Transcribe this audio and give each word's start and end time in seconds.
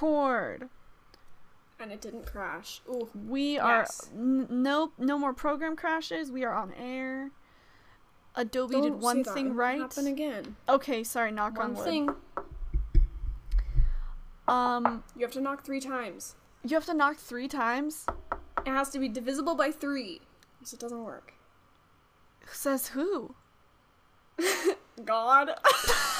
record. 0.00 0.68
And 1.78 1.92
it 1.92 2.00
didn't 2.00 2.26
crash. 2.26 2.80
Ooh. 2.88 3.08
We 3.26 3.58
are 3.58 3.80
Yes. 3.80 4.10
n- 4.14 4.46
no 4.50 4.92
no 4.98 5.18
more 5.18 5.32
program 5.32 5.76
crashes. 5.76 6.30
We 6.30 6.44
are 6.44 6.52
on 6.54 6.72
air. 6.74 7.30
Adobe 8.34 8.74
Don't 8.74 8.82
did 8.82 8.94
one 9.00 9.24
thing 9.24 9.54
right. 9.54 9.80
Happen 9.80 10.06
again. 10.06 10.56
Okay, 10.68 11.02
sorry, 11.02 11.32
knock 11.32 11.56
One 11.56 11.70
on 11.70 11.74
wood. 11.74 11.84
thing. 11.84 12.10
Um 14.46 15.02
You 15.16 15.22
have 15.24 15.32
to 15.32 15.40
knock 15.40 15.64
three 15.64 15.80
times. 15.80 16.36
you 16.64 16.74
have 16.76 16.84
to 16.86 16.94
knock 16.94 17.16
3 17.16 17.48
times. 17.48 18.04
It 18.66 18.70
has 18.70 18.90
to 18.90 18.98
be 18.98 19.08
divisible 19.08 19.54
by 19.54 19.70
three. 19.72 20.20
So 20.62 20.74
it 20.74 20.80
doesn't 20.80 21.02
work. 21.04 21.32
Says 22.52 22.88
who? 22.88 23.34
God. 25.04 25.52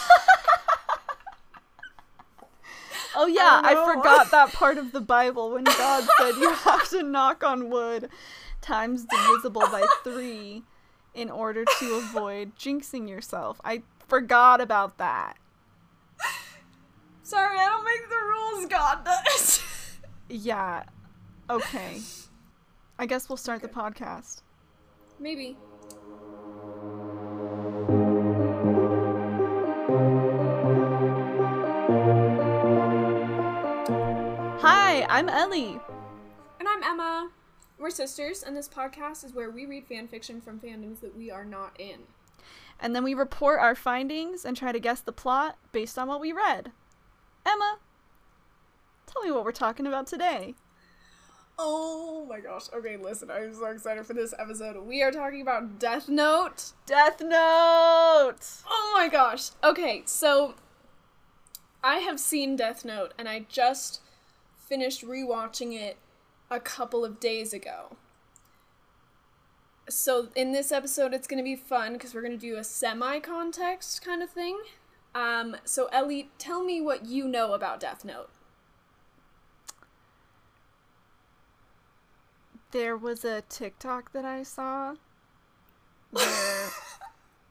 Oh 3.16 3.26
yeah, 3.26 3.60
I, 3.62 3.74
know. 3.74 3.86
forgot 3.86 4.30
that 4.30 4.52
part 4.52 4.78
of 4.78 4.92
the 4.92 5.00
Bible 5.00 5.50
when 5.52 5.64
God 5.64 6.08
said 6.18 6.36
you 6.36 6.52
have 6.54 6.88
to 6.90 7.02
knock 7.02 7.42
on 7.42 7.70
wood 7.70 8.08
times 8.60 9.04
divisible 9.04 9.62
by 9.62 9.86
3 10.04 10.62
in 11.14 11.30
order 11.30 11.64
to 11.78 11.94
avoid 11.94 12.56
jinxing 12.56 13.08
yourself. 13.08 13.60
I 13.64 13.82
forgot 14.08 14.60
about 14.60 14.98
that. 14.98 15.36
Sorry, 17.22 17.58
I 17.58 17.66
don't 17.66 17.84
make 17.84 18.08
the 18.08 18.16
rules, 18.16 18.66
God 18.66 19.04
does. 19.04 19.62
Yeah. 20.28 20.84
Okay. 21.48 22.00
I 22.98 23.06
guess 23.06 23.28
we'll 23.28 23.36
start 23.36 23.62
the 23.62 23.68
podcast. 23.68 24.42
Maybe. 25.18 25.56
Hi, 35.00 35.18
I'm 35.18 35.30
Ellie. 35.30 35.80
And 36.58 36.68
I'm 36.68 36.82
Emma. 36.82 37.30
We're 37.78 37.88
sisters, 37.88 38.42
and 38.42 38.54
this 38.54 38.68
podcast 38.68 39.24
is 39.24 39.32
where 39.32 39.50
we 39.50 39.64
read 39.64 39.86
fan 39.86 40.06
fiction 40.08 40.42
from 40.42 40.60
fandoms 40.60 41.00
that 41.00 41.16
we 41.16 41.30
are 41.30 41.44
not 41.44 41.74
in. 41.78 42.00
And 42.78 42.94
then 42.94 43.02
we 43.02 43.14
report 43.14 43.60
our 43.60 43.74
findings 43.74 44.44
and 44.44 44.54
try 44.54 44.72
to 44.72 44.78
guess 44.78 45.00
the 45.00 45.10
plot 45.10 45.56
based 45.72 45.98
on 45.98 46.06
what 46.06 46.20
we 46.20 46.32
read. 46.32 46.72
Emma, 47.46 47.78
tell 49.06 49.22
me 49.22 49.30
what 49.30 49.42
we're 49.42 49.52
talking 49.52 49.86
about 49.86 50.06
today. 50.06 50.54
Oh 51.58 52.26
my 52.28 52.40
gosh. 52.40 52.64
Okay, 52.70 52.98
listen, 52.98 53.30
I'm 53.30 53.54
so 53.54 53.66
excited 53.66 54.04
for 54.04 54.12
this 54.12 54.34
episode. 54.38 54.84
We 54.84 55.02
are 55.02 55.12
talking 55.12 55.40
about 55.40 55.78
Death 55.78 56.10
Note. 56.10 56.72
Death 56.84 57.22
Note! 57.22 58.40
Oh 58.68 58.92
my 58.94 59.08
gosh. 59.10 59.52
Okay, 59.64 60.02
so 60.04 60.56
I 61.82 62.00
have 62.00 62.20
seen 62.20 62.54
Death 62.54 62.84
Note 62.84 63.14
and 63.16 63.30
I 63.30 63.46
just 63.48 64.02
finished 64.70 65.04
rewatching 65.04 65.74
it 65.78 65.98
a 66.50 66.60
couple 66.60 67.04
of 67.04 67.20
days 67.20 67.52
ago. 67.52 67.96
So 69.88 70.28
in 70.36 70.52
this 70.52 70.70
episode 70.70 71.12
it's 71.12 71.26
going 71.26 71.38
to 71.38 71.44
be 71.44 71.56
fun 71.56 71.94
because 71.94 72.14
we're 72.14 72.22
going 72.22 72.38
to 72.38 72.38
do 72.38 72.56
a 72.56 72.64
semi-context 72.64 74.02
kind 74.04 74.22
of 74.22 74.30
thing. 74.30 74.58
Um 75.14 75.56
so 75.64 75.86
Ellie, 75.86 76.30
tell 76.38 76.62
me 76.64 76.80
what 76.80 77.04
you 77.04 77.26
know 77.26 77.52
about 77.52 77.80
Death 77.80 78.04
Note. 78.04 78.30
There 82.70 82.96
was 82.96 83.24
a 83.24 83.42
TikTok 83.48 84.12
that 84.12 84.24
I 84.24 84.44
saw 84.44 84.94
where 86.12 86.68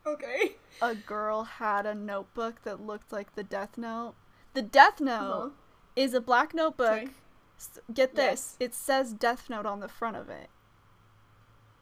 Okay. 0.07 0.53
a 0.81 0.95
girl 0.95 1.43
had 1.43 1.85
a 1.85 1.93
notebook 1.93 2.63
that 2.63 2.79
looked 2.79 3.11
like 3.11 3.35
the 3.35 3.43
Death 3.43 3.77
Note. 3.77 4.13
The 4.53 4.61
Death 4.61 5.01
Note 5.01 5.11
Uh-huh. 5.21 5.49
Is 5.95 6.13
a 6.13 6.21
black 6.21 6.53
notebook. 6.53 7.09
S- 7.57 7.79
Get 7.93 8.15
this, 8.15 8.55
Yes. 8.57 8.57
it 8.59 8.75
says 8.75 9.13
Death 9.13 9.49
Note 9.49 9.65
on 9.65 9.79
the 9.79 9.89
front 9.89 10.15
of 10.15 10.29
it. 10.29 10.49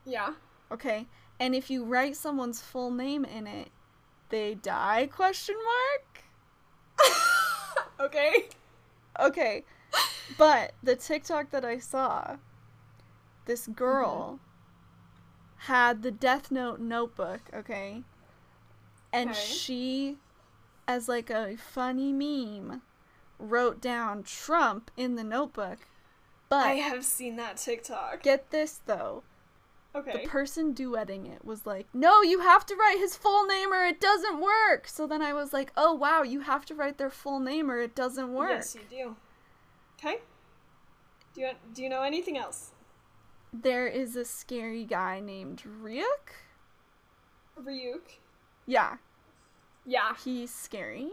Yeah. 0.05 0.33
Okay? 0.72 1.08
And 1.39 1.53
if 1.53 1.69
you 1.69 1.86
write 1.86 2.16
someone's 2.17 2.61
full 2.61 2.89
name 2.92 3.23
in 3.26 3.45
it, 3.45 3.70
they 4.30 4.55
die 4.55 5.08
question 5.08 5.55
mark? 5.55 6.23
Okay. 7.99 8.49
Okay. 9.20 9.64
But 10.37 10.73
the 10.83 10.95
TikTok 10.95 11.49
that 11.49 11.65
I 11.65 11.80
saw, 11.80 12.37
this 13.45 13.67
girl 13.67 14.39
mm-hmm. 14.39 15.71
had 15.71 16.03
the 16.03 16.11
Death 16.11 16.52
Note 16.52 16.80
notebook, 16.80 17.42
okay? 17.53 18.03
And 19.11 19.32
Okay. 19.32 19.39
she, 19.39 20.17
as 20.87 21.08
like 21.08 21.30
a 21.30 21.58
funny 21.58 22.14
meme, 22.14 22.82
wrote 23.39 23.81
down 23.81 24.23
Trump 24.23 24.92
in 24.98 25.15
the 25.15 25.23
notebook. 25.23 25.80
But 26.49 26.65
I 26.67 26.73
have 26.75 27.03
seen 27.03 27.36
that 27.37 27.58
TikTok. 27.58 28.23
get 28.23 28.52
this 28.52 28.80
though. 28.86 29.23
Okay. 29.95 30.23
The 30.23 30.30
person 30.30 30.73
duetting 30.75 31.25
it 31.33 31.43
was 31.43 31.65
like, 31.65 31.87
"No, 31.93 32.21
you 32.21 32.39
have 32.42 32.65
to 32.67 32.76
write 32.76 32.99
his 32.99 33.15
full 33.15 33.45
name 33.45 33.73
or 33.73 33.83
it 33.86 33.99
doesn't 33.99 34.39
work." 34.39 34.87
So 34.87 35.08
then 35.08 35.21
I 35.21 35.33
was 35.33 35.53
like, 35.53 35.71
"Oh 35.76 35.93
wow, 35.93 36.21
you 36.21 36.42
have 36.42 36.65
to 36.65 36.76
write 36.76 36.97
their 36.97 37.09
full 37.09 37.39
name 37.39 37.70
or 37.71 37.80
it 37.80 37.95
doesn't 37.95 38.31
work." 38.33 38.49
Yes, 38.52 38.76
you 38.76 38.81
do. 38.89 39.15
Okay. 39.97 40.20
Do 41.33 41.42
you 41.42 41.52
do 41.73 41.83
you 41.83 41.89
know 41.89 42.03
anything 42.03 42.37
else? 42.37 42.71
There 43.52 43.87
is 43.87 44.15
a 44.15 44.26
scary 44.26 44.83
guy 44.86 45.20
named 45.20 45.64
Ryuk. 45.83 46.33
Ryuk. 47.59 48.20
Yeah, 48.65 48.97
Yeah. 49.86 50.15
he's 50.23 50.53
scary. 50.53 51.11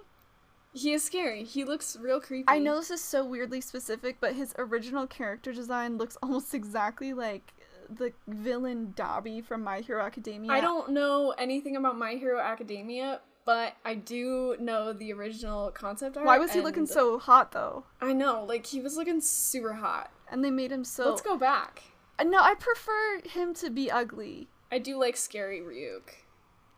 He 0.74 0.92
is 0.92 1.04
scary. 1.04 1.44
He 1.44 1.64
looks 1.64 1.96
real 1.96 2.20
creepy. 2.20 2.46
I 2.48 2.58
know 2.58 2.76
this 2.76 2.90
is 2.90 3.00
so 3.00 3.24
weirdly 3.24 3.60
specific, 3.60 4.16
but 4.20 4.34
his 4.34 4.52
original 4.58 5.06
character 5.06 5.52
design 5.52 5.96
looks 5.98 6.16
almost 6.22 6.52
exactly 6.52 7.12
like 7.14 7.54
the 7.88 8.12
villain 8.26 8.92
Dabi 8.96 9.44
from 9.44 9.62
My 9.62 9.80
Hero 9.80 10.02
Academia. 10.04 10.50
I 10.50 10.60
don't 10.60 10.90
know 10.90 11.32
anything 11.38 11.76
about 11.76 11.96
My 11.96 12.14
Hero 12.14 12.40
Academia, 12.40 13.20
but 13.44 13.74
I 13.84 13.94
do 13.94 14.56
know 14.58 14.92
the 14.92 15.12
original 15.12 15.70
concept 15.70 16.16
art. 16.16 16.26
Why 16.26 16.38
was 16.38 16.52
he 16.52 16.60
looking 16.60 16.86
so 16.86 17.18
hot 17.20 17.52
though? 17.52 17.84
I 18.00 18.12
know, 18.12 18.44
like 18.44 18.66
he 18.66 18.80
was 18.80 18.96
looking 18.96 19.20
super 19.20 19.74
hot. 19.74 20.10
And 20.28 20.44
they 20.44 20.50
made 20.50 20.72
him 20.72 20.82
so. 20.84 21.10
Let's 21.10 21.22
go 21.22 21.36
back. 21.36 21.84
Uh, 22.18 22.24
No, 22.24 22.38
I 22.40 22.54
prefer 22.54 23.20
him 23.28 23.54
to 23.54 23.70
be 23.70 23.90
ugly. 23.90 24.48
I 24.72 24.78
do 24.78 24.98
like 24.98 25.16
scary 25.16 25.60
Ryuk. 25.60 26.14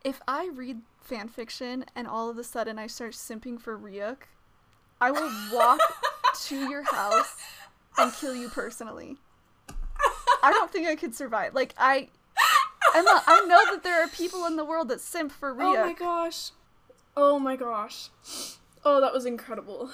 If 0.04 0.20
I 0.28 0.50
read 0.52 0.82
fan 1.06 1.28
fiction 1.28 1.84
and 1.94 2.06
all 2.06 2.28
of 2.28 2.38
a 2.38 2.44
sudden 2.44 2.78
I 2.78 2.86
start 2.86 3.12
simping 3.12 3.60
for 3.60 3.78
Ryuk, 3.78 4.18
I 5.00 5.10
will 5.10 5.30
walk 5.52 5.80
to 6.42 6.68
your 6.68 6.82
house 6.82 7.36
and 7.98 8.12
kill 8.12 8.34
you 8.34 8.48
personally. 8.48 9.16
I 10.42 10.52
don't 10.52 10.70
think 10.70 10.86
I 10.86 10.96
could 10.96 11.14
survive. 11.14 11.54
Like 11.54 11.74
I 11.78 12.08
Emma, 12.94 13.22
I 13.26 13.44
know 13.46 13.62
that 13.72 13.82
there 13.82 14.02
are 14.02 14.08
people 14.08 14.46
in 14.46 14.56
the 14.56 14.64
world 14.64 14.88
that 14.88 15.00
simp 15.00 15.32
for 15.32 15.52
Ria. 15.52 15.66
Oh 15.66 15.86
my 15.86 15.92
gosh. 15.92 16.50
Oh 17.16 17.38
my 17.38 17.56
gosh. 17.56 18.08
Oh, 18.84 19.00
that 19.00 19.12
was 19.12 19.26
incredible. 19.26 19.90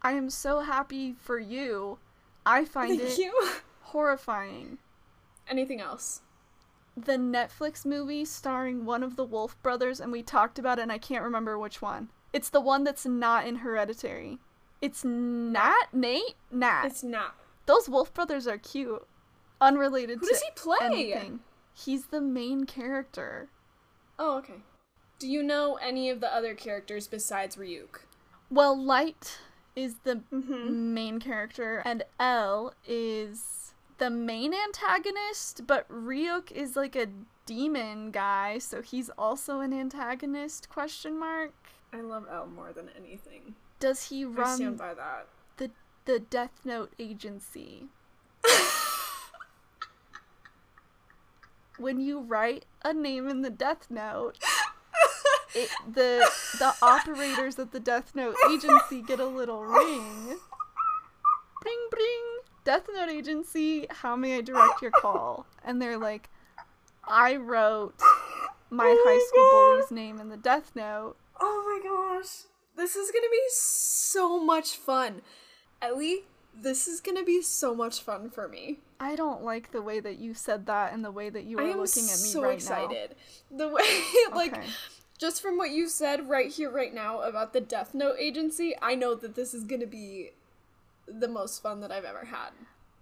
I 0.00 0.12
am 0.12 0.30
so 0.30 0.60
happy 0.60 1.14
for 1.20 1.38
you. 1.38 1.98
I 2.44 2.64
find 2.64 2.98
Thank 2.98 3.12
it 3.12 3.18
you. 3.18 3.50
horrifying. 3.82 4.78
Anything 5.48 5.80
else? 5.80 6.22
The 6.96 7.12
Netflix 7.16 7.86
movie 7.86 8.24
starring 8.24 8.84
one 8.84 9.02
of 9.02 9.16
the 9.16 9.24
Wolff 9.24 9.60
brothers, 9.62 9.98
and 10.00 10.12
we 10.12 10.22
talked 10.22 10.58
about 10.58 10.78
it, 10.78 10.82
and 10.82 10.92
I 10.92 10.98
can't 10.98 11.24
remember 11.24 11.58
which 11.58 11.80
one. 11.80 12.10
It's 12.32 12.50
the 12.50 12.60
one 12.60 12.84
that's 12.84 13.06
not 13.06 13.46
in 13.46 13.56
Hereditary. 13.56 14.38
It's 14.80 15.04
Nat? 15.04 15.86
Nate? 15.92 16.34
Nat. 16.50 16.84
It's 16.86 17.02
not. 17.02 17.34
Those 17.66 17.88
Wolff 17.88 18.12
brothers 18.12 18.46
are 18.46 18.58
cute. 18.58 19.06
Unrelated 19.60 20.18
Who 20.20 20.26
to 20.26 20.32
does 20.32 20.42
he 20.42 20.50
play? 20.54 20.78
anything. 20.82 21.40
He's 21.72 22.06
the 22.06 22.20
main 22.20 22.64
character. 22.64 23.48
Oh, 24.18 24.36
okay. 24.38 24.60
Do 25.18 25.28
you 25.28 25.42
know 25.42 25.76
any 25.80 26.10
of 26.10 26.20
the 26.20 26.34
other 26.34 26.54
characters 26.54 27.06
besides 27.06 27.56
Ryuk? 27.56 28.00
Well, 28.50 28.76
Light 28.78 29.38
is 29.76 29.94
the 30.04 30.16
Mm-hmm. 30.32 30.92
main 30.94 31.20
character, 31.20 31.80
and 31.86 32.02
L 32.20 32.74
is 32.86 33.61
the 33.98 34.10
main 34.10 34.52
antagonist, 34.54 35.66
but 35.66 35.88
Ryuk 35.88 36.50
is 36.52 36.76
like 36.76 36.96
a 36.96 37.08
demon 37.46 38.10
guy, 38.10 38.58
so 38.58 38.82
he's 38.82 39.10
also 39.18 39.60
an 39.60 39.72
antagonist 39.72 40.68
question 40.68 41.18
mark. 41.18 41.52
I 41.92 42.00
love 42.00 42.26
L 42.30 42.46
more 42.46 42.72
than 42.72 42.88
anything. 42.96 43.54
Does 43.80 44.08
he 44.08 44.24
I 44.24 44.54
stand 44.54 44.60
run 44.60 44.76
by 44.76 44.94
that. 44.94 45.26
the 45.56 45.70
the 46.04 46.18
Death 46.18 46.60
Note 46.64 46.92
agency? 46.98 47.88
when 51.78 52.00
you 52.00 52.20
write 52.20 52.64
a 52.84 52.92
name 52.92 53.28
in 53.28 53.42
the 53.42 53.50
Death 53.50 53.90
Note, 53.90 54.38
it, 55.54 55.68
the 55.86 56.30
the 56.58 56.74
operators 56.80 57.58
at 57.58 57.72
the 57.72 57.80
Death 57.80 58.14
Note 58.14 58.36
agency 58.50 59.02
get 59.02 59.20
a 59.20 59.26
little 59.26 59.64
ring. 59.64 60.38
Death 62.64 62.86
Note 62.94 63.08
agency, 63.08 63.86
how 63.90 64.14
may 64.16 64.38
I 64.38 64.40
direct 64.40 64.82
your 64.82 64.90
call? 64.92 65.46
And 65.64 65.80
they're 65.82 65.98
like, 65.98 66.28
I 67.06 67.36
wrote 67.36 67.94
my 68.70 68.84
Oh 68.84 68.94
my 69.04 69.10
high 69.12 69.26
school 69.28 69.50
God. 69.50 69.74
bully's 69.74 69.90
name 69.90 70.20
in 70.20 70.28
the 70.28 70.36
Death 70.36 70.72
Note. 70.74 71.16
Oh 71.40 71.64
my 71.82 71.88
gosh. 71.88 72.42
This 72.76 72.96
is 72.96 73.10
gonna 73.10 73.28
be 73.30 73.42
so 73.50 74.42
much 74.42 74.76
fun. 74.76 75.22
Ellie, 75.80 76.24
this 76.54 76.86
is 76.86 77.00
gonna 77.00 77.24
be 77.24 77.42
so 77.42 77.74
much 77.74 78.00
fun 78.00 78.30
for 78.30 78.48
me. 78.48 78.78
I 79.00 79.16
don't 79.16 79.42
like 79.42 79.72
the 79.72 79.82
way 79.82 79.98
that 79.98 80.18
you 80.18 80.32
said 80.32 80.66
that 80.66 80.92
and 80.92 81.04
the 81.04 81.10
way 81.10 81.28
that 81.30 81.44
you 81.44 81.58
are 81.58 81.62
looking 81.62 81.74
at 81.74 81.76
me 81.76 81.82
right 81.82 82.04
now. 82.04 82.08
I'm 82.12 82.16
so 82.30 82.42
right 82.44 82.54
excited. 82.54 83.14
The 83.50 83.68
way, 83.68 84.02
like, 84.34 84.52
Okay. 84.56 84.66
just 85.18 85.42
from 85.42 85.58
what 85.58 85.70
you 85.70 85.88
said 85.88 86.28
right 86.28 86.50
here, 86.50 86.70
right 86.70 86.94
now 86.94 87.20
about 87.22 87.52
the 87.52 87.60
Death 87.60 87.94
Note 87.94 88.16
agency, 88.20 88.74
I 88.80 88.94
know 88.94 89.16
that 89.16 89.34
this 89.34 89.52
is 89.52 89.64
gonna 89.64 89.86
be 89.86 90.30
the 91.06 91.28
most 91.28 91.62
fun 91.62 91.80
that 91.80 91.90
I've 91.92 92.04
ever 92.04 92.24
had. 92.26 92.50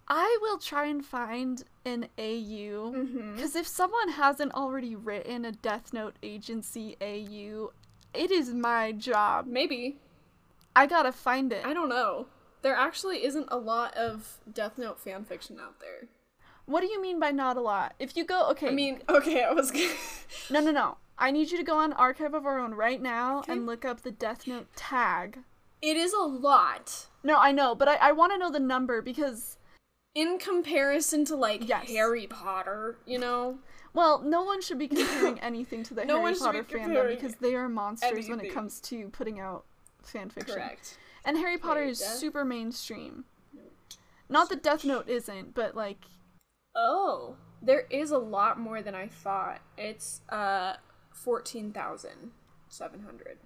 I 0.08 0.38
will 0.42 0.58
try 0.58 0.86
and 0.86 1.04
find 1.04 1.62
an 1.84 2.08
AU 2.18 2.92
Mm-hmm. 2.92 3.36
because 3.36 3.54
if 3.54 3.66
someone 3.66 4.10
hasn't 4.10 4.52
already 4.54 4.96
written 4.96 5.44
a 5.44 5.52
Death 5.52 5.92
Note 5.92 6.16
agency 6.22 6.96
AU, 7.00 7.70
it 8.12 8.30
is 8.32 8.52
my 8.52 8.90
job. 8.92 9.46
Maybe. 9.46 9.98
I 10.74 10.86
gotta 10.86 11.12
find 11.12 11.52
it. 11.52 11.64
I 11.64 11.72
don't 11.74 11.88
know. 11.88 12.26
There 12.62 12.74
actually 12.74 13.24
isn't 13.24 13.48
a 13.50 13.56
lot 13.56 13.96
of 13.96 14.38
Death 14.52 14.78
Note 14.78 14.98
fan 15.00 15.24
fiction 15.24 15.58
out 15.60 15.78
there. 15.80 16.08
What 16.66 16.80
do 16.82 16.86
you 16.88 17.00
mean 17.00 17.18
by 17.20 17.30
not 17.30 17.56
a 17.56 17.60
lot? 17.60 17.94
If 17.98 18.16
you 18.16 18.24
go, 18.24 18.48
okay, 18.50 18.68
I 18.68 18.72
mean, 18.72 19.00
okay, 19.08 19.42
I 19.44 19.52
was 19.52 19.72
no, 20.50 20.60
no, 20.60 20.70
no. 20.70 20.96
I 21.18 21.30
need 21.30 21.50
you 21.50 21.58
to 21.58 21.64
go 21.64 21.76
on 21.78 21.92
Archive 21.92 22.34
of 22.34 22.46
Our 22.46 22.58
Own 22.58 22.74
right 22.74 23.00
now 23.00 23.40
Okay. 23.40 23.52
and 23.52 23.66
look 23.66 23.84
up 23.84 24.00
the 24.02 24.10
Death 24.10 24.46
Note 24.46 24.66
tag. 24.74 25.38
It 25.82 25.96
is 25.96 26.12
a 26.12 26.22
lot 26.22 27.06
No, 27.22 27.38
I 27.38 27.52
know, 27.52 27.74
but 27.74 27.88
I, 27.88 27.96
I 27.96 28.12
want 28.12 28.32
to 28.32 28.38
know 28.38 28.50
the 28.50 28.60
number 28.60 29.02
because, 29.02 29.56
in 30.14 30.38
comparison 30.38 31.24
to 31.26 31.36
like 31.36 31.68
Yes. 31.68 31.88
Harry 31.88 32.26
Potter, 32.26 32.96
you 33.06 33.18
know? 33.18 33.58
well, 33.92 34.20
no 34.22 34.42
one 34.44 34.60
should 34.62 34.78
be 34.78 34.88
comparing 34.96 35.38
anything 35.40 35.82
to 35.84 35.94
the 35.94 36.04
No 36.04 36.20
Harry 36.20 36.34
be 36.34 36.38
Potter 36.38 36.64
fandom 36.64 37.08
because 37.08 37.34
they 37.36 37.54
are 37.54 37.68
monsters 37.68 38.28
when 38.28 38.40
it 38.40 38.52
comes 38.52 38.80
to 38.82 39.08
putting 39.10 39.40
out 39.40 39.64
fan 40.02 40.30
fiction. 40.30 40.54
Correct. 40.54 40.96
And 41.24 41.36
Harry 41.36 41.58
Potter 41.58 41.82
Wait, 41.82 41.90
is 41.90 41.98
Death 42.00 42.16
super 42.16 42.44
mainstream. 42.44 43.24
Not 44.28 44.48
that 44.48 44.62
Death 44.62 44.84
Note 44.84 45.08
isn't, 45.08 45.54
but 45.54 45.74
like, 45.76 46.04
Oh, 46.74 47.36
there 47.60 47.86
is 47.90 48.10
a 48.10 48.18
lot 48.18 48.58
more 48.58 48.80
than 48.80 48.94
I 48.94 49.08
thought. 49.08 49.60
It's 49.76 50.20
uh 50.30 50.76
fourteen 51.12 51.72
thousand 51.72 52.30
seven 52.68 53.00
hundred. 53.00 53.38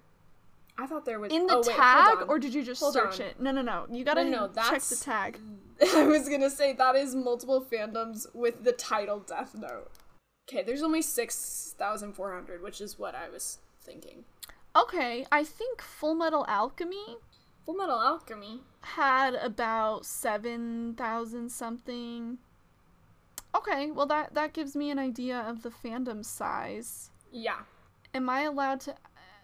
I 0.77 0.87
thought 0.87 1.05
there 1.05 1.19
was 1.19 1.31
in 1.31 1.47
the 1.47 1.55
oh, 1.55 1.63
wait, 1.65 1.75
tag, 1.75 2.17
or 2.27 2.37
did 2.37 2.53
you 2.53 2.63
just 2.63 2.81
Hold 2.81 2.93
search 2.93 3.21
on. 3.21 3.27
it? 3.27 3.39
No, 3.39 3.51
no, 3.51 3.61
no. 3.61 3.85
You 3.89 4.03
gotta 4.03 4.25
no, 4.25 4.49
check 4.69 4.81
the 4.81 4.95
tag. 4.95 5.39
I 5.95 6.05
was 6.05 6.27
gonna 6.27 6.49
say 6.49 6.73
that 6.73 6.95
is 6.95 7.15
multiple 7.15 7.65
fandoms 7.71 8.25
with 8.33 8.63
the 8.63 8.73
title 8.73 9.19
Death 9.19 9.55
Note. 9.55 9.89
Okay, 10.49 10.63
there's 10.63 10.83
only 10.83 11.01
six 11.01 11.75
thousand 11.77 12.13
four 12.13 12.33
hundred, 12.33 12.61
which 12.61 12.81
is 12.81 12.99
what 12.99 13.15
I 13.15 13.29
was 13.29 13.59
thinking. 13.81 14.25
Okay, 14.75 15.25
I 15.31 15.45
think 15.45 15.81
Full 15.81 16.15
Metal 16.15 16.45
Alchemy 16.49 17.17
Full 17.65 17.73
Metal 17.73 17.99
Alchemy. 17.99 18.61
had 18.81 19.33
about 19.33 20.05
7,000 20.05 21.49
something. 21.49 22.37
Okay, 23.55 23.89
well 23.89 24.05
that 24.05 24.35
that 24.35 24.53
gives 24.53 24.75
me 24.75 24.91
an 24.91 24.99
idea 24.99 25.39
of 25.39 25.63
the 25.63 25.71
fandom 25.71 26.23
size. 26.23 27.09
Yeah. 27.31 27.61
Am 28.13 28.29
I 28.29 28.41
allowed 28.41 28.81
to 28.81 28.95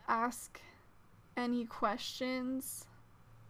ask 0.07 0.61
any 1.37 1.65
questions? 1.65 2.85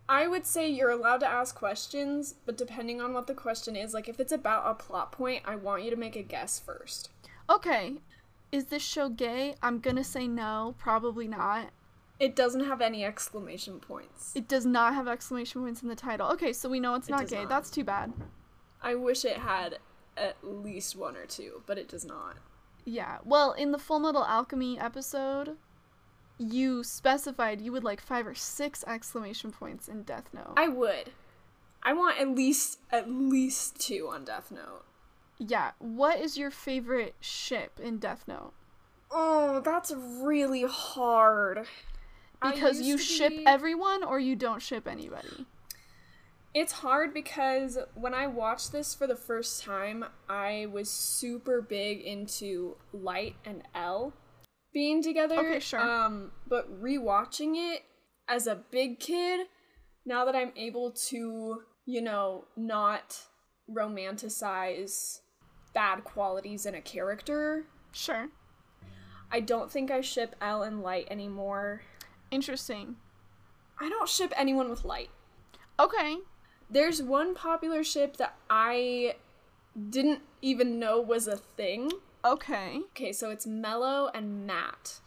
I 0.10 0.28
would 0.28 0.46
say 0.46 0.68
you're 0.70 0.90
allowed 0.90 1.22
to 1.22 1.28
ask 1.28 1.56
questions, 1.56 2.36
but 2.46 2.58
depending 2.58 3.00
on 3.00 3.14
what 3.14 3.28
the 3.28 3.34
question 3.34 3.76
is, 3.76 3.94
like 3.94 4.10
if 4.10 4.20
it's 4.20 4.34
about 4.34 4.70
a 4.70 4.74
plot 4.74 5.12
point, 5.12 5.44
I 5.46 5.56
want 5.56 5.84
you 5.84 5.90
to 5.90 5.96
make 5.96 6.16
a 6.16 6.22
guess 6.22 6.60
first. 6.60 7.10
Okay. 7.50 7.96
Is 8.52 8.66
this 8.66 8.84
show 8.84 9.08
gay? 9.08 9.56
I'm 9.62 9.80
to 9.80 10.04
say 10.04 10.28
no, 10.28 10.76
probably 10.78 11.28
not. 11.28 11.70
It 12.20 12.36
doesn't 12.36 12.66
have 12.66 12.82
any 12.82 13.06
exclamation 13.06 13.80
points. 13.80 14.34
It 14.36 14.48
does 14.48 14.66
not 14.66 14.94
have 14.94 15.08
exclamation 15.08 15.62
points 15.62 15.82
in 15.82 15.88
the 15.88 15.96
title. 15.96 16.28
Okay, 16.32 16.54
so 16.54 16.70
we 16.70 16.80
know 16.80 16.94
it's 16.96 17.10
not 17.10 17.22
does 17.22 17.30
gay. 17.30 17.40
not. 17.40 17.50
That's 17.50 17.72
too 17.72 17.84
bad. 17.84 18.14
I 18.82 18.96
wish 18.96 19.26
it 19.26 19.38
had 19.38 19.80
at 20.18 20.36
least 20.44 20.96
one 20.96 21.16
or 21.16 21.26
two, 21.26 21.64
but 21.66 21.78
it 21.78 21.88
does 21.88 22.06
not. 22.06 22.38
Yeah. 22.86 23.20
Well, 23.24 23.54
in 23.54 23.72
the 23.72 23.80
Full 23.80 24.00
Metal 24.00 24.26
Alchemy 24.26 24.80
episode, 24.80 25.58
you 26.42 26.84
specified 26.84 27.62
you 27.62 27.72
would 27.72 27.84
like 27.84 28.02
5 28.02 28.28
or 28.28 28.36
6 28.36 28.84
exclamation 28.88 29.52
points 29.52 29.88
in 29.88 30.04
Death 30.04 30.30
Note. 30.34 30.54
I 30.58 30.68
would. 30.68 31.12
I 31.84 31.94
want 31.94 32.20
at 32.20 32.30
least 32.30 32.80
at 32.92 33.10
least 33.10 33.80
two 33.80 34.10
on 34.12 34.24
Death 34.24 34.52
Note. 34.52 34.84
Yeah. 35.38 35.72
What 35.80 36.20
is 36.20 36.38
your 36.38 36.52
favorite 36.52 37.16
ship 37.20 37.80
in 37.82 37.98
Death 37.98 38.26
Note? 38.28 38.54
Oh, 39.10 39.62
that's 39.62 39.92
really 39.92 40.66
hard. 40.68 41.66
Because 42.42 42.82
you 42.82 42.98
ship 42.98 43.30
be- 43.30 43.46
everyone 43.46 44.04
or 44.04 44.20
you 44.20 44.36
don't 44.36 44.62
ship 44.62 44.88
anybody. 44.88 45.46
It's 46.54 46.74
hard 46.74 47.14
because 47.14 47.78
when 47.94 48.14
I 48.14 48.28
watched 48.28 48.72
this 48.72 48.94
for 48.94 49.08
the 49.08 49.16
first 49.16 49.64
time, 49.64 50.06
I 50.28 50.68
was 50.72 50.90
super 50.90 51.62
big 51.62 52.02
into 52.02 52.76
Light 52.92 53.36
and 53.46 53.64
L 53.74 54.14
being 54.74 55.02
together. 55.02 55.36
Okay, 55.36 55.60
sure. 55.60 55.80
Um, 55.80 56.32
but 56.48 56.82
rewatching 56.82 57.54
it 57.56 57.84
as 58.28 58.48
a 58.48 58.56
big 58.56 59.00
kid, 59.00 59.48
now 60.06 60.26
that 60.26 60.36
I'm 60.36 60.52
able 60.56 60.92
to, 61.10 61.64
you 61.86 62.02
know, 62.02 62.46
not 62.56 63.20
romanticize 63.70 65.20
bad 65.74 66.04
qualities 66.04 66.66
in 66.66 66.76
a 66.76 66.82
character, 66.82 67.66
Sure. 67.92 68.30
I 69.32 69.40
don't 69.40 69.72
think 69.72 69.92
I 69.92 70.02
ship 70.02 70.36
L 70.42 70.64
and 70.64 70.82
Light 70.82 71.08
anymore. 71.10 71.84
Interesting. 72.30 72.96
I 73.80 73.90
don't 73.90 74.10
ship 74.10 74.34
anyone 74.36 74.70
with 74.70 74.86
Light. 74.86 75.10
Okay. 75.80 76.18
There's 76.70 77.02
one 77.02 77.36
popular 77.36 77.84
ship 77.84 78.18
that 78.18 78.36
I 78.50 79.16
didn't 79.90 80.22
even 80.42 80.80
know 80.80 81.00
was 81.00 81.28
a 81.28 81.38
thing. 81.38 81.92
Okay. 82.24 82.82
Okay, 82.92 83.12
so 83.12 83.30
it's 83.30 83.48
Mello 83.48 84.10
and 84.14 84.46
Matt. 84.46 85.00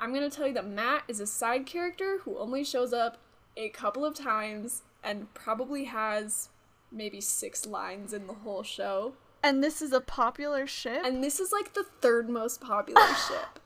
I'm 0.00 0.12
gonna 0.14 0.30
tell 0.30 0.46
you 0.46 0.54
that 0.54 0.66
Matt 0.66 1.04
is 1.08 1.20
a 1.20 1.26
side 1.26 1.66
character 1.66 2.18
who 2.22 2.38
only 2.38 2.62
shows 2.62 2.92
up 2.92 3.18
a 3.56 3.68
couple 3.70 4.04
of 4.04 4.14
times 4.14 4.82
and 5.02 5.32
probably 5.34 5.84
has 5.84 6.50
maybe 6.90 7.20
six 7.20 7.66
lines 7.66 8.12
in 8.12 8.26
the 8.26 8.32
whole 8.34 8.62
show. 8.62 9.14
And 9.42 9.62
this 9.62 9.80
is 9.82 9.92
a 9.92 10.00
popular 10.00 10.66
ship? 10.66 11.02
And 11.04 11.22
this 11.22 11.40
is 11.40 11.52
like 11.52 11.74
the 11.74 11.84
third 12.00 12.28
most 12.28 12.60
popular 12.60 13.00
ship. 13.28 13.60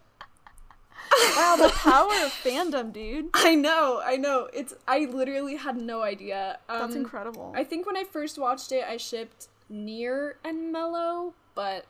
wow, 1.37 1.57
the 1.57 1.69
power 1.75 2.13
of 2.25 2.33
fandom, 2.33 2.93
dude. 2.93 3.31
I 3.35 3.55
know, 3.55 4.01
I 4.05 4.17
know. 4.17 4.49
It's 4.53 4.75
I 4.87 5.07
literally 5.07 5.57
had 5.57 5.77
no 5.77 6.03
idea. 6.03 6.59
Um, 6.69 6.81
That's 6.81 6.95
incredible. 6.95 7.53
I 7.57 7.65
think 7.65 7.87
when 7.87 7.97
I 7.97 8.05
first 8.05 8.39
watched 8.39 8.73
it, 8.73 8.85
I 8.89 8.97
shipped 8.97 9.49
Near 9.69 10.37
and 10.45 10.73
Mello, 10.73 11.35
but 11.55 11.87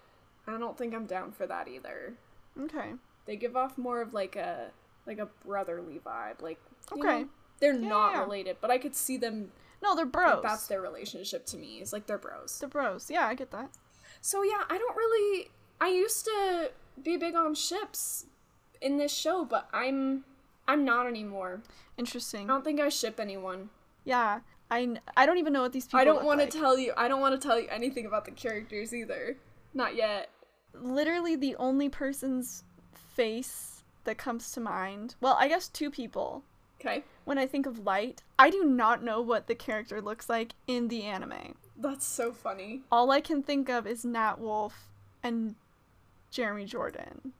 I 0.47 0.59
don't 0.59 0.77
think 0.77 0.95
I'm 0.95 1.07
down 1.07 1.33
for 1.33 1.47
that 1.47 1.69
either. 1.69 2.15
okay. 2.61 2.93
They 3.25 3.37
give 3.37 3.57
off 3.57 3.79
more 3.79 4.01
of 4.01 4.13
like 4.15 4.35
a 4.37 4.71
like 5.07 5.19
a 5.19 5.29
brotherly 5.47 6.01
vibe. 6.05 6.43
Like 6.43 6.59
you 6.95 7.03
Okay. 7.03 7.23
know, 7.23 7.29
they're 7.61 7.75
Yeah, 7.75 7.89
not 7.89 8.13
yeah. 8.15 8.21
related, 8.23 8.57
but 8.61 8.71
I 8.71 8.79
could 8.79 8.95
see 8.97 9.17
them. 9.17 9.53
No, 9.83 9.95
they're 9.95 10.05
like, 10.05 10.13
bros. 10.13 10.43
that's 10.43 10.67
their 10.67 10.81
relationship 10.81 11.47
to 11.47 11.57
me. 11.57 11.79
It's 11.81 11.93
like 11.93 12.07
they're 12.07 12.19
bros. 12.19 12.59
They're 12.59 12.69
bros. 12.69 13.11
Yeah, 13.11 13.27
I 13.27 13.35
get 13.35 13.51
that. 13.53 13.71
So 14.21 14.43
yeah, 14.43 14.63
I 14.69 14.79
don't 14.79 14.97
really. 14.97 15.51
I 15.81 15.89
used 15.89 16.25
to 16.27 16.71
be 17.03 17.17
big 17.17 17.35
on 17.35 17.55
ships 17.55 18.27
in 18.81 18.97
this 18.99 19.13
show, 19.15 19.45
but 19.45 19.69
I'm 19.73 20.25
I'm 20.67 20.85
not 20.85 21.07
anymore. 21.07 21.63
Interesting. 21.97 22.51
I 22.51 22.55
don't 22.55 22.65
think 22.65 22.81
I 22.81 22.89
ship 22.89 23.21
anyone. 23.21 23.71
Yeah. 24.05 24.41
I, 24.71 24.97
I 25.17 25.27
don't 25.27 25.37
even 25.39 25.53
know 25.53 25.61
what 25.61 25.73
these 25.73 25.85
people 25.85 26.01
I 26.01 26.05
don't 26.05 26.25
want 26.25 26.41
to 26.41 26.45
like. 26.47 26.53
tell 26.53 26.79
you. 26.79 26.93
I 26.97 27.07
don't 27.07 27.21
want 27.21 27.39
to 27.41 27.47
tell 27.47 27.61
you 27.61 27.69
anything 27.69 28.07
about 28.07 28.25
the 28.25 28.31
characters 28.31 28.95
either. 28.95 29.37
Not 29.75 29.95
yet. 29.97 30.31
Literally 30.75 31.37
the 31.37 31.57
only 31.57 31.89
person's 31.89 32.65
face 32.95 33.83
that 34.05 34.19
comes 34.19 34.51
to 34.53 34.61
mind. 34.61 35.15
Well, 35.21 35.37
I 35.39 35.49
guess 35.49 35.69
two 35.69 35.91
people. 35.91 36.43
Okay, 36.81 37.05
When 37.25 37.39
I 37.39 37.47
think 37.47 37.67
of 37.67 37.85
Light, 37.87 38.23
I 38.41 38.51
do 38.51 38.65
not 38.65 39.05
know 39.05 39.21
what 39.21 39.47
the 39.47 39.55
character 39.55 40.01
looks 40.03 40.29
like 40.29 40.55
in 40.67 40.89
the 40.89 41.05
anime. 41.05 41.55
that's 41.79 42.05
so 42.05 42.33
funny. 42.33 42.83
All 42.91 43.13
I 43.13 43.21
can 43.21 43.41
think 43.43 43.69
of 43.69 43.87
is 43.87 44.05
Nat 44.05 44.41
Wolff 44.41 44.89
and 45.23 45.55
Jeremy 46.33 46.65
Jordan. 46.65 47.35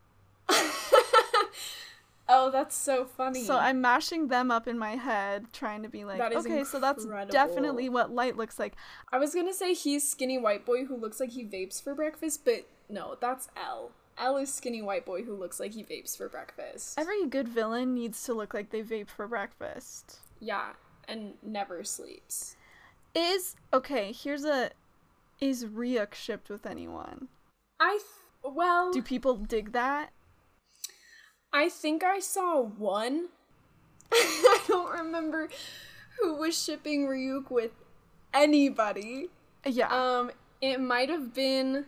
Oh, 2.35 2.49
that's 2.49 2.75
so 2.75 3.05
funny. 3.05 3.43
So 3.43 3.55
I'm 3.55 3.79
mashing 3.79 4.27
them 4.27 4.49
up 4.49 4.67
in 4.67 4.79
my 4.79 4.95
head, 4.95 5.45
trying 5.53 5.83
to 5.83 5.89
be 5.89 6.03
like, 6.03 6.19
okay, 6.19 6.63
so 6.63 6.79
that's 6.79 7.05
definitely 7.29 7.89
what 7.89 8.09
Light 8.09 8.35
looks 8.37 8.57
like. 8.57 8.73
I 9.11 9.19
was 9.19 9.35
gonna 9.35 9.53
say 9.53 9.73
he's 9.75 10.09
skinny 10.09 10.39
white 10.39 10.65
boy 10.65 10.85
who 10.85 10.95
looks 10.97 11.19
like 11.19 11.29
he 11.29 11.43
vapes 11.45 11.81
for 11.81 11.93
breakfast, 11.93 12.43
but 12.43 12.67
no, 12.89 13.17
that's 13.21 13.49
L. 13.55 13.91
L 14.17 14.37
is 14.37 14.51
skinny 14.51 14.81
white 14.81 15.05
boy 15.05 15.21
who 15.23 15.35
looks 15.35 15.59
like 15.59 15.73
he 15.73 15.83
vapes 15.83 16.17
for 16.17 16.27
breakfast. 16.27 16.97
Every 16.97 17.27
good 17.27 17.47
villain 17.47 17.93
needs 17.93 18.23
to 18.23 18.33
look 18.33 18.53
like 18.53 18.71
they 18.71 18.81
vape 18.81 19.09
for 19.09 19.27
breakfast. 19.27 20.19
yeah, 20.39 20.73
and 21.07 21.33
never 21.43 21.83
sleeps. 21.83 22.55
Is 23.13 23.55
okay. 23.71 24.11
Here's 24.11 24.43
a 24.43 24.71
is 25.39 25.65
Ryuk 25.65 26.15
shipped 26.15 26.49
with 26.49 26.65
anyone? 26.65 27.27
I 27.79 27.99
th- 27.99 28.55
well, 28.55 28.91
Do 28.91 29.03
people 29.03 29.35
dig 29.35 29.71
that? 29.73 30.11
I 31.53 31.69
think 31.69 32.03
I 32.03 32.19
saw 32.19 32.61
one. 32.61 33.27
I 34.11 34.59
don't 34.67 34.91
remember 34.91 35.49
who 36.19 36.35
was 36.35 36.61
shipping 36.61 37.05
Ryuk 37.07 37.51
with 37.51 37.71
anybody. 38.33 39.29
Yeah. 39.65 39.87
Um, 39.89 40.31
it 40.61 40.79
might 40.79 41.09
have 41.09 41.33
been. 41.33 41.85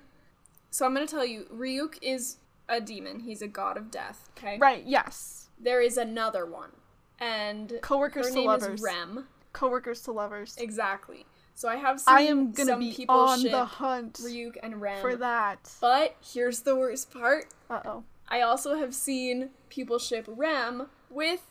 So 0.69 0.85
I'm 0.85 0.93
gonna 0.93 1.07
tell 1.07 1.25
you, 1.25 1.47
Ryuk 1.53 1.97
is 2.01 2.37
a 2.69 2.79
demon. 2.79 3.21
He's 3.21 3.41
a 3.41 3.47
god 3.47 3.77
of 3.77 3.89
death. 3.89 4.29
Okay. 4.37 4.57
right. 4.59 4.83
Yes. 4.85 5.47
There 5.59 5.81
is 5.81 5.97
another 5.97 6.45
one, 6.45 6.71
and 7.19 7.79
Coworkers 7.81 8.27
her 8.27 8.31
to 8.31 8.37
name 8.37 8.47
lovers. 8.47 8.79
is 8.79 8.81
Rem. 8.81 9.27
Coworkers 9.53 10.01
to 10.01 10.11
lovers. 10.11 10.55
Exactly. 10.59 11.25
So 11.53 11.69
I 11.69 11.77
have. 11.77 12.01
Seen 12.01 12.13
I 12.13 12.21
am 12.21 12.51
gonna 12.51 12.71
some 12.71 12.79
be 12.79 12.93
people 12.93 13.15
on 13.15 13.41
the 13.41 13.65
hunt 13.65 14.15
Ryuk 14.15 14.57
and 14.61 14.81
Rem 14.81 15.01
for 15.01 15.15
that. 15.15 15.71
But 15.79 16.17
here's 16.21 16.61
the 16.61 16.75
worst 16.75 17.11
part. 17.11 17.45
Uh 17.69 17.81
oh. 17.85 18.03
I 18.27 18.41
also 18.41 18.75
have 18.75 18.93
seen 18.93 19.49
people 19.69 19.99
ship 19.99 20.25
Rem 20.27 20.87
with 21.09 21.41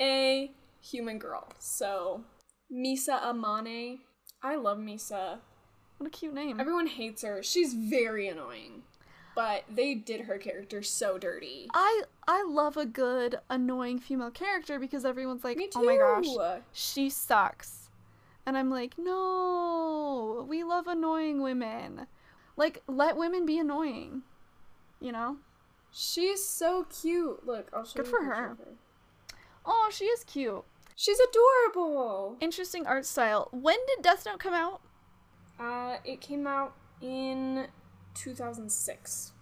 a 0.00 0.50
human 0.80 1.18
girl. 1.18 1.48
So 1.58 2.22
Misa 2.72 3.20
Amane. 3.22 4.00
I 4.42 4.56
love 4.56 4.78
Misa. 4.78 5.38
What 5.98 6.06
a 6.08 6.10
cute 6.10 6.34
name. 6.34 6.58
Everyone 6.60 6.86
hates 6.86 7.22
her. 7.22 7.42
She's 7.42 7.74
very 7.74 8.28
annoying. 8.28 8.82
But 9.34 9.64
they 9.72 9.94
did 9.94 10.22
her 10.22 10.36
character 10.36 10.82
so 10.82 11.16
dirty. 11.16 11.68
I 11.72 12.02
I 12.28 12.42
love 12.42 12.76
a 12.76 12.84
good 12.84 13.38
annoying 13.48 13.98
female 13.98 14.30
character 14.30 14.78
because 14.78 15.06
everyone's 15.06 15.42
like, 15.42 15.58
oh 15.74 15.82
my 15.82 15.96
gosh, 15.96 16.60
she 16.72 17.08
sucks, 17.08 17.88
and 18.44 18.58
I'm 18.58 18.68
like, 18.68 18.98
no, 18.98 20.44
we 20.46 20.64
love 20.64 20.86
annoying 20.86 21.40
women. 21.40 22.06
Like, 22.58 22.82
let 22.86 23.16
women 23.16 23.46
be 23.46 23.58
annoying. 23.58 24.22
You 25.00 25.12
know? 25.12 25.36
She's 25.92 26.44
so 26.44 26.86
cute. 27.02 27.46
Look, 27.46 27.68
I'll 27.72 27.84
show 27.84 28.02
Good 28.02 28.06
you 28.06 28.10
for 28.12 28.22
a 28.22 28.34
her. 28.34 28.56
Oh, 29.64 29.90
she 29.92 30.06
is 30.06 30.24
cute. 30.24 30.64
She's 30.96 31.18
adorable. 31.20 32.36
Interesting 32.40 32.86
art 32.86 33.04
style. 33.06 33.48
When 33.52 33.76
did 33.86 34.02
Death 34.02 34.26
Note 34.26 34.38
come 34.38 34.54
out? 34.54 34.80
Uh, 35.60 35.96
it 36.04 36.20
came 36.20 36.46
out 36.46 36.74
in 37.00 37.66
2006. 38.14 39.32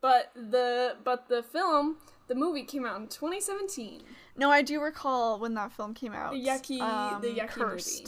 But 0.00 0.32
the 0.34 0.96
but 1.04 1.28
the 1.28 1.42
film, 1.42 1.98
the 2.26 2.34
movie 2.34 2.64
came 2.64 2.84
out 2.84 3.00
in 3.00 3.06
2017. 3.06 4.02
No, 4.36 4.50
I 4.50 4.62
do 4.62 4.80
recall 4.80 5.38
when 5.38 5.54
that 5.54 5.72
film 5.72 5.94
came 5.94 6.12
out. 6.12 6.32
The 6.32 6.44
yucky- 6.44 6.78
the 6.78 6.84
um, 6.84 7.22
yucky 7.22 7.70
movie. 7.70 8.06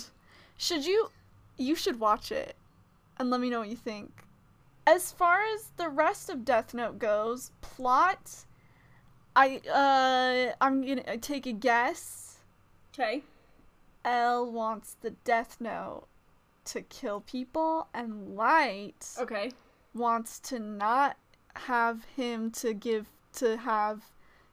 Should 0.56 0.84
you? 0.86 1.10
You 1.56 1.76
should 1.76 2.00
watch 2.00 2.32
it, 2.32 2.56
and 3.18 3.30
let 3.30 3.40
me 3.40 3.48
know 3.48 3.60
what 3.60 3.68
you 3.68 3.76
think. 3.76 4.23
As 4.86 5.12
far 5.12 5.40
as 5.54 5.70
the 5.76 5.88
rest 5.88 6.28
of 6.28 6.44
Death 6.44 6.74
Note 6.74 6.98
goes, 6.98 7.50
plot, 7.62 8.44
I 9.34 9.60
uh, 9.72 10.54
I'm 10.60 10.86
gonna 10.86 11.16
take 11.18 11.46
a 11.46 11.52
guess. 11.52 12.38
Okay. 12.92 13.22
L 14.04 14.50
wants 14.50 14.96
the 15.00 15.10
Death 15.10 15.56
Note 15.60 16.06
to 16.66 16.82
kill 16.82 17.20
people, 17.20 17.88
and 17.94 18.36
Light 18.36 19.08
Okay. 19.18 19.52
wants 19.94 20.38
to 20.40 20.58
not 20.58 21.16
have 21.56 22.04
him 22.16 22.50
to 22.50 22.74
give 22.74 23.06
to 23.34 23.56
have 23.56 24.02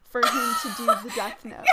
for 0.03 0.21
him 0.21 0.55
to 0.61 0.67
do 0.77 0.85
the 0.85 1.11
Death 1.15 1.43
Note. 1.43 1.65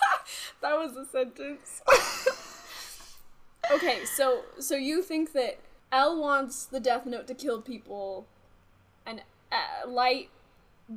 that 0.60 0.76
was 0.78 0.96
a 0.96 1.04
sentence. 1.04 1.82
okay, 3.72 4.04
so 4.04 4.42
so 4.60 4.76
you 4.76 5.02
think 5.02 5.32
that 5.32 5.58
L 5.96 6.20
wants 6.20 6.66
the 6.66 6.78
Death 6.78 7.06
Note 7.06 7.26
to 7.28 7.34
kill 7.34 7.62
people, 7.62 8.26
and 9.06 9.22
uh, 9.50 9.88
Light 9.88 10.28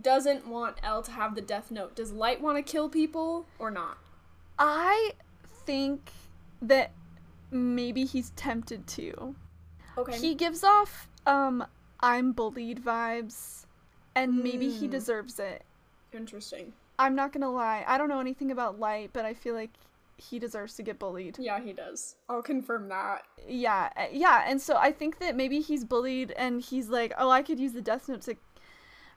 doesn't 0.02 0.46
want 0.46 0.76
L 0.84 1.02
to 1.04 1.12
have 1.12 1.36
the 1.36 1.42
Death 1.42 1.72
Note. 1.72 1.96
Does 1.96 2.12
Light 2.12 2.42
want 2.42 2.58
to 2.58 2.62
kill 2.62 2.90
people 2.90 3.46
or 3.60 3.72
not? 3.72 3.98
I 4.60 5.12
think 5.66 6.12
that 6.62 6.92
maybe 7.50 8.04
he's 8.04 8.32
tempted 8.32 8.88
to. 8.88 9.36
Okay. 9.98 10.18
He 10.20 10.36
gives 10.36 10.64
off 10.66 11.08
um 11.26 11.66
I'm 12.02 12.34
bullied 12.34 12.84
vibes 12.84 13.66
and 14.16 14.44
maybe 14.44 14.70
he 14.70 14.86
Hmm. 14.86 14.92
deserves 14.92 15.40
it. 15.40 15.64
Interesting. 16.14 16.74
I'm 16.98 17.16
not 17.16 17.32
going 17.32 17.42
to 17.42 17.50
lie. 17.50 17.86
I 17.88 17.98
don't 17.98 18.10
know 18.10 18.20
anything 18.20 18.52
about 18.52 18.80
Light, 18.80 19.12
but 19.14 19.24
I 19.24 19.34
feel 19.34 19.56
like 19.56 19.72
he 20.20 20.38
deserves 20.40 20.74
to 20.76 20.84
get 20.84 21.00
bullied. 21.00 21.38
Yeah, 21.40 21.60
he 21.62 21.74
does. 21.74 22.16
I'll 22.28 22.42
confirm 22.44 22.90
that. 22.90 23.24
Yeah, 23.48 23.90
uh, 23.96 24.06
yeah, 24.12 24.44
and 24.48 24.62
so 24.62 24.76
I 24.78 24.92
think 24.92 25.20
that 25.20 25.36
maybe 25.36 25.60
he's 25.62 25.84
bullied 25.86 26.32
and 26.32 26.62
he's 26.62 26.90
like, 26.90 27.14
"Oh, 27.18 27.30
I 27.30 27.42
could 27.42 27.60
use 27.60 27.74
the 27.74 27.82
death 27.82 28.08
note 28.10 28.22
to 28.24 28.36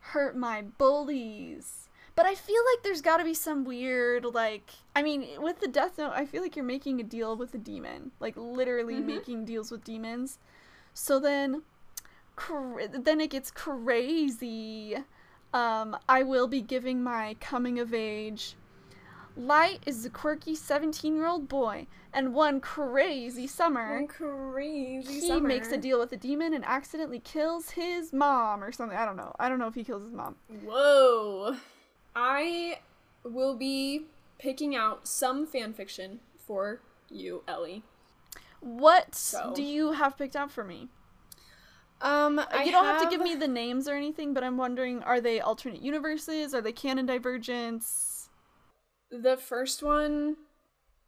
hurt 0.00 0.37
my 0.37 0.62
bullies." 0.62 1.88
But 2.14 2.26
I 2.26 2.35
feel 2.35 2.61
like 2.75 2.82
there's 2.82 3.00
got 3.00 3.16
to 3.18 3.25
be 3.25 3.32
some 3.35 3.64
weird 3.64 4.25
like 4.26 4.71
I 4.94 5.02
mean, 5.02 5.26
with 5.40 5.61
the 5.61 5.68
death 5.68 5.97
note, 5.99 6.12
I 6.14 6.26
feel 6.26 6.42
like 6.42 6.56
you're 6.56 6.64
making 6.64 7.00
a 7.00 7.04
deal 7.04 7.37
with 7.37 7.54
a 7.54 7.59
demon, 7.59 8.11
like 8.21 8.35
literally 8.37 8.97
Mhm. 8.97 9.06
making 9.06 9.44
deals 9.47 9.71
with 9.71 9.82
demons. 9.82 10.38
So 10.94 11.18
then 11.18 11.62
cra- 12.37 12.88
then 12.88 13.21
it 13.21 13.30
gets 13.30 13.50
crazy. 13.50 14.97
Um 15.54 15.97
I 16.09 16.23
will 16.23 16.49
be 16.49 16.61
giving 16.61 17.02
my 17.02 17.35
coming 17.40 17.78
of 17.78 17.92
age 17.94 18.56
Light 19.36 19.80
is 19.86 20.04
a 20.04 20.10
quirky 20.10 20.54
17 20.54 21.16
year 21.16 21.26
old 21.26 21.48
boy, 21.48 21.86
and 22.12 22.34
one 22.34 22.60
crazy 22.60 23.46
summer, 23.46 23.94
One 23.94 24.06
crazy 24.06 25.20
he 25.20 25.26
summer. 25.28 25.48
makes 25.48 25.72
a 25.72 25.78
deal 25.78 25.98
with 25.98 26.12
a 26.12 26.16
demon 26.18 26.52
and 26.52 26.64
accidentally 26.64 27.18
kills 27.20 27.70
his 27.70 28.12
mom 28.12 28.62
or 28.62 28.72
something. 28.72 28.96
I 28.96 29.06
don't 29.06 29.16
know. 29.16 29.34
I 29.38 29.48
don't 29.48 29.58
know 29.58 29.68
if 29.68 29.74
he 29.74 29.84
kills 29.84 30.02
his 30.02 30.12
mom. 30.12 30.36
Whoa. 30.64 31.56
I 32.14 32.80
will 33.24 33.56
be 33.56 34.06
picking 34.38 34.76
out 34.76 35.08
some 35.08 35.46
fan 35.46 35.72
fiction 35.72 36.20
for 36.36 36.80
you, 37.08 37.42
Ellie. 37.48 37.82
What 38.60 39.14
So- 39.14 39.52
do 39.54 39.62
you 39.62 39.92
have 39.92 40.18
picked 40.18 40.36
out 40.36 40.50
for 40.50 40.62
me? 40.64 40.88
Um, 42.02 42.40
I 42.50 42.64
you 42.64 42.72
don't 42.72 42.84
have... 42.84 43.02
to 43.02 43.08
give 43.08 43.20
me 43.20 43.36
the 43.36 43.46
names 43.48 43.86
or 43.88 43.94
anything, 43.94 44.34
but 44.34 44.42
I'm 44.42 44.56
wondering 44.56 45.02
are 45.04 45.20
they 45.20 45.40
alternate 45.40 45.80
universes? 45.82 46.52
Are 46.52 46.60
they 46.60 46.72
canon 46.72 47.06
divergence? 47.06 48.12
The 49.12 49.37
first 49.37 49.83
one. 49.83 50.37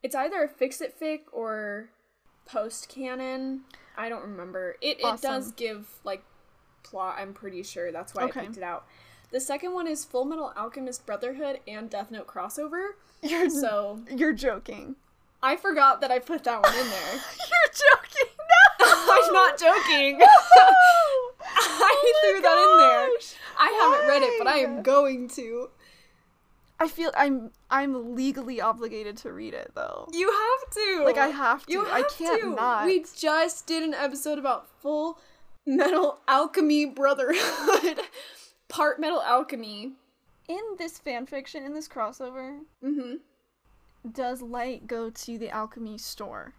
It's 0.03 0.15
either 0.15 0.45
a 0.45 0.49
fix 0.49 0.81
it 0.81 0.95
fic 1.01 1.21
or 1.33 1.89
post 2.47 2.89
canon. 2.89 3.63
I 3.97 4.09
don't 4.09 4.23
remember. 4.23 4.77
It 4.81 4.99
it 5.01 5.21
does 5.23 5.53
give 5.53 5.89
like 6.05 6.23
plot. 6.83 7.17
I'm 7.19 7.33
pretty 7.33 7.63
sure 7.63 7.91
that's 7.91 8.15
why 8.15 8.25
Okay. 8.25 8.41
I 8.41 8.45
picked 8.45 8.57
it 8.59 8.63
out. 8.63 8.87
The 9.31 9.41
second 9.41 9.73
one 9.73 9.87
is 9.89 10.05
Full 10.05 10.25
Metal 10.25 10.53
Alchemist 10.57 11.07
Brotherhood 11.07 11.61
and 11.67 11.89
Death 11.91 12.11
Note 12.11 12.27
crossover. 12.27 12.91
You're 13.23 13.49
So 13.51 14.01
you're 14.11 14.33
joking. 14.35 14.97
I 15.43 15.57
forgot 15.57 16.01
that 16.01 16.11
I 16.11 16.19
put 16.21 16.45
that 16.45 16.63
one 16.63 16.73
in 16.75 16.89
there. 16.89 17.13
You're 17.15 17.73
joking. 17.73 18.29
No. 18.81 19.15
I'm 19.27 19.33
not 19.33 19.59
joking. 19.59 20.19
No! 20.19 20.27
Oh 20.27 21.33
I 21.41 21.95
Oh 21.95 22.33
threw 22.33 22.43
that 22.43 22.59
in 22.59 22.79
there. 22.79 23.09
gosh. 23.17 23.35
I 23.59 23.69
haven't 23.81 24.09
read 24.09 24.23
it, 24.23 24.35
but 24.39 24.47
I 24.47 24.59
am 24.59 24.83
going 24.83 25.29
to. 25.31 25.71
I 26.81 26.89
feel 26.89 27.11
I'm 27.17 27.51
I'm 27.71 28.15
legally 28.17 28.61
obligated 28.61 29.17
to 29.19 29.33
read 29.33 29.55
it 29.55 29.73
though. 29.75 30.09
You 30.13 30.31
have 30.31 30.75
to. 30.75 31.03
Like 31.05 31.19
I 31.19 31.29
have 31.29 31.65
to. 31.67 31.73
You 31.73 31.87
I 31.87 32.03
can't 32.17 32.43
to. 32.43 32.55
not. 32.55 32.87
We 32.87 33.05
just 33.17 33.67
did 33.67 33.83
an 33.83 33.95
episode 33.95 34.39
about 34.39 34.69
Full 34.81 35.19
Metal 35.67 36.19
Alchemy 36.29 36.87
Brotherhood. 36.87 38.01
Part 38.69 38.99
Metal 39.01 39.23
Alchemy. 39.23 39.93
in 40.49 40.61
this 40.79 40.99
fan 40.99 41.27
fiction, 41.27 41.65
in 41.65 41.75
this 41.75 41.89
crossover, 41.89 42.59
Mm-hmm. 42.85 43.15
does 44.11 44.43
Light 44.43 44.87
go 44.89 45.11
to 45.11 45.39
the 45.39 45.51
alchemy 45.51 45.97
store? 45.97 46.55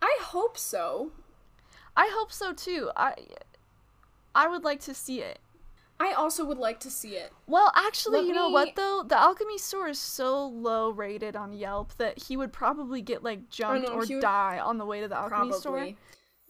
I 0.00 0.16
hope 0.22 0.56
so. 0.56 1.12
I 1.96 2.10
hope 2.12 2.32
so 2.32 2.52
too. 2.54 2.90
I 2.96 3.14
I 4.34 4.48
would 4.48 4.64
like 4.64 4.80
to 4.82 4.94
see 4.94 5.20
it. 5.20 5.38
I 5.98 6.12
also 6.12 6.44
would 6.44 6.58
like 6.58 6.78
to 6.80 6.90
see 6.90 7.16
it. 7.16 7.32
Well, 7.46 7.72
actually, 7.74 8.18
Let 8.18 8.26
you 8.26 8.34
know 8.34 8.50
what 8.50 8.76
though? 8.76 9.02
The 9.06 9.18
alchemy 9.18 9.56
store 9.58 9.88
is 9.88 9.98
so 9.98 10.46
low 10.46 10.90
rated 10.90 11.36
on 11.36 11.52
Yelp 11.54 11.94
that 11.96 12.24
he 12.24 12.36
would 12.36 12.52
probably 12.52 13.00
get 13.00 13.22
like 13.24 13.48
jumped 13.48 13.88
or 13.88 13.98
would- 14.00 14.20
die 14.20 14.58
on 14.58 14.76
the 14.78 14.84
way 14.84 15.00
to 15.00 15.08
the 15.08 15.16
alchemy 15.16 15.30
Probably. 15.50 15.58
store. 15.58 15.84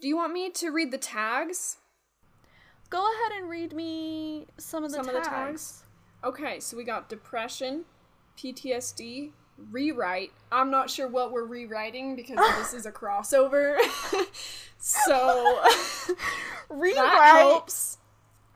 Do 0.03 0.09
you 0.09 0.17
want 0.17 0.33
me 0.33 0.51
to 0.51 0.71
read 0.71 0.91
the 0.91 0.99
tags? 0.99 1.79
Go 2.91 2.99
ahead 2.99 3.41
and 3.41 3.49
read 3.49 3.73
me 3.73 4.47
some 4.59 4.85
of 4.85 4.91
the 4.91 4.97
Some 4.97 5.09
of 5.09 5.13
tags. 5.15 5.25
the 5.25 5.31
tags? 5.31 5.83
Okay, 6.25 6.61
so 6.61 6.77
we 6.77 6.85
got 6.85 7.09
depression, 7.09 7.85
PTSD, 8.37 9.33
rewrite. 9.71 10.33
I'm 10.53 10.71
not 10.71 10.91
sure 10.91 11.09
what 11.09 11.33
we're 11.33 11.45
rewriting 11.47 12.15
because 12.17 12.37
this 12.59 12.75
is 12.75 12.85
a 12.87 12.93
crossover. 12.93 13.77
so 14.79 15.61
Rewrite. 16.69 16.97
that 16.97 17.37
helps. 17.39 17.99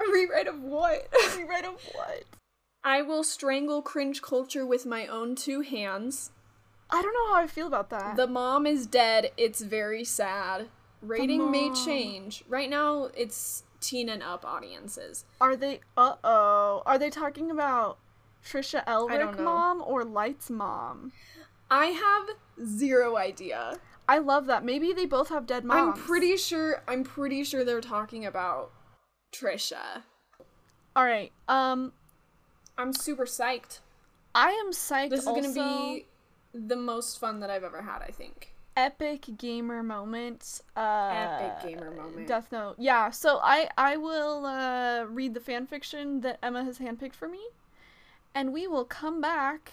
A 0.00 0.12
rewrite 0.12 0.46
of 0.46 0.62
what? 0.62 1.08
Rewrite 1.36 1.64
of 1.64 1.80
what? 1.92 2.24
I 2.82 3.02
will 3.02 3.22
strangle 3.22 3.82
cringe 3.82 4.22
culture 4.22 4.64
with 4.64 4.86
my 4.86 5.06
own 5.06 5.34
two 5.34 5.60
hands. 5.60 6.30
I 6.90 7.02
don't 7.02 7.14
know 7.14 7.34
how 7.34 7.42
I 7.42 7.46
feel 7.46 7.66
about 7.66 7.90
that. 7.90 8.16
The 8.16 8.26
mom 8.26 8.66
is 8.66 8.86
dead. 8.86 9.30
It's 9.36 9.60
very 9.60 10.04
sad. 10.04 10.68
Rating 11.02 11.50
may 11.50 11.70
change. 11.72 12.44
Right 12.48 12.68
now, 12.68 13.10
it's 13.16 13.64
teen 13.80 14.08
and 14.08 14.22
up 14.22 14.44
audiences. 14.44 15.24
Are 15.40 15.56
they? 15.56 15.80
Uh 15.96 16.16
oh. 16.24 16.82
Are 16.86 16.98
they 16.98 17.10
talking 17.10 17.50
about 17.50 17.98
Trisha 18.44 18.84
Elric 18.86 19.38
mom 19.38 19.82
or 19.86 20.04
Light's 20.04 20.50
mom? 20.50 21.12
I 21.70 21.86
have 21.86 22.66
zero 22.66 23.16
idea. 23.16 23.78
I 24.08 24.18
love 24.18 24.46
that. 24.46 24.64
Maybe 24.64 24.92
they 24.92 25.06
both 25.06 25.28
have 25.28 25.46
dead 25.46 25.64
moms. 25.64 25.98
I'm 25.98 26.04
pretty 26.04 26.36
sure. 26.36 26.82
I'm 26.88 27.04
pretty 27.04 27.44
sure 27.44 27.64
they're 27.64 27.80
talking 27.80 28.26
about 28.26 28.72
Trisha. 29.32 30.02
All 30.96 31.04
right. 31.04 31.32
Um, 31.48 31.92
I'm 32.76 32.92
super 32.92 33.24
psyched. 33.24 33.78
I 34.34 34.50
am 34.50 34.72
psyched. 34.72 35.10
This 35.10 35.20
is 35.20 35.26
gonna 35.26 35.52
be 35.52 36.06
the 36.54 36.76
most 36.76 37.18
fun 37.18 37.40
that 37.40 37.50
I've 37.50 37.64
ever 37.64 37.82
had. 37.82 38.02
I 38.02 38.10
think. 38.10 38.52
epic 38.76 39.26
gamer 39.38 39.82
moment. 39.82 40.62
Uh, 40.76 41.10
Epic 41.12 41.68
gamer 41.70 41.90
moment. 41.90 42.26
Death 42.26 42.50
Note. 42.52 42.76
Yeah. 42.78 43.10
So 43.10 43.40
I 43.42 43.68
I 43.76 43.96
will 43.96 44.46
uh, 44.46 45.04
read 45.04 45.34
the 45.34 45.40
fan 45.40 45.66
fiction 45.66 46.20
that 46.22 46.38
Emma 46.42 46.64
has 46.64 46.78
handpicked 46.78 47.14
for 47.14 47.28
me, 47.28 47.40
and 48.34 48.52
we 48.52 48.66
will 48.66 48.84
come 48.84 49.20
back 49.20 49.72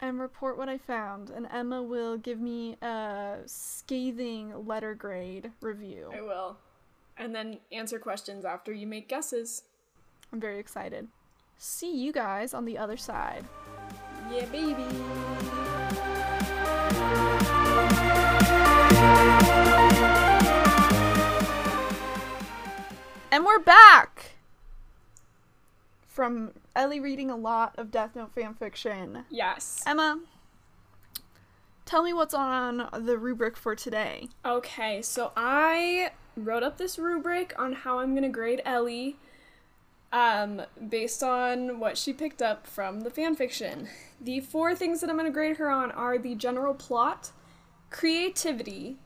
and 0.00 0.20
report 0.20 0.56
what 0.56 0.68
I 0.68 0.78
found. 0.78 1.28
And 1.30 1.46
Emma 1.52 1.82
will 1.82 2.16
give 2.16 2.38
me 2.40 2.76
a 2.80 3.38
scathing 3.46 4.66
letter 4.66 4.94
grade 4.94 5.50
review. 5.60 6.10
I 6.16 6.20
will, 6.22 6.56
and 7.18 7.34
then 7.34 7.58
answer 7.72 7.98
questions 7.98 8.44
after 8.44 8.72
you 8.72 8.86
make 8.86 9.08
guesses. 9.08 9.64
I'm 10.32 10.40
very 10.40 10.58
excited. 10.58 11.08
See 11.58 11.94
you 11.96 12.12
guys 12.12 12.54
on 12.54 12.64
the 12.64 12.78
other 12.78 12.96
side. 12.96 13.44
Yeah, 14.30 14.44
baby. 14.46 14.84
And 23.30 23.44
we're 23.44 23.58
back 23.58 24.36
from 26.06 26.52
Ellie 26.74 27.00
reading 27.00 27.30
a 27.30 27.36
lot 27.36 27.74
of 27.78 27.90
Death 27.90 28.16
Note 28.16 28.34
fanfiction. 28.34 29.24
Yes. 29.30 29.82
Emma, 29.86 30.20
tell 31.84 32.02
me 32.02 32.12
what's 32.12 32.34
on 32.34 32.88
the 32.92 33.16
rubric 33.18 33.56
for 33.56 33.74
today. 33.74 34.28
Okay, 34.44 35.02
so 35.02 35.32
I 35.36 36.10
wrote 36.38 36.62
up 36.62 36.78
this 36.78 36.98
rubric 36.98 37.54
on 37.58 37.72
how 37.72 37.98
I'm 37.98 38.14
gonna 38.14 38.28
grade 38.28 38.62
Ellie, 38.64 39.16
um, 40.12 40.62
based 40.88 41.22
on 41.22 41.80
what 41.80 41.98
she 41.98 42.12
picked 42.12 42.40
up 42.40 42.66
from 42.66 43.00
the 43.00 43.10
fanfiction. 43.10 43.88
The 44.20 44.40
four 44.40 44.74
things 44.74 45.00
that 45.00 45.10
I'm 45.10 45.16
gonna 45.16 45.30
grade 45.30 45.56
her 45.58 45.70
on 45.70 45.90
are 45.92 46.18
the 46.18 46.34
general 46.34 46.74
plot, 46.74 47.32
creativity, 47.90 48.96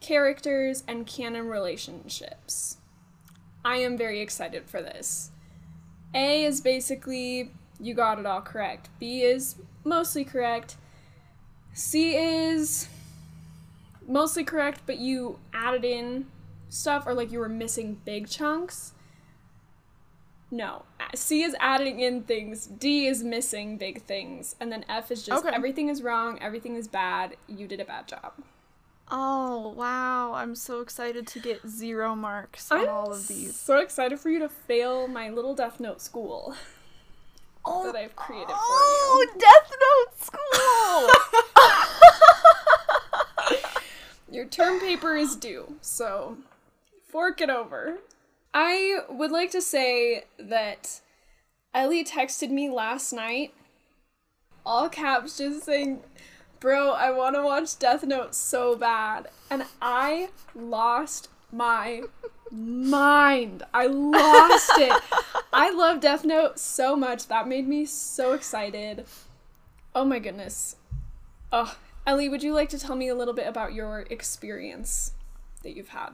characters, 0.00 0.84
and 0.88 1.06
canon 1.06 1.46
relationships. 1.48 2.78
I 3.64 3.76
am 3.76 3.96
very 3.96 4.20
excited 4.20 4.64
for 4.66 4.82
this. 4.82 5.30
A 6.14 6.44
is 6.44 6.60
basically 6.60 7.52
you 7.80 7.94
got 7.94 8.18
it 8.18 8.26
all 8.26 8.40
correct. 8.40 8.88
B 8.98 9.22
is 9.22 9.56
mostly 9.84 10.24
correct. 10.24 10.76
C 11.72 12.16
is 12.16 12.88
mostly 14.06 14.42
correct, 14.42 14.80
but 14.86 14.98
you 14.98 15.38
added 15.52 15.84
in 15.84 16.26
stuff 16.68 17.06
or 17.06 17.14
like 17.14 17.30
you 17.32 17.38
were 17.38 17.48
missing 17.48 18.00
big 18.04 18.28
chunks. 18.28 18.92
No. 20.50 20.84
C 21.14 21.42
is 21.42 21.54
adding 21.60 22.00
in 22.00 22.22
things, 22.22 22.66
D 22.66 23.06
is 23.06 23.22
missing 23.22 23.76
big 23.76 24.02
things, 24.02 24.56
and 24.60 24.72
then 24.72 24.84
F 24.88 25.10
is 25.10 25.22
just 25.24 25.44
Okay. 25.44 25.54
everything 25.54 25.88
is 25.88 26.02
wrong, 26.02 26.38
everything 26.40 26.74
is 26.76 26.88
bad, 26.88 27.36
you 27.46 27.66
did 27.66 27.80
a 27.80 27.84
bad 27.84 28.08
job. 28.08 28.32
Oh, 29.10 29.68
wow. 29.70 30.34
I'm 30.34 30.54
so 30.54 30.80
excited 30.80 31.26
to 31.28 31.38
get 31.40 31.66
zero 31.66 32.14
marks 32.14 32.70
on 32.70 32.80
I'm 32.80 32.88
all 32.88 33.10
of 33.12 33.26
these. 33.26 33.56
so 33.56 33.78
excited 33.78 34.18
for 34.20 34.28
you 34.30 34.38
to 34.40 34.48
fail 34.50 35.08
my 35.08 35.30
little 35.30 35.54
Death 35.54 35.80
Note 35.80 36.00
school 36.02 36.54
Oh, 37.64 37.84
that 37.90 37.96
I've 37.96 38.16
created 38.16 38.48
for 38.48 38.54
oh, 38.58 39.26
you. 39.26 39.32
oh. 39.34 39.38
Death 39.38 39.72
Note 39.84 41.18
school! 43.44 43.54
Your 44.34 44.44
term 44.46 44.78
paper 44.80 45.16
is 45.16 45.36
due, 45.36 45.76
so 45.80 46.36
fork 47.08 47.40
it 47.40 47.50
over. 47.50 47.98
I 48.54 49.00
would 49.08 49.30
like 49.30 49.50
to 49.52 49.62
say 49.62 50.24
that 50.38 51.00
Ellie 51.74 52.04
texted 52.04 52.50
me 52.50 52.70
last 52.70 53.12
night, 53.12 53.54
all 54.64 54.88
caps, 54.88 55.38
just 55.38 55.64
saying, 55.64 56.00
Bro, 56.60 56.90
I 56.92 57.10
want 57.12 57.36
to 57.36 57.42
watch 57.42 57.78
Death 57.78 58.04
Note 58.04 58.34
so 58.34 58.76
bad. 58.76 59.28
And 59.48 59.64
I 59.80 60.30
lost 60.54 61.28
my 61.52 62.02
mind. 62.50 63.62
I 63.72 63.86
lost 63.86 64.72
it. 64.76 65.02
I 65.52 65.70
love 65.70 66.00
Death 66.00 66.24
Note 66.24 66.58
so 66.58 66.96
much. 66.96 67.28
That 67.28 67.46
made 67.46 67.68
me 67.68 67.86
so 67.86 68.32
excited. 68.32 69.06
Oh 69.94 70.04
my 70.04 70.18
goodness. 70.18 70.76
Oh, 71.52 71.76
Ellie, 72.06 72.28
would 72.28 72.42
you 72.42 72.52
like 72.52 72.70
to 72.70 72.78
tell 72.78 72.96
me 72.96 73.08
a 73.08 73.14
little 73.14 73.34
bit 73.34 73.46
about 73.46 73.72
your 73.72 74.00
experience 74.10 75.12
that 75.62 75.76
you've 75.76 75.90
had? 75.90 76.10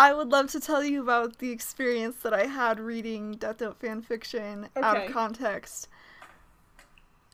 I 0.00 0.14
would 0.14 0.28
love 0.28 0.48
to 0.52 0.60
tell 0.60 0.84
you 0.84 1.02
about 1.02 1.38
the 1.40 1.50
experience 1.50 2.18
that 2.22 2.32
I 2.32 2.46
had 2.46 2.78
reading 2.78 3.32
Death 3.32 3.60
Note 3.60 3.80
fanfiction 3.80 4.68
out 4.76 4.96
of 4.96 5.12
context. 5.12 5.88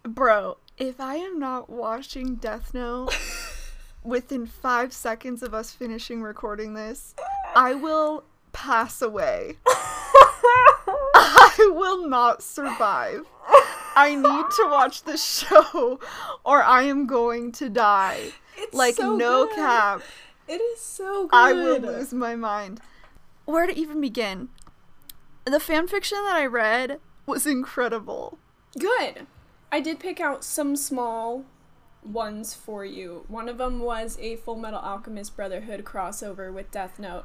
Bro, 0.02 0.56
if 0.78 0.98
I 0.98 1.16
am 1.16 1.38
not 1.38 1.68
watching 1.68 2.36
Death 2.36 2.72
Note 2.72 3.14
within 4.02 4.46
five 4.46 4.94
seconds 4.94 5.42
of 5.42 5.52
us 5.52 5.72
finishing 5.72 6.22
recording 6.22 6.72
this, 6.72 7.14
I 7.54 7.74
will 7.74 8.24
pass 8.54 9.02
away. 9.02 9.58
I 9.66 11.70
will 11.74 12.08
not 12.08 12.42
survive. 12.42 13.26
I 13.94 14.14
need 14.14 14.24
to 14.56 14.68
watch 14.70 15.02
this 15.02 15.22
show 15.22 16.00
or 16.46 16.62
I 16.62 16.84
am 16.84 17.06
going 17.06 17.52
to 17.52 17.68
die. 17.68 18.32
It's 18.56 18.72
Like, 18.74 18.94
so 18.94 19.16
no 19.16 19.44
good. 19.48 19.56
cap. 19.56 20.00
It 20.46 20.60
is 20.60 20.80
so 20.80 21.24
good. 21.28 21.36
I 21.36 21.52
will 21.52 21.78
lose 21.78 22.12
my 22.12 22.36
mind. 22.36 22.80
Where 23.44 23.66
to 23.66 23.76
even 23.78 24.00
begin? 24.00 24.48
The 25.44 25.58
fanfiction 25.58 26.12
that 26.12 26.34
I 26.36 26.46
read 26.46 26.98
was 27.26 27.46
incredible. 27.46 28.38
Good. 28.78 29.26
I 29.72 29.80
did 29.80 29.98
pick 30.00 30.20
out 30.20 30.44
some 30.44 30.76
small 30.76 31.44
ones 32.02 32.54
for 32.54 32.84
you. 32.84 33.24
One 33.28 33.48
of 33.48 33.58
them 33.58 33.80
was 33.80 34.18
a 34.20 34.36
Full 34.36 34.56
Metal 34.56 34.78
Alchemist 34.80 35.36
Brotherhood 35.36 35.84
crossover 35.84 36.52
with 36.52 36.70
Death 36.70 36.98
Note. 36.98 37.24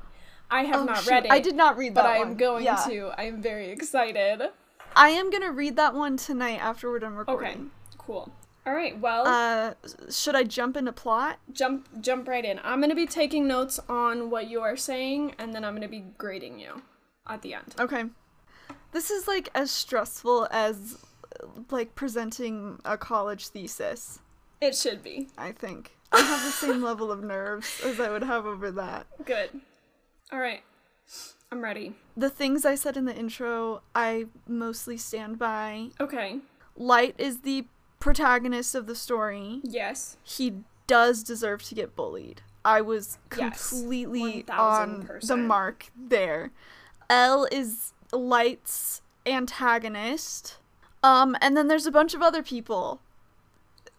I 0.51 0.63
have 0.63 0.82
Oh, 0.82 0.86
not 0.86 1.03
shoot. 1.03 1.12
read 1.12 1.25
it. 1.25 1.32
I 1.32 1.39
did 1.39 1.55
not 1.55 1.77
read 1.77 1.93
but 1.93 2.03
that 2.03 2.17
but 2.17 2.25
I 2.25 2.29
am 2.29 2.36
going 2.36 2.63
Yeah. 2.65 2.75
to. 2.88 3.12
I 3.17 3.23
am 3.23 3.41
very 3.41 3.69
excited. 3.69 4.49
I 4.95 5.10
am 5.10 5.29
gonna 5.29 5.51
read 5.51 5.75
that 5.75 5.93
one 5.93 6.17
tonight 6.17 6.60
after 6.62 6.89
we're 6.89 6.99
done 6.99 7.15
recording. 7.15 7.49
Okay, 7.49 7.97
cool. 7.97 8.32
All 8.69 8.75
right, 8.75 8.99
well, 8.99 9.25
Uh, 9.25 9.73
should 10.12 10.36
I 10.36 10.43
jump 10.43 10.77
into 10.77 10.91
plot? 10.93 11.39
jump 11.51 11.88
jump 12.01 12.27
right 12.27 12.45
in. 12.45 12.60
I'm 12.63 12.79
going 12.79 12.91
to 12.91 12.95
be 12.95 13.08
taking 13.08 13.47
notes 13.47 13.79
on 13.89 14.29
what 14.29 14.47
you 14.47 14.62
are 14.62 14.77
saying 14.77 15.34
and 15.39 15.55
then 15.55 15.65
I'm 15.65 15.73
going 15.73 15.82
to 15.82 15.88
be 15.88 16.05
grading 16.19 16.60
you 16.60 16.84
at 17.27 17.41
the 17.41 17.55
end. 17.55 17.73
Okay. 17.79 18.03
This 18.91 19.10
is 19.10 19.27
like 19.27 19.49
as 19.55 19.71
stressful 19.71 20.47
as 20.51 21.03
like 21.71 21.95
presenting 21.95 22.79
a 22.86 22.95
college 22.95 23.47
thesis. 23.47 24.19
It 24.62 24.75
should 24.75 25.01
be. 25.01 25.29
I 25.36 25.51
think 25.51 25.95
I 26.12 26.21
have 26.21 26.43
the 26.43 26.51
same 26.51 26.84
level 26.84 27.12
of 27.12 27.23
nerves 27.23 27.82
as 27.84 27.99
I 27.99 28.12
would 28.12 28.23
have 28.23 28.45
over 28.45 28.69
that. 28.69 29.08
Good. 29.25 29.49
All 30.32 30.39
right. 30.39 30.62
I'm 31.51 31.62
ready. 31.62 31.95
The 32.15 32.29
things 32.29 32.65
I 32.65 32.75
said 32.75 32.97
in 32.97 33.05
the 33.05 33.15
intro, 33.15 33.82
I 33.95 34.27
mostly 34.47 34.97
stand 34.97 35.39
by. 35.39 35.89
Okay. 35.99 36.41
Light 36.75 37.15
is 37.17 37.39
the 37.41 37.65
protagonist 37.99 38.75
of 38.75 38.88
the 38.88 38.95
story. 38.95 39.59
Yes. 39.63 40.17
He 40.23 40.55
does 40.88 41.23
deserve 41.23 41.63
to 41.63 41.75
get 41.75 41.95
bullied. 41.95 42.41
I 42.65 42.81
was 42.81 43.17
Yes, 43.38 43.69
completely 43.69 44.45
on 44.49 45.09
the 45.21 45.38
mark 45.38 45.88
there. 45.97 46.51
L 47.09 47.47
is 47.51 47.93
Light's 48.12 49.01
antagonist. 49.25 50.57
Um, 51.03 51.38
and 51.41 51.55
then 51.55 51.67
there's 51.67 51.85
a 51.85 51.91
bunch 51.91 52.13
of 52.13 52.21
other 52.21 52.43
people. 52.43 53.01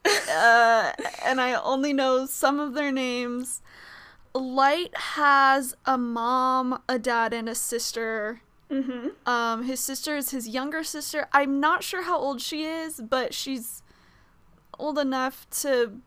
uh, 0.04 0.92
and 1.24 1.40
I 1.40 1.54
only 1.54 1.92
know 1.92 2.26
some 2.26 2.60
of 2.60 2.74
their 2.74 2.92
names. 2.92 3.62
Light 4.34 4.96
has 4.96 5.74
a 5.86 5.96
mom, 5.98 6.80
a 6.88 6.98
dad, 6.98 7.32
and 7.32 7.48
a 7.48 7.54
sister. 7.54 8.42
Mm-hmm. 8.70 9.08
Um, 9.28 9.64
his 9.64 9.80
sister 9.80 10.16
is 10.16 10.30
his 10.30 10.48
younger 10.48 10.84
sister. 10.84 11.26
I'm 11.32 11.58
not 11.58 11.82
sure 11.82 12.02
how 12.02 12.18
old 12.18 12.40
she 12.40 12.64
is, 12.64 13.00
but 13.00 13.34
she's 13.34 13.82
old 14.80 14.98
enough 14.98 15.48
to 15.62 16.00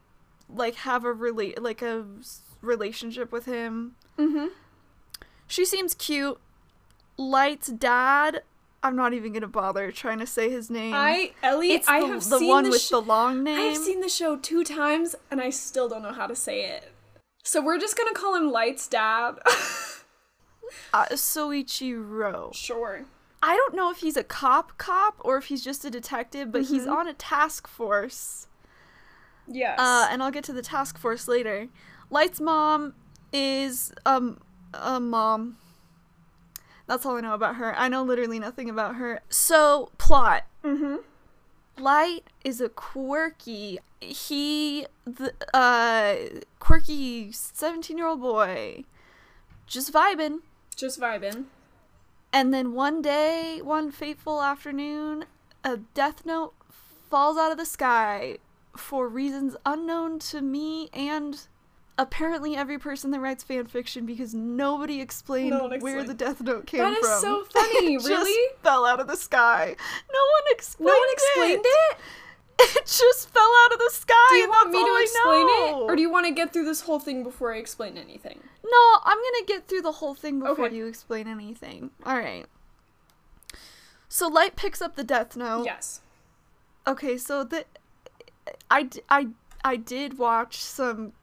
like 0.50 0.76
have 0.76 1.06
a 1.06 1.14
relate 1.14 1.62
like 1.62 1.82
a 1.82 2.06
relationship 2.62 3.32
with 3.32 3.46
him. 3.46 3.96
Mm-hmm. 4.18 4.48
She 5.48 5.66
seems 5.66 5.94
cute. 5.94 6.40
Light's 7.18 7.68
dad. 7.68 8.44
I'm 8.82 8.96
not 8.98 9.14
even 9.14 9.32
gonna 9.32 9.48
bother 9.48 9.92
trying 9.92 10.20
to 10.20 10.28
say 10.28 10.50
his 10.50 10.70
name. 10.70 10.94
I 10.94 11.32
Ellie, 11.42 11.72
it's 11.72 11.88
I 11.88 12.00
have 12.00 12.28
the 12.30 12.40
seen 12.40 12.50
one 12.50 12.64
the 12.66 12.72
with 12.72 12.82
sh- 12.82 12.90
the 12.90 13.02
long 13.02 13.44
name. 13.44 13.72
I've 13.72 13.78
seen 13.78 14.02
the 14.02 14.10
show 14.10 14.36
two 14.36 14.64
times 14.64 15.16
and 15.32 15.40
I 15.40 15.50
still 15.52 15.88
don't 15.88 16.02
know 16.02 16.12
how 16.12 16.28
to 16.28 16.36
say 16.36 16.66
it. 16.66 16.92
So 17.44 17.62
we're 17.62 17.80
just 17.80 17.98
gonna 17.98 18.14
call 18.14 18.36
him 18.36 18.52
Light's 18.52 18.88
dad. 18.88 19.36
uh, 20.94 21.06
Soichiro. 21.12 22.54
sure. 22.54 23.06
I 23.42 23.56
don't 23.56 23.76
know 23.76 23.92
if 23.92 23.98
he's 23.98 24.18
a 24.18 24.24
cop 24.24 24.78
cop 24.78 25.16
or 25.20 25.38
if 25.38 25.46
he's 25.46 25.64
just 25.64 25.84
a 25.86 25.90
detective, 25.90 26.52
but 26.52 26.64
he's 26.64 26.86
Mhm. 26.86 26.92
on 26.96 27.08
a 27.08 27.14
task 27.14 27.68
force. 27.68 28.48
Yes. 29.48 29.80
Uh, 29.80 30.08
and 30.10 30.24
I'll 30.24 30.32
get 30.32 30.44
to 30.46 30.54
the 30.54 30.62
task 30.62 30.98
force 30.98 31.28
later. 31.28 31.68
Light's 32.10 32.40
mom 32.40 32.94
is 33.32 33.92
um 34.06 34.40
a 34.74 35.00
mom. 35.00 35.58
That's 36.88 37.06
all 37.06 37.18
I 37.18 37.22
know 37.22 37.34
about 37.34 37.56
her. 37.56 37.76
I 37.78 37.88
know 37.88 38.04
literally 38.04 38.40
nothing 38.40 38.70
about 38.70 38.96
her. 38.96 39.22
So, 39.30 39.92
plot. 39.98 40.44
Mm-hmm. 40.64 40.98
Light 41.82 42.26
is 42.44 42.62
a 42.62 42.70
quirky, 42.70 43.80
he, 44.00 44.86
the, 45.06 45.34
uh, 45.54 46.42
quirky 46.60 47.32
17 47.32 47.98
year 47.98 48.08
old 48.08 48.22
boy. 48.22 48.84
Just 49.66 49.94
vibing. 49.94 50.40
Just 50.76 51.00
vibing. 51.00 51.46
And 52.32 52.54
then 52.54 52.74
one 52.74 53.02
day, 53.02 53.62
one 53.64 53.90
fateful 53.90 54.42
afternoon, 54.42 55.26
a 55.64 55.78
death 55.78 56.26
note 56.26 56.54
falls 57.10 57.38
out 57.38 57.52
of 57.52 57.58
the 57.58 57.66
sky 57.66 58.40
for 58.76 59.08
reasons 59.08 59.56
unknown 59.66 60.20
to 60.20 60.42
me 60.42 60.90
and 60.94 61.48
apparently 61.98 62.56
every 62.56 62.80
person 62.80 63.12
that 63.12 63.20
writes 63.20 63.44
fan 63.44 63.68
fiction 63.68 64.06
because 64.06 64.34
nobody 64.34 65.00
explained 65.00 65.52
No 65.52 65.66
one 65.68 65.80
where 65.80 66.00
explained. 66.00 66.08
the 66.10 66.14
death 66.26 66.42
note 66.42 66.66
came 66.66 66.80
That 66.82 66.98
from. 66.98 67.10
is 67.12 67.22
so 67.22 67.44
funny, 67.54 67.94
It 67.94 67.98
just 68.00 68.10
really? 68.10 68.50
fell 68.64 68.86
out 68.86 69.00
of 69.00 69.08
the 69.08 69.16
sky. 69.16 69.76
No 70.12 70.20
one 70.20 70.44
explained 70.52 70.88
No 70.88 70.98
one 70.98 71.10
explained 71.12 71.62
it? 71.66 71.98
It 72.60 72.86
just 72.86 73.30
fell 73.30 73.52
out 73.66 73.74
of 73.74 73.80
the 73.80 73.90
sky. 73.92 74.14
Do 74.30 74.36
you 74.38 74.50
want 74.50 74.72
that's 74.72 74.84
me 74.84 74.90
to 74.90 75.02
explain 75.04 75.46
it? 75.50 75.74
Or 75.90 75.96
do 75.96 76.02
you 76.02 76.10
want 76.12 76.26
to 76.28 76.32
get 76.34 76.52
through 76.54 76.66
this 76.66 76.82
whole 76.82 77.00
thing 77.00 77.24
before 77.24 77.54
I 77.54 77.58
explain 77.58 77.98
anything? 77.98 78.40
No, 78.64 78.98
I'm 79.04 79.18
gonna 79.18 79.46
get 79.48 79.68
through 79.68 79.82
the 79.82 79.92
whole 79.94 80.14
thing 80.16 80.40
before 80.40 80.66
Okay. 80.68 80.76
you 80.76 80.86
explain 80.88 81.28
anything. 81.28 81.92
All 82.06 82.18
right. 82.18 82.46
So 84.10 84.28
Light 84.28 84.56
picks 84.56 84.82
up 84.82 84.96
the 84.96 85.04
Death 85.04 85.36
Note. 85.36 85.66
Yes. 85.66 86.02
Okay, 86.86 87.18
so 87.18 87.44
the 87.44 87.66
I 88.70 88.90
I 89.10 89.28
I 89.64 89.76
did 89.76 90.18
watch 90.18 90.58
some 90.58 91.14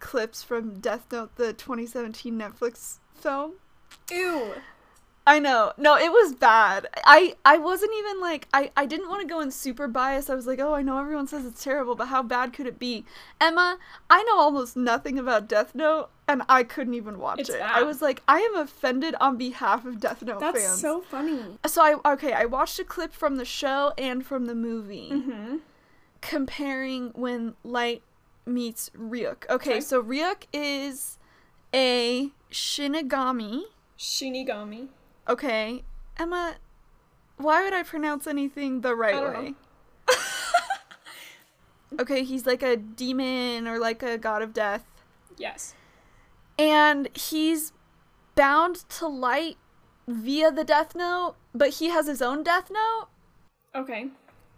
clips 0.00 0.42
from 0.42 0.78
Death 0.80 1.06
Note, 1.10 1.34
the 1.36 1.52
2017 1.52 2.38
Netflix 2.38 2.98
film. 3.14 3.54
Ew. 4.10 4.52
I 5.26 5.38
know. 5.40 5.72
No, 5.76 5.94
it 5.98 6.10
was 6.10 6.34
bad. 6.34 6.86
I 7.04 7.36
I 7.44 7.58
wasn't 7.58 7.92
even 7.98 8.18
like 8.18 8.48
I 8.54 8.70
I 8.78 8.86
didn't 8.86 9.10
want 9.10 9.20
to 9.20 9.26
go 9.28 9.40
in 9.40 9.50
super 9.50 9.86
biased. 9.86 10.30
I 10.30 10.34
was 10.34 10.46
like, 10.46 10.58
"Oh, 10.58 10.72
I 10.72 10.80
know 10.80 10.98
everyone 10.98 11.26
says 11.26 11.44
it's 11.44 11.62
terrible, 11.62 11.94
but 11.94 12.06
how 12.08 12.22
bad 12.22 12.54
could 12.54 12.66
it 12.66 12.78
be?" 12.78 13.04
Emma, 13.38 13.76
I 14.08 14.22
know 14.22 14.38
almost 14.38 14.74
nothing 14.74 15.18
about 15.18 15.46
Death 15.46 15.74
Note 15.74 16.08
and 16.26 16.42
I 16.48 16.62
couldn't 16.64 16.94
even 16.94 17.18
watch 17.18 17.40
It's 17.40 17.50
it. 17.50 17.58
bad. 17.58 17.76
I 17.76 17.82
was 17.82 18.00
like, 18.00 18.22
"I 18.26 18.38
am 18.40 18.56
offended 18.56 19.16
on 19.20 19.36
behalf 19.36 19.84
of 19.84 20.00
Death 20.00 20.22
Note 20.22 20.40
That's 20.40 20.58
fans." 20.60 20.68
That's 20.70 20.80
so 20.80 21.02
funny. 21.02 21.58
so 21.66 21.82
I 21.82 22.12
okay, 22.14 22.32
I 22.32 22.46
watched 22.46 22.78
a 22.78 22.84
clip 22.84 23.12
from 23.12 23.36
the 23.36 23.44
show 23.44 23.92
and 23.98 24.24
from 24.24 24.46
the 24.46 24.54
movie 24.54 25.10
Mm-hmm. 25.12 25.56
Comparing 26.20 27.10
when 27.14 27.54
Light 27.64 28.02
meets 28.46 28.90
Ryuk. 28.90 29.44
Okay, 29.50 29.70
Okay. 29.70 29.80
so 29.80 30.02
Ryuk 30.02 30.44
is 30.52 31.18
a 31.74 32.30
Shinigami. 32.50 33.62
Shinigami. 33.98 34.88
Okay, 35.28 35.84
Emma, 36.16 36.56
why 37.36 37.62
would 37.64 37.74
I 37.74 37.82
pronounce 37.82 38.26
anything 38.26 38.80
the 38.80 38.94
right 38.94 39.14
way? 39.22 39.54
okay, 42.00 42.22
he's 42.24 42.46
like 42.46 42.62
a 42.62 42.76
demon 42.76 43.66
or 43.68 43.78
like 43.78 44.02
a 44.02 44.16
god 44.18 44.42
of 44.42 44.52
death, 44.52 44.84
Yes. 45.36 45.74
and 46.58 47.08
he's 47.14 47.72
bound 48.34 48.88
to 48.90 49.06
light 49.06 49.56
via 50.06 50.50
the 50.50 50.64
death 50.64 50.94
note, 50.94 51.34
but 51.54 51.70
he 51.74 51.88
has 51.90 52.06
his 52.06 52.22
own 52.22 52.42
death 52.42 52.70
note. 52.70 53.08
Okay. 53.74 54.08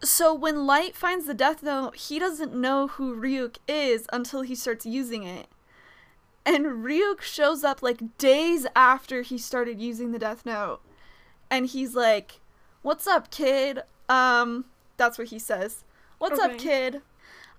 So 0.02 0.32
when 0.32 0.66
Light 0.66 0.96
finds 0.96 1.26
the 1.26 1.34
Death 1.34 1.62
Note, 1.62 1.94
he 1.96 2.18
doesn't 2.18 2.54
know 2.54 2.88
who 2.88 3.14
Ryuk 3.14 3.56
is 3.68 4.06
until 4.12 4.42
he 4.42 4.54
starts 4.54 4.86
using 4.86 5.24
it. 5.24 5.46
And 6.46 6.84
Ryuk 6.84 7.20
shows 7.20 7.64
up 7.64 7.82
like 7.82 8.16
days 8.16 8.66
after 8.74 9.20
he 9.22 9.36
started 9.36 9.78
using 9.78 10.12
the 10.12 10.18
Death 10.18 10.46
Note. 10.46 10.80
And 11.50 11.66
he's 11.66 11.94
like, 11.94 12.40
"What's 12.82 13.06
up, 13.06 13.30
kid?" 13.30 13.82
Um, 14.08 14.64
that's 14.96 15.18
what 15.18 15.28
he 15.28 15.38
says. 15.38 15.84
"What's 16.18 16.40
up, 16.40 16.56
kid?" 16.56 17.02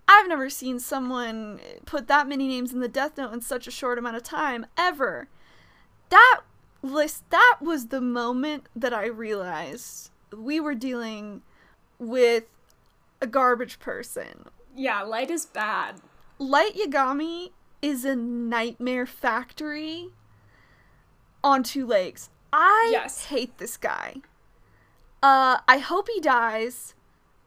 I've 0.07 0.27
never 0.27 0.49
seen 0.49 0.79
someone 0.79 1.59
put 1.85 2.07
that 2.07 2.27
many 2.27 2.47
names 2.47 2.73
in 2.73 2.79
the 2.79 2.87
Death 2.87 3.17
Note 3.17 3.33
in 3.33 3.41
such 3.41 3.67
a 3.67 3.71
short 3.71 3.99
amount 3.99 4.17
of 4.17 4.23
time 4.23 4.65
ever. 4.77 5.27
That 6.09 6.41
list 6.81 7.29
that 7.29 7.57
was 7.61 7.87
the 7.87 8.01
moment 8.01 8.65
that 8.75 8.93
I 8.93 9.05
realized 9.05 10.09
we 10.35 10.59
were 10.59 10.73
dealing 10.73 11.43
with 12.01 12.45
a 13.21 13.27
garbage 13.27 13.79
person. 13.79 14.45
Yeah, 14.75 15.03
light 15.03 15.29
is 15.29 15.45
bad. 15.45 16.01
Light 16.39 16.75
Yagami 16.75 17.51
is 17.81 18.03
a 18.03 18.15
nightmare 18.15 19.05
factory 19.05 20.09
on 21.43 21.61
two 21.61 21.85
legs. 21.85 22.29
I 22.51 22.89
Yes. 22.91 23.25
hate 23.25 23.57
this 23.59 23.77
guy. 23.77 24.15
Uh, 25.21 25.59
I 25.67 25.77
hope 25.77 26.09
he 26.09 26.19
dies. 26.19 26.95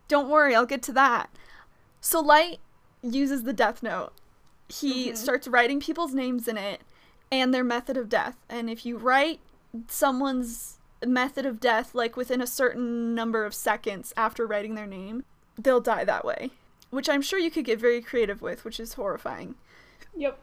Don't 0.07 0.29
worry, 0.29 0.55
I'll 0.55 0.67
get 0.67 0.83
to 0.85 0.93
that. 0.93 1.29
So 2.01 2.21
Light 2.21 2.61
uses 3.03 3.43
the 3.43 3.53
Death 3.53 3.83
Note. 3.83 4.13
He 4.69 5.11
Mhm. 5.11 5.17
starts 5.17 5.49
writing 5.49 5.81
people's 5.81 6.15
names 6.15 6.47
in 6.47 6.57
it 6.57 6.83
and 7.33 7.53
their 7.53 7.65
method 7.65 7.97
of 7.97 8.09
death. 8.09 8.37
And 8.49 8.71
if 8.71 8.87
you 8.87 8.97
write 8.97 9.41
someone's 9.89 10.74
method 11.07 11.47
of 11.47 11.61
death 11.61 11.95
like 11.95 12.17
within 12.17 12.41
a 12.41 12.47
certain 12.47 13.15
number 13.15 13.45
of 13.45 13.55
seconds 13.55 14.13
after 14.17 14.47
writing 14.47 14.75
their 14.75 14.87
name, 14.87 15.25
they'll 15.59 15.81
die 15.81 16.05
that 16.05 16.25
way. 16.25 16.51
Which 16.91 17.09
I'm 17.09 17.23
sure 17.23 17.39
you 17.39 17.51
could 17.51 17.65
get 17.65 17.81
very 17.81 18.01
creative 18.01 18.41
with, 18.43 18.65
which 18.65 18.79
is 18.79 18.95
horrifying. 18.95 19.57
Yep. 20.17 20.39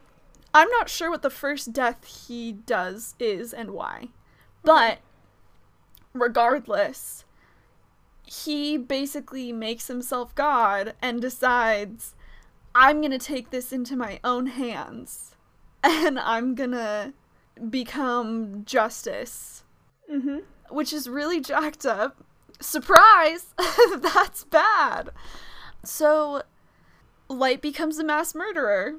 I'm 0.54 0.68
not 0.70 0.88
sure 0.90 1.10
what 1.10 1.22
the 1.22 1.30
first 1.30 1.72
death 1.72 2.04
he 2.04 2.52
does 2.52 3.14
is 3.18 3.54
and 3.54 3.70
why. 3.70 4.08
But 4.62 4.98
regardless, 6.12 7.24
he 8.26 8.76
basically 8.76 9.50
makes 9.50 9.88
himself 9.88 10.34
God 10.34 10.94
and 11.00 11.22
decides, 11.22 12.14
I'm 12.74 13.00
going 13.00 13.12
to 13.12 13.18
take 13.18 13.50
this 13.50 13.72
into 13.72 13.96
my 13.96 14.20
own 14.22 14.46
hands 14.46 15.36
and 15.82 16.18
I'm 16.18 16.54
going 16.54 16.72
to 16.72 17.14
become 17.70 18.64
justice, 18.64 19.62
Mm-hmm. 20.12 20.38
Which 20.72 20.92
is 20.92 21.08
really 21.08 21.40
jacked 21.40 21.84
up. 21.86 22.24
Surprise! 22.60 23.54
That's 23.98 24.44
bad. 24.44 25.10
So, 25.84 26.42
Light 27.28 27.60
becomes 27.62 27.98
a 27.98 28.04
mass 28.04 28.34
murderer 28.34 28.96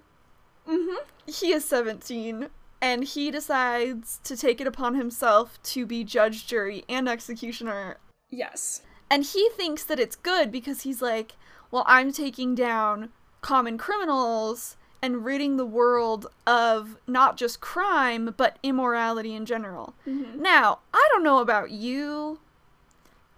Mm-hmm. 0.67 0.95
he 1.27 1.51
is 1.51 1.65
17 1.65 2.47
and 2.81 3.03
he 3.03 3.29
decides 3.31 4.21
to 4.23 4.37
take 4.37 4.61
it 4.61 4.67
upon 4.67 4.95
himself 4.95 5.61
to 5.63 5.85
be 5.85 6.05
judge, 6.05 6.47
jury, 6.47 6.85
and 6.87 7.09
executioner. 7.09 7.97
Yes. 8.29 8.81
And 9.09 9.25
he 9.25 9.49
thinks 9.57 9.83
that 9.83 9.99
it's 9.99 10.15
good 10.15 10.51
because 10.51 10.81
he's 10.81 11.01
like, 11.01 11.33
well, 11.69 11.83
I'm 11.85 12.11
taking 12.13 12.55
down 12.55 13.09
common 13.41 13.77
criminals 13.77 14.77
and 15.03 15.25
ridding 15.25 15.57
the 15.57 15.65
world 15.65 16.25
of 16.47 16.97
not 17.05 17.35
just 17.37 17.59
crime, 17.61 18.33
but 18.37 18.57
immorality 18.63 19.35
in 19.35 19.45
general. 19.45 19.93
Mm-hmm. 20.07 20.41
Now, 20.41 20.79
I 20.93 21.05
don't 21.11 21.23
know 21.23 21.39
about 21.39 21.71
you, 21.71 22.39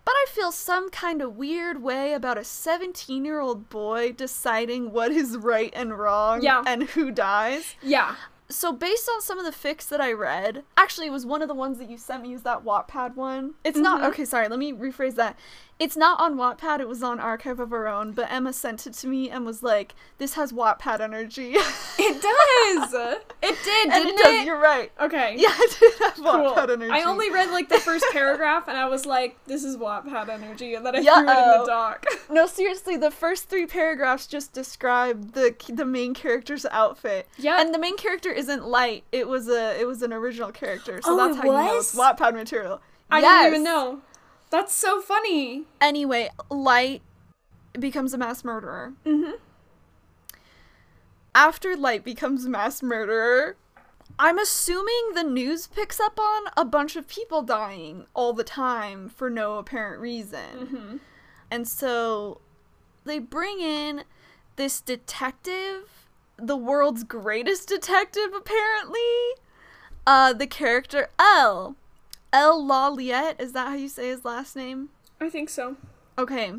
but 0.06 0.12
I 0.14 0.26
feel 0.30 0.52
some 0.52 0.92
kind 0.92 1.24
of 1.24 1.36
weird 1.38 1.82
way 1.82 2.14
about 2.14 2.38
a 2.38 2.44
17 2.44 3.26
year 3.26 3.40
old 3.40 3.68
boy 3.70 4.12
deciding 4.12 4.92
what 4.92 5.12
is 5.12 5.36
right 5.38 5.74
and 5.76 5.98
wrong 5.98 6.44
Yeah. 6.44 6.62
and 6.68 6.84
who 6.84 7.10
dies. 7.10 7.76
Yeah. 7.82 8.16
So 8.48 8.72
based 8.72 9.10
on 9.12 9.24
some 9.24 9.40
of 9.40 9.46
the 9.46 9.52
fics 9.52 9.90
that 9.90 10.00
I 10.00 10.12
read, 10.14 10.64
actually 10.78 11.08
it 11.08 11.12
was 11.12 11.26
one 11.26 11.42
of 11.42 11.48
the 11.48 11.56
ones 11.56 11.80
that 11.80 11.90
you 11.90 11.98
sent 11.98 12.22
me 12.22 12.36
is 12.36 12.44
that 12.44 12.64
Wattpad 12.64 13.16
one. 13.16 13.56
It's 13.64 13.80
not 13.80 14.02
Mhm. 14.02 14.10
okay, 14.10 14.26
sorry, 14.26 14.48
let 14.48 14.60
me 14.60 14.72
rephrase 14.72 15.16
that. 15.16 15.36
It's 15.78 15.98
not 15.98 16.22
on 16.22 16.36
Wattpad, 16.38 16.80
it 16.80 16.88
was 16.88 17.04
on 17.04 17.20
Archive 17.20 17.60
of 17.60 17.74
Our 17.74 17.86
Own, 17.88 18.14
but 18.14 18.32
Emma 18.32 18.54
sent 18.54 18.88
it 18.88 18.94
to 18.94 19.08
me 19.08 19.30
and 19.30 19.46
was 19.46 19.62
like, 19.62 19.94
This 20.20 20.36
has 20.36 20.54
Wattpad 20.54 21.00
energy. 21.02 21.56
It 21.98 22.22
does. 22.22 22.94
it 23.42 23.58
did, 23.64 23.90
and 23.90 24.04
didn't 24.04 24.20
it 24.20 24.24
does, 24.24 24.46
you're 24.46 24.60
right. 24.60 24.92
Okay. 25.00 25.36
Yeah, 25.40 25.48
it 25.54 25.78
did 25.80 25.94
have 26.00 26.16
Cool. 26.16 26.26
Wattpad 26.26 26.70
energy. 26.72 26.92
I 26.92 27.04
only 27.04 27.32
read 27.32 27.52
like 27.52 27.70
the 27.70 27.80
first 27.80 28.06
paragraph 28.12 28.68
and 28.68 28.78
I 28.78 28.86
was 28.88 29.06
like, 29.06 29.38
this 29.46 29.64
is 29.64 29.78
Wattpad 29.78 30.28
energy, 30.30 30.76
and 30.76 30.86
then 30.86 30.96
I 30.96 31.02
threw 31.02 31.14
it 31.14 31.20
in 31.20 31.26
the 31.26 31.66
dock. 31.68 32.06
No, 32.30 32.48
seriously, 32.48 32.98
the 32.98 33.12
first 33.12 33.50
three 33.50 33.66
paragraphs 33.66 34.28
just 34.28 34.52
describe 34.54 35.34
the 35.34 35.56
the 35.70 35.86
main 35.86 36.14
character's 36.14 36.66
outfit. 36.72 37.28
Yeah. 37.38 37.62
And 37.62 37.74
the 37.74 37.80
main 37.80 37.98
character 37.98 38.32
isn't 38.32 38.66
light. 38.68 39.04
It 39.12 39.28
was 39.28 39.48
a 39.48 39.80
it 39.80 39.86
was 39.88 40.02
an 40.02 40.12
original 40.14 40.52
character. 40.52 41.02
So 41.04 41.14
Oh, 41.14 41.18
that's 41.18 41.38
it 41.38 41.42
how 41.42 41.46
you 41.62 41.68
know 41.68 41.78
it's? 41.78 41.96
Wattpad 41.96 42.34
material. 42.34 42.82
I 43.10 43.20
Yes. 43.22 43.44
didn't 43.44 43.54
even 43.54 43.64
know. 43.64 44.02
That's 44.56 44.74
so 44.74 45.02
funny. 45.02 45.66
Anyway, 45.82 46.30
Light 46.50 47.02
becomes 47.78 48.14
a 48.14 48.18
mass 48.18 48.46
murderer. 48.46 48.94
Mm-hmm. 49.06 49.34
After 51.36 51.76
Light 51.76 52.06
becomes 52.06 52.46
a 52.46 52.50
mass 52.50 52.82
murderer, 52.82 53.58
I'm 54.18 54.40
assuming 54.40 55.12
the 55.14 55.26
news 55.26 55.68
picks 55.68 56.00
up 56.00 56.18
on 56.18 56.44
a 56.56 56.64
bunch 56.64 56.96
of 56.96 57.10
people 57.10 57.42
dying 57.42 58.06
all 58.14 58.32
the 58.32 58.46
time 58.46 59.10
for 59.10 59.30
no 59.30 59.58
apparent 59.58 60.00
reason. 60.00 60.40
Mm-hmm. 60.58 60.98
And 61.52 61.68
so 61.68 62.40
they 63.04 63.20
bring 63.20 63.60
in 63.60 64.06
this 64.56 64.80
detective 64.80 66.08
the 66.38 66.56
world's 66.56 67.04
greatest 67.04 67.68
detective, 67.68 68.34
apparently. 68.34 69.02
Uh, 70.08 70.32
the 70.32 70.48
character 70.48 71.10
L. 71.20 71.76
L. 72.36 72.62
Lawliet, 72.62 73.40
is 73.40 73.54
that 73.54 73.70
how 73.70 73.76
you 73.76 73.88
say 73.88 74.10
his 74.10 74.26
last 74.26 74.58
name? 74.58 74.90
I 75.22 75.30
think 75.30 75.48
so. 75.50 75.78
Okay. 76.18 76.52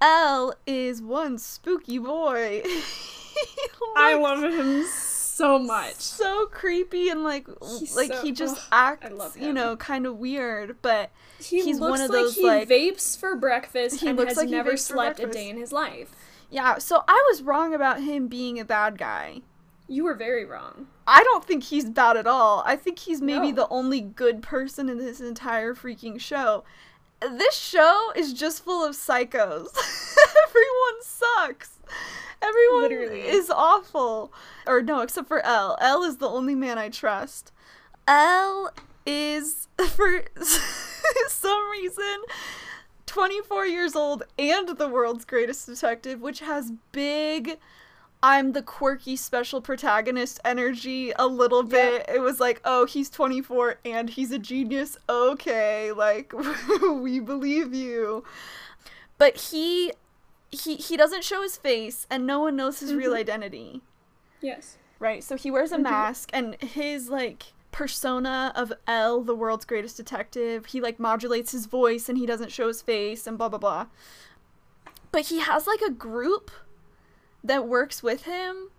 L 0.00 0.54
is 0.66 1.00
one 1.00 1.38
spooky 1.38 1.98
boy. 1.98 2.62
I 3.96 4.14
love 4.14 4.42
him 4.42 4.84
so 4.88 5.58
much. 5.58 5.94
So 5.94 6.46
creepy 6.46 7.08
and 7.10 7.22
like 7.22 7.46
He's 7.78 7.94
like 7.96 8.12
so- 8.12 8.22
he 8.22 8.32
just 8.32 8.60
acts, 8.72 9.36
you 9.36 9.52
know, 9.52 9.76
kind 9.76 10.04
of 10.04 10.18
weird, 10.18 10.76
but 10.82 11.10
He 11.40 11.62
He's 11.62 11.78
looks 11.78 11.90
one 11.92 12.00
of 12.00 12.10
like 12.10 12.18
those, 12.20 12.34
he 12.34 12.42
like- 12.46 12.68
vapes 12.68 13.16
for 13.18 13.36
breakfast 13.36 14.00
He 14.00 14.08
and 14.08 14.18
looks 14.18 14.30
has 14.32 14.38
like 14.38 14.48
never 14.48 14.76
slept 14.76 15.20
a 15.20 15.26
day 15.26 15.48
in 15.48 15.56
his 15.56 15.72
life. 15.72 16.10
yeah, 16.50 16.78
so 16.78 17.04
I 17.06 17.24
was 17.30 17.42
wrong 17.42 17.72
about 17.72 18.02
him 18.02 18.26
being 18.26 18.58
a 18.58 18.64
bad 18.64 18.98
guy. 18.98 19.42
You 19.86 20.04
were 20.04 20.14
very 20.14 20.44
wrong. 20.44 20.88
I 21.06 21.22
don't 21.22 21.44
think 21.44 21.64
he's 21.64 21.84
bad 21.84 22.16
at 22.16 22.26
all. 22.26 22.62
I 22.66 22.76
think 22.76 22.98
he's 23.00 23.20
maybe 23.20 23.50
No. 23.52 23.56
the 23.64 23.68
only 23.68 24.00
good 24.00 24.42
person 24.42 24.88
in 24.88 24.98
this 24.98 25.20
entire 25.20 25.74
freaking 25.74 26.18
show. 26.20 26.64
This 27.20 27.54
show 27.56 28.12
is 28.16 28.32
just 28.32 28.64
full 28.64 28.84
of 28.84 28.94
psychos. 28.94 29.68
Everyone 30.48 31.02
sucks. 31.02 31.78
Everyone 32.42 32.82
Literally. 32.82 33.20
is 33.22 33.50
awful. 33.50 34.32
Or 34.66 34.82
no, 34.82 35.00
except 35.00 35.28
for 35.28 35.40
L. 35.44 35.76
L 35.80 36.02
is 36.02 36.18
the 36.18 36.28
only 36.28 36.54
man 36.54 36.78
I 36.78 36.88
trust. 36.90 37.52
L 38.06 38.70
is 39.06 39.68
for 39.88 40.24
some 41.28 41.70
reason 41.70 42.22
24 43.06 43.66
years 43.66 43.94
old 43.94 44.24
and 44.38 44.68
the 44.76 44.88
world's 44.88 45.24
greatest 45.24 45.66
detective, 45.66 46.20
which 46.20 46.40
has 46.40 46.72
big 46.92 47.58
I'm 48.26 48.52
the 48.52 48.62
quirky 48.62 49.16
special 49.16 49.60
protagonist 49.60 50.40
energy 50.46 51.12
a 51.18 51.26
little 51.26 51.62
bit. 51.62 52.06
It 52.08 52.22
was 52.22 52.40
like, 52.40 52.58
oh, 52.64 52.86
he's 52.86 53.10
24 53.10 53.80
and 53.84 54.08
he's 54.08 54.32
a 54.32 54.38
genius. 54.38 54.96
Okay, 55.10 55.92
like 55.92 56.32
we 56.82 57.20
believe 57.20 57.74
you. 57.74 58.24
But 59.18 59.36
he 59.36 59.92
he 60.50 60.76
he 60.76 60.96
doesn't 60.96 61.22
show 61.22 61.42
his 61.42 61.58
face 61.58 62.06
and 62.08 62.26
no 62.26 62.40
one 62.40 62.56
knows 62.56 62.80
his 62.80 62.94
real 62.94 63.10
mm-hmm. 63.10 63.20
identity. 63.20 63.82
Yes. 64.40 64.78
Right? 64.98 65.22
So 65.22 65.36
he 65.36 65.50
wears 65.50 65.70
a 65.70 65.74
mm-hmm. 65.74 65.82
mask 65.82 66.30
and 66.32 66.56
his 66.62 67.10
like 67.10 67.52
persona 67.72 68.54
of 68.56 68.72
L, 68.86 69.20
the 69.20 69.34
world's 69.34 69.66
greatest 69.66 69.98
detective, 69.98 70.64
he 70.64 70.80
like 70.80 70.98
modulates 70.98 71.52
his 71.52 71.66
voice 71.66 72.08
and 72.08 72.16
he 72.16 72.24
doesn't 72.24 72.52
show 72.52 72.68
his 72.68 72.80
face 72.80 73.26
and 73.26 73.36
blah 73.36 73.50
blah 73.50 73.58
blah. 73.58 73.86
But 75.12 75.26
he 75.26 75.40
has 75.40 75.66
like 75.66 75.82
a 75.82 75.90
group 75.90 76.50
that 77.44 77.68
works 77.68 78.02
with 78.02 78.22
him. 78.24 78.70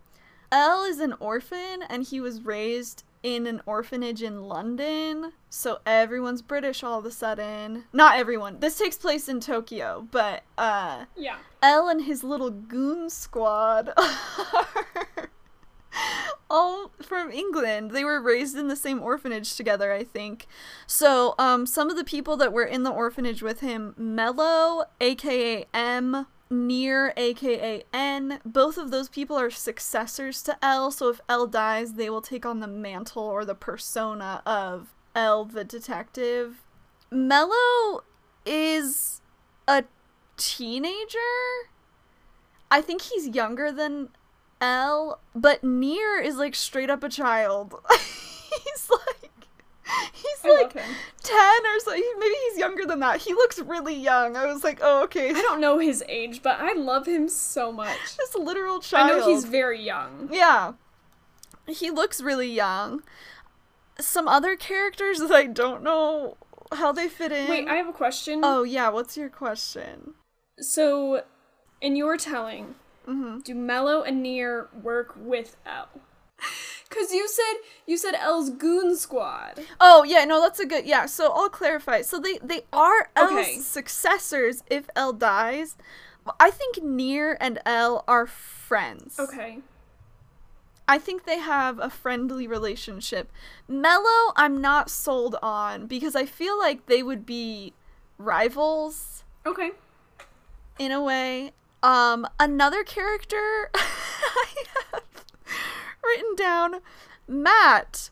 L 0.52 0.84
is 0.84 1.00
an 1.00 1.14
orphan 1.20 1.84
and 1.90 2.04
he 2.04 2.20
was 2.20 2.42
raised 2.42 3.04
in 3.24 3.48
an 3.48 3.62
orphanage 3.66 4.22
in 4.22 4.44
London. 4.44 5.34
So 5.50 5.80
everyone's 5.86 6.42
British 6.42 6.84
all 6.84 7.00
of 7.00 7.06
a 7.06 7.12
sudden. 7.12 7.86
Not 7.92 8.18
everyone. 8.20 8.60
This 8.60 8.78
takes 8.78 8.98
place 8.98 9.28
in 9.30 9.40
Tokyo, 9.40 10.08
but 10.12 10.44
uh 10.58 11.06
Yeah. 11.16 11.38
L 11.62 11.88
and 11.88 12.04
his 12.04 12.24
little 12.24 12.52
goon 12.52 13.10
squad 13.10 13.92
are 13.98 15.30
all 16.50 16.92
from 17.02 17.32
England. 17.32 17.92
They 17.92 18.04
were 18.04 18.22
raised 18.22 18.56
in 18.58 18.68
the 18.68 18.76
same 18.76 19.02
orphanage 19.02 19.56
together, 19.56 19.92
I 19.92 20.04
think. 20.04 20.48
So, 20.86 21.36
um, 21.40 21.66
some 21.66 21.90
of 21.90 21.98
the 21.98 22.04
people 22.04 22.38
that 22.38 22.54
were 22.54 22.64
in 22.64 22.84
the 22.84 22.92
orphanage 22.92 23.42
with 23.42 23.62
him, 23.62 23.94
Mello, 23.98 24.86
aka 25.02 25.66
M, 25.74 26.28
Near, 26.50 27.14
aka 27.18 27.84
N, 27.92 28.40
both 28.46 28.78
of 28.78 28.92
those 28.92 29.10
people 29.10 29.36
are 29.36 29.50
successors 29.50 30.44
to 30.44 30.58
L. 30.64 30.92
So, 30.92 31.10
if 31.10 31.20
L 31.28 31.48
dies, 31.48 31.94
they 31.94 32.10
will 32.10 32.22
take 32.22 32.46
on 32.46 32.60
the 32.60 32.68
mantle 32.68 33.24
or 33.24 33.46
the 33.46 33.56
persona 33.56 34.44
of 34.46 34.94
L, 35.16 35.46
the 35.46 35.64
detective. 35.64 36.62
Mello 37.10 38.04
is 38.46 39.22
a 39.68 39.86
teenager. 40.38 41.18
I 42.70 42.82
think 42.82 43.02
he's 43.02 43.30
younger 43.30 43.72
than 43.72 44.10
L, 44.62 45.20
but 45.34 45.64
Near 45.64 46.20
is 46.20 46.38
like 46.38 46.56
straight 46.56 46.90
up 46.90 47.04
a 47.04 47.10
child. 47.10 47.76
he's 47.92 48.90
like 48.90 49.32
he's 50.14 50.40
I 50.44 50.62
like 50.62 50.74
10 50.74 50.86
or 50.86 51.80
so. 51.80 51.92
Maybe 51.92 52.36
he's 52.50 52.58
younger 52.60 52.86
than 52.86 53.00
that. 53.02 53.22
He 53.22 53.34
looks 53.34 53.60
really 53.60 53.96
young. 53.96 54.36
I 54.36 54.46
was 54.46 54.64
like, 54.64 54.80
"Oh, 54.82 55.04
okay." 55.04 55.30
I 55.30 55.42
don't 55.42 55.62
know 55.62 55.80
his 55.80 56.04
age, 56.08 56.42
but 56.42 56.60
I 56.60 56.74
love 56.74 57.08
him 57.08 57.28
so 57.30 57.72
much. 57.72 57.98
This 58.18 58.36
literal 58.36 58.80
child. 58.80 59.12
I 59.12 59.20
know 59.20 59.28
he's 59.28 59.46
very 59.46 59.82
young. 59.82 60.30
Yeah. 60.32 60.74
He 61.68 61.90
looks 61.92 62.22
really 62.22 62.52
young. 62.52 63.02
Some 64.00 64.28
other 64.28 64.56
characters 64.56 65.20
that 65.20 65.32
I 65.32 65.46
don't 65.46 65.84
know 65.84 66.38
how 66.74 66.92
they 66.92 67.08
fit 67.08 67.32
in. 67.32 67.50
Wait, 67.50 67.68
I 67.68 67.76
have 67.76 67.88
a 67.88 67.94
question. 67.94 68.42
Oh, 68.44 68.64
yeah, 68.64 68.90
what's 68.90 69.16
your 69.18 69.30
question? 69.30 70.14
So, 70.60 71.24
in 71.82 71.96
your 71.96 72.18
telling, 72.18 72.76
Mm-hmm. 73.08 73.40
do 73.42 73.54
Mello 73.54 74.02
and 74.02 74.24
Near 74.24 74.68
work 74.82 75.14
with 75.16 75.58
L? 75.66 75.90
Cause 76.90 77.12
you 77.12 77.28
said 77.28 77.54
you 77.86 77.98
said 77.98 78.14
L's 78.16 78.50
goon 78.50 78.96
squad. 78.96 79.60
Oh 79.82 80.04
yeah, 80.04 80.24
no, 80.26 80.40
that's 80.42 80.60
a 80.60 80.66
good 80.66 80.86
yeah. 80.86 81.06
So 81.08 81.32
I'll 81.34 81.50
clarify. 81.50 82.02
So 82.04 82.20
they 82.20 82.38
they 82.44 82.62
are 82.72 83.10
L's 83.16 83.32
Okay. 83.32 83.58
successors 83.60 84.64
if 84.70 84.90
L 84.96 85.12
dies. 85.12 85.76
I 86.40 86.50
think 86.52 86.82
Near 86.84 87.38
and 87.42 87.60
L 87.66 88.04
are 88.08 88.26
friends. 88.26 89.20
Okay. 89.20 89.60
I 90.88 91.00
think 91.00 91.26
they 91.26 91.40
have 91.40 91.80
a 91.80 91.90
friendly 91.90 92.46
relationship. 92.48 93.32
Mello, 93.68 94.32
I'm 94.36 94.62
not 94.62 94.90
sold 94.92 95.36
on 95.42 95.88
because 95.88 96.16
I 96.16 96.26
feel 96.28 96.58
like 96.60 96.86
they 96.86 97.02
would 97.02 97.26
be 97.26 97.74
rivals 98.20 99.24
Okay. 99.48 99.72
in 100.78 100.92
a 100.92 101.02
way. 101.02 101.52
Um, 101.82 102.28
another 102.40 102.84
character 102.84 103.70
I 103.76 104.46
have 104.92 105.04
written 106.06 106.36
down, 106.36 106.76
Matt. 107.28 108.10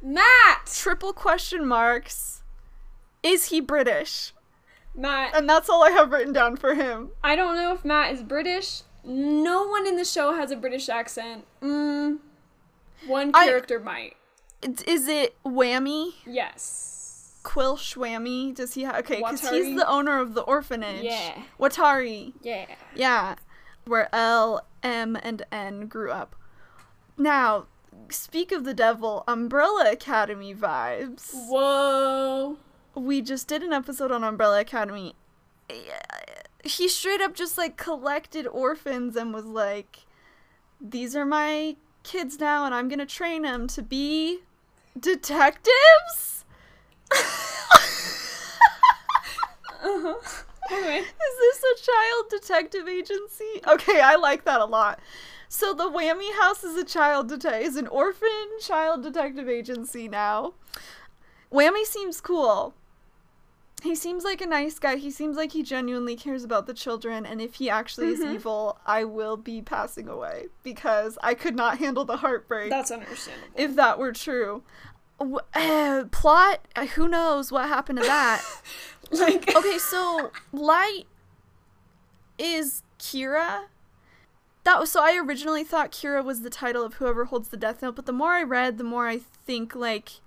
Matt. 0.00 0.66
Triple 0.66 1.12
question 1.12 1.66
marks. 1.66 2.42
Is 3.22 3.46
he 3.46 3.60
British? 3.60 4.32
Matt. 4.94 5.34
And 5.34 5.48
that's 5.48 5.68
all 5.68 5.84
I 5.84 5.90
have 5.90 6.10
written 6.10 6.32
down 6.32 6.56
for 6.56 6.74
him. 6.74 7.10
I 7.22 7.36
don't 7.36 7.56
know 7.56 7.72
if 7.72 7.84
Matt 7.84 8.12
is 8.12 8.22
British. 8.22 8.82
No 9.04 9.66
one 9.66 9.86
in 9.86 9.96
the 9.96 10.04
show 10.04 10.34
has 10.34 10.50
a 10.50 10.56
British 10.56 10.88
accent. 10.88 11.44
Mm, 11.60 12.18
one 13.06 13.30
I- 13.34 13.46
character 13.46 13.80
might. 13.80 14.16
Is 14.86 15.08
it 15.08 15.34
Wammy? 15.44 16.12
Yes. 16.24 17.40
Quill 17.42 17.76
Wammy? 17.76 18.54
Does 18.54 18.74
he 18.74 18.82
have? 18.82 18.96
Okay, 18.96 19.16
because 19.16 19.48
he's 19.50 19.76
the 19.76 19.88
owner 19.88 20.20
of 20.20 20.34
the 20.34 20.42
orphanage. 20.42 21.02
Yeah. 21.02 21.42
Watari. 21.58 22.32
Yeah. 22.42 22.66
Yeah. 22.94 23.34
Where 23.84 24.08
L, 24.14 24.64
M, 24.84 25.16
and 25.20 25.44
N 25.50 25.88
grew 25.88 26.12
up. 26.12 26.36
Now, 27.16 27.66
speak 28.08 28.52
of 28.52 28.64
the 28.64 28.74
devil, 28.74 29.24
Umbrella 29.28 29.90
Academy 29.90 30.54
vibes. 30.54 31.30
Whoa. 31.32 32.56
We 32.94 33.22
just 33.22 33.48
did 33.48 33.62
an 33.62 33.72
episode 33.72 34.12
on 34.12 34.22
Umbrella 34.24 34.60
Academy. 34.60 35.14
He 36.64 36.88
straight 36.88 37.20
up 37.20 37.34
just 37.34 37.56
like 37.58 37.76
collected 37.76 38.46
orphans 38.46 39.16
and 39.16 39.32
was 39.32 39.44
like, 39.46 40.00
these 40.80 41.16
are 41.16 41.24
my 41.24 41.76
kids 42.02 42.38
now, 42.38 42.64
and 42.64 42.74
I'm 42.74 42.88
gonna 42.88 43.06
train 43.06 43.42
them 43.42 43.66
to 43.68 43.82
be 43.82 44.40
detectives? 44.98 46.44
uh-huh. 49.82 50.14
Anyway. 50.70 50.98
Is 50.98 51.60
this 51.60 51.62
a 51.62 51.82
child 51.82 52.24
detective 52.30 52.88
agency? 52.88 53.60
Okay, 53.66 54.00
I 54.00 54.16
like 54.16 54.44
that 54.44 54.60
a 54.60 54.64
lot. 54.64 55.00
So 55.54 55.74
the 55.74 55.90
Wammy 55.90 56.32
House 56.40 56.64
is 56.64 56.78
a 56.78 56.84
child 56.84 57.28
detective 57.28 57.60
is 57.60 57.76
an 57.76 57.86
orphan 57.88 58.48
child 58.58 59.02
detective 59.02 59.50
agency 59.50 60.08
now. 60.08 60.54
Wammy 61.52 61.84
seems 61.84 62.22
cool. 62.22 62.72
He 63.82 63.94
seems 63.94 64.24
like 64.24 64.40
a 64.40 64.46
nice 64.46 64.78
guy. 64.78 64.96
He 64.96 65.10
seems 65.10 65.36
like 65.36 65.52
he 65.52 65.62
genuinely 65.62 66.16
cares 66.16 66.42
about 66.42 66.66
the 66.66 66.72
children 66.72 67.26
and 67.26 67.38
if 67.42 67.56
he 67.56 67.68
actually 67.68 68.06
is 68.08 68.22
evil, 68.22 68.78
I 68.86 69.04
will 69.04 69.36
be 69.36 69.60
passing 69.60 70.08
away 70.08 70.46
because 70.62 71.18
I 71.22 71.34
could 71.34 71.54
not 71.54 71.76
handle 71.76 72.06
the 72.06 72.16
heartbreak 72.16 72.70
That's 72.70 72.90
understandable. 72.90 73.48
if 73.54 73.76
that 73.76 73.98
were 73.98 74.12
true. 74.12 74.62
Uh, 75.20 76.04
plot, 76.10 76.66
uh, 76.76 76.86
who 76.86 77.08
knows 77.08 77.52
what 77.52 77.68
happened 77.68 77.98
to 77.98 78.06
that? 78.06 78.42
Like 79.10 79.54
okay, 79.54 79.76
so 79.76 80.32
Light 80.52 81.04
is 82.38 82.82
Kira. 82.98 83.66
That 84.64 84.78
was 84.78 84.92
so 84.92 85.02
I 85.02 85.16
originally 85.18 85.64
thought 85.64 85.90
Kira 85.90 86.24
was 86.24 86.42
the 86.42 86.50
title 86.50 86.84
of 86.84 86.94
whoever 86.94 87.24
holds 87.26 87.48
the 87.48 87.56
death 87.56 87.82
note, 87.82 87.96
but 87.96 88.06
the 88.06 88.12
more 88.12 88.32
I 88.32 88.42
read, 88.42 88.78
the 88.78 88.84
more 88.84 89.08
I 89.08 89.18
think 89.18 89.74
like 89.74 90.20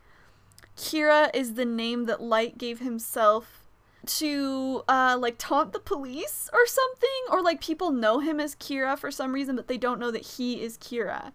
Kira 0.77 1.29
is 1.33 1.53
the 1.53 1.65
name 1.65 2.05
that 2.05 2.21
Light 2.21 2.57
gave 2.57 2.79
himself 2.79 3.61
to 4.05 4.83
uh 4.87 5.17
like 5.19 5.35
taunt 5.39 5.73
the 5.73 5.79
police 5.79 6.47
or 6.53 6.67
something 6.67 7.09
or 7.31 7.41
like 7.41 7.59
people 7.59 7.89
know 7.91 8.19
him 8.19 8.39
as 8.39 8.53
Kira 8.55 8.95
for 8.99 9.09
some 9.09 9.33
reason 9.33 9.55
but 9.55 9.67
they 9.67 9.79
don't 9.79 9.99
know 9.99 10.11
that 10.11 10.21
he 10.21 10.61
is 10.61 10.77
Kira. 10.77 11.31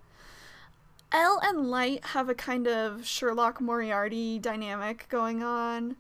L 1.13 1.41
and 1.43 1.69
Light 1.69 2.05
have 2.07 2.29
a 2.29 2.35
kind 2.35 2.69
of 2.69 3.05
Sherlock 3.05 3.61
Moriarty 3.61 4.39
dynamic 4.39 5.07
going 5.09 5.43
on. 5.43 5.97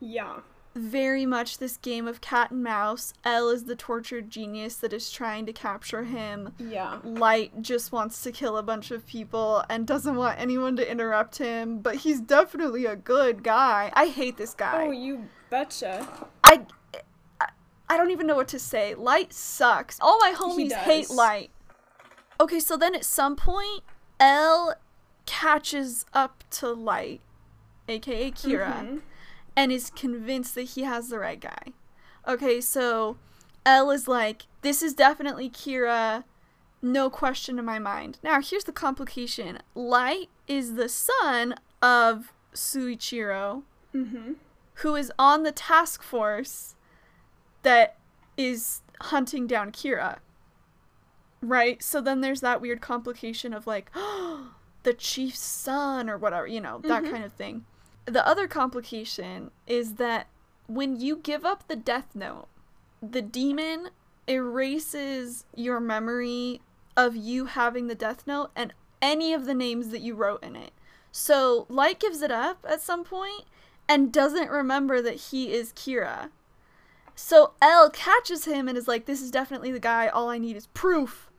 Yeah. 0.00 0.40
Very 0.74 1.26
much 1.26 1.58
this 1.58 1.76
game 1.78 2.06
of 2.06 2.20
cat 2.20 2.52
and 2.52 2.62
mouse. 2.62 3.12
L 3.24 3.48
is 3.48 3.64
the 3.64 3.74
tortured 3.74 4.30
genius 4.30 4.76
that 4.76 4.92
is 4.92 5.10
trying 5.10 5.44
to 5.46 5.52
capture 5.52 6.04
him. 6.04 6.54
Yeah. 6.58 6.98
Light 7.02 7.60
just 7.60 7.90
wants 7.90 8.22
to 8.22 8.30
kill 8.30 8.56
a 8.56 8.62
bunch 8.62 8.90
of 8.92 9.04
people 9.06 9.64
and 9.68 9.86
doesn't 9.86 10.14
want 10.14 10.38
anyone 10.38 10.76
to 10.76 10.88
interrupt 10.88 11.38
him, 11.38 11.80
but 11.80 11.96
he's 11.96 12.20
definitely 12.20 12.86
a 12.86 12.94
good 12.94 13.42
guy. 13.42 13.90
I 13.94 14.06
hate 14.06 14.36
this 14.36 14.54
guy. 14.54 14.86
Oh, 14.86 14.90
you 14.92 15.28
betcha. 15.50 16.06
I, 16.44 16.64
I 17.88 17.96
don't 17.96 18.12
even 18.12 18.28
know 18.28 18.36
what 18.36 18.48
to 18.48 18.58
say. 18.60 18.94
Light 18.94 19.32
sucks. 19.32 19.98
All 20.00 20.18
my 20.20 20.32
homies 20.36 20.72
hate. 20.72 21.10
Light. 21.10 21.50
Okay, 22.40 22.60
so 22.60 22.76
then 22.76 22.94
at 22.94 23.04
some 23.04 23.34
point, 23.34 23.82
L 24.20 24.74
catches 25.26 26.06
up 26.14 26.44
to 26.50 26.68
Light, 26.72 27.20
aka 27.88 28.30
Kira, 28.30 28.72
Mhm. 28.84 29.02
And 29.60 29.70
is 29.70 29.90
convinced 29.90 30.54
that 30.54 30.62
he 30.62 30.84
has 30.84 31.08
the 31.10 31.18
right 31.18 31.38
guy. 31.38 31.72
Okay, 32.26 32.60
so 32.62 33.18
L 33.66 33.90
is 33.90 34.08
like, 34.08 34.46
this 34.62 34.82
is 34.82 34.94
definitely 34.94 35.50
Kira, 35.50 36.24
no 36.80 37.10
question 37.10 37.58
in 37.58 37.64
my 37.66 37.78
mind. 37.78 38.18
Now, 38.22 38.40
here's 38.40 38.64
the 38.64 38.72
complication 38.72 39.58
Light 39.74 40.30
is 40.48 40.74
the 40.76 40.88
son 40.88 41.56
of 41.82 42.32
Soichiro, 42.54 43.62
Mhm. 43.94 44.36
who 44.76 44.94
is 44.94 45.12
on 45.18 45.42
the 45.42 45.52
task 45.52 46.02
force 46.02 46.74
that 47.62 47.98
is 48.38 48.80
hunting 49.02 49.46
down 49.46 49.72
Kira. 49.72 50.20
Right? 51.42 51.82
So 51.82 52.00
then 52.00 52.22
there's 52.22 52.40
that 52.40 52.60
weird 52.62 52.80
complication 52.80 53.52
of 53.52 53.66
like, 53.66 53.90
the 54.84 54.94
chief's 54.94 55.40
son 55.40 56.08
or 56.08 56.16
whatever, 56.16 56.46
you 56.46 56.60
know, 56.62 56.78
that 56.78 57.02
Mhm. 57.02 57.10
kind 57.10 57.24
of 57.24 57.32
thing. 57.34 57.66
The 58.06 58.26
other 58.26 58.48
complication 58.48 59.50
is 59.66 59.94
that 59.94 60.28
when 60.66 60.98
you 61.00 61.16
give 61.16 61.44
up 61.44 61.66
the 61.68 61.76
death 61.76 62.14
note, 62.14 62.48
the 63.02 63.22
demon 63.22 63.90
erases 64.28 65.44
your 65.54 65.80
memory 65.80 66.60
of 66.96 67.16
you 67.16 67.46
having 67.46 67.86
the 67.86 67.94
death 67.94 68.26
note 68.26 68.50
and 68.54 68.72
any 69.00 69.32
of 69.32 69.46
the 69.46 69.54
names 69.54 69.88
that 69.88 70.00
you 70.00 70.14
wrote 70.14 70.42
in 70.42 70.56
it. 70.56 70.72
So 71.12 71.66
Light 71.68 71.98
gives 71.98 72.22
it 72.22 72.30
up 72.30 72.64
at 72.68 72.80
some 72.80 73.04
point 73.04 73.44
and 73.88 74.12
doesn't 74.12 74.50
remember 74.50 75.02
that 75.02 75.16
he 75.16 75.52
is 75.52 75.72
Kira. 75.72 76.30
So 77.16 77.52
L 77.60 77.90
catches 77.90 78.44
him 78.44 78.68
and 78.68 78.78
is 78.78 78.88
like, 78.88 79.06
This 79.06 79.20
is 79.20 79.30
definitely 79.30 79.72
the 79.72 79.80
guy. 79.80 80.08
All 80.08 80.28
I 80.28 80.38
need 80.38 80.56
is 80.56 80.68
proof. 80.68 81.29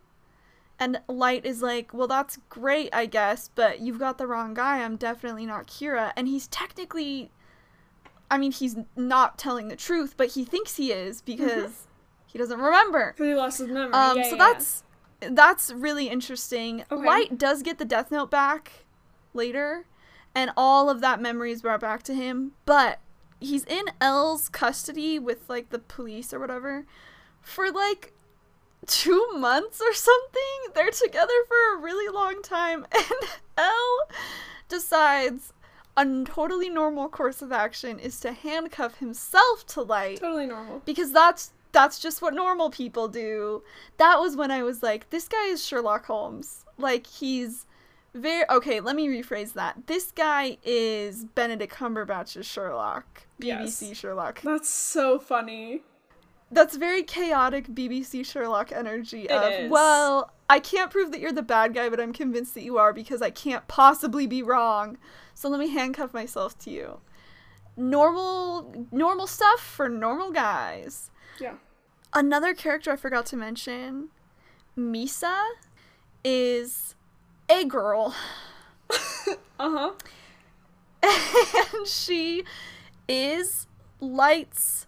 And 0.81 0.99
Light 1.07 1.45
is 1.45 1.61
like, 1.61 1.93
Well, 1.93 2.07
that's 2.07 2.39
great, 2.49 2.89
I 2.91 3.05
guess, 3.05 3.51
but 3.53 3.81
you've 3.81 3.99
got 3.99 4.17
the 4.17 4.25
wrong 4.25 4.55
guy. 4.55 4.83
I'm 4.83 4.95
definitely 4.95 5.45
not 5.45 5.67
Kira. 5.67 6.11
And 6.17 6.27
he's 6.27 6.47
technically. 6.47 7.29
I 8.31 8.37
mean, 8.37 8.51
he's 8.51 8.77
not 8.95 9.37
telling 9.37 9.67
the 9.67 9.75
truth, 9.75 10.15
but 10.17 10.29
he 10.29 10.43
thinks 10.43 10.77
he 10.77 10.91
is 10.91 11.21
because 11.21 11.87
he 12.25 12.39
doesn't 12.39 12.59
remember. 12.59 13.11
Because 13.11 13.27
he 13.27 13.35
lost 13.35 13.59
his 13.59 13.67
memory. 13.67 13.93
Um, 13.93 14.17
yeah, 14.17 14.23
so 14.23 14.35
yeah. 14.35 14.37
that's 14.37 14.83
that's 15.19 15.71
really 15.71 16.07
interesting. 16.09 16.83
Okay. 16.89 17.05
Light 17.05 17.37
does 17.37 17.61
get 17.61 17.77
the 17.77 17.85
Death 17.85 18.09
Note 18.09 18.31
back 18.31 18.85
later, 19.35 19.85
and 20.33 20.49
all 20.57 20.89
of 20.89 20.99
that 21.01 21.21
memory 21.21 21.51
is 21.51 21.61
brought 21.61 21.81
back 21.81 22.01
to 22.03 22.15
him. 22.15 22.53
But 22.65 22.99
he's 23.39 23.65
in 23.65 23.85
L's 23.99 24.49
custody 24.49 25.19
with 25.19 25.47
like 25.47 25.69
the 25.69 25.79
police 25.79 26.33
or 26.33 26.39
whatever 26.39 26.85
for 27.39 27.69
like 27.69 28.13
two 28.87 29.27
months 29.37 29.81
or 29.81 29.93
something. 29.93 30.73
They're 30.73 30.91
together 30.91 31.33
for 31.47 31.75
a 31.77 31.81
really 31.81 32.13
long 32.13 32.41
time, 32.41 32.85
and 32.91 33.29
L 33.57 34.07
decides 34.69 35.53
a 35.97 36.05
totally 36.25 36.69
normal 36.69 37.09
course 37.09 37.41
of 37.41 37.51
action 37.51 37.99
is 37.99 38.19
to 38.21 38.31
handcuff 38.31 38.97
himself 38.99 39.65
to 39.67 39.81
Light 39.81 40.19
totally 40.19 40.47
normal. 40.47 40.81
because 40.85 41.11
that's 41.11 41.51
that's 41.73 41.99
just 41.99 42.21
what 42.21 42.33
normal 42.33 42.69
people 42.69 43.07
do. 43.07 43.61
That 43.97 44.19
was 44.19 44.35
when 44.35 44.51
I 44.51 44.63
was 44.63 44.81
like, 44.83 45.09
this 45.09 45.27
guy 45.27 45.45
is 45.45 45.65
Sherlock 45.65 46.05
Holmes. 46.05 46.65
Like 46.77 47.07
he's 47.07 47.65
very 48.13 48.43
okay. 48.49 48.79
Let 48.81 48.95
me 48.95 49.07
rephrase 49.07 49.53
that. 49.53 49.87
This 49.87 50.11
guy 50.11 50.57
is 50.63 51.23
Benedict 51.25 51.73
Cumberbatch's 51.73 52.45
Sherlock, 52.45 53.23
BBC 53.41 53.89
Yes. 53.89 53.97
Sherlock. 53.97 54.41
That's 54.41 54.69
so 54.69 55.17
funny. 55.19 55.83
That's 56.51 56.75
very 56.75 57.03
chaotic 57.03 57.67
BBC 57.67 58.25
Sherlock 58.25 58.71
energy. 58.71 59.23
It 59.23 59.31
of 59.31 59.53
is. 59.53 59.71
well, 59.71 60.31
I 60.49 60.59
can't 60.59 60.91
prove 60.91 61.11
that 61.11 61.21
you're 61.21 61.31
the 61.31 61.41
bad 61.41 61.73
guy, 61.73 61.89
but 61.89 61.99
I'm 61.99 62.11
convinced 62.11 62.53
that 62.55 62.63
you 62.63 62.77
are 62.77 62.91
because 62.91 63.21
I 63.21 63.29
can't 63.29 63.67
possibly 63.67 64.27
be 64.27 64.43
wrong. 64.43 64.97
So 65.33 65.47
let 65.49 65.59
me 65.59 65.69
handcuff 65.69 66.13
myself 66.13 66.59
to 66.59 66.69
you. 66.69 66.99
Normal, 67.77 68.87
normal 68.91 69.27
stuff 69.27 69.61
for 69.61 69.87
normal 69.87 70.31
guys. 70.31 71.09
Yeah. 71.39 71.53
Another 72.13 72.53
character 72.53 72.91
I 72.91 72.97
forgot 72.97 73.25
to 73.27 73.37
mention, 73.37 74.09
Misa, 74.77 75.41
is 76.23 76.95
a 77.49 77.65
girl. 77.65 78.13
Uh 79.59 79.91
huh. 81.03 81.03
and 81.73 81.87
she 81.87 82.43
is 83.07 83.67
Light's, 83.99 84.87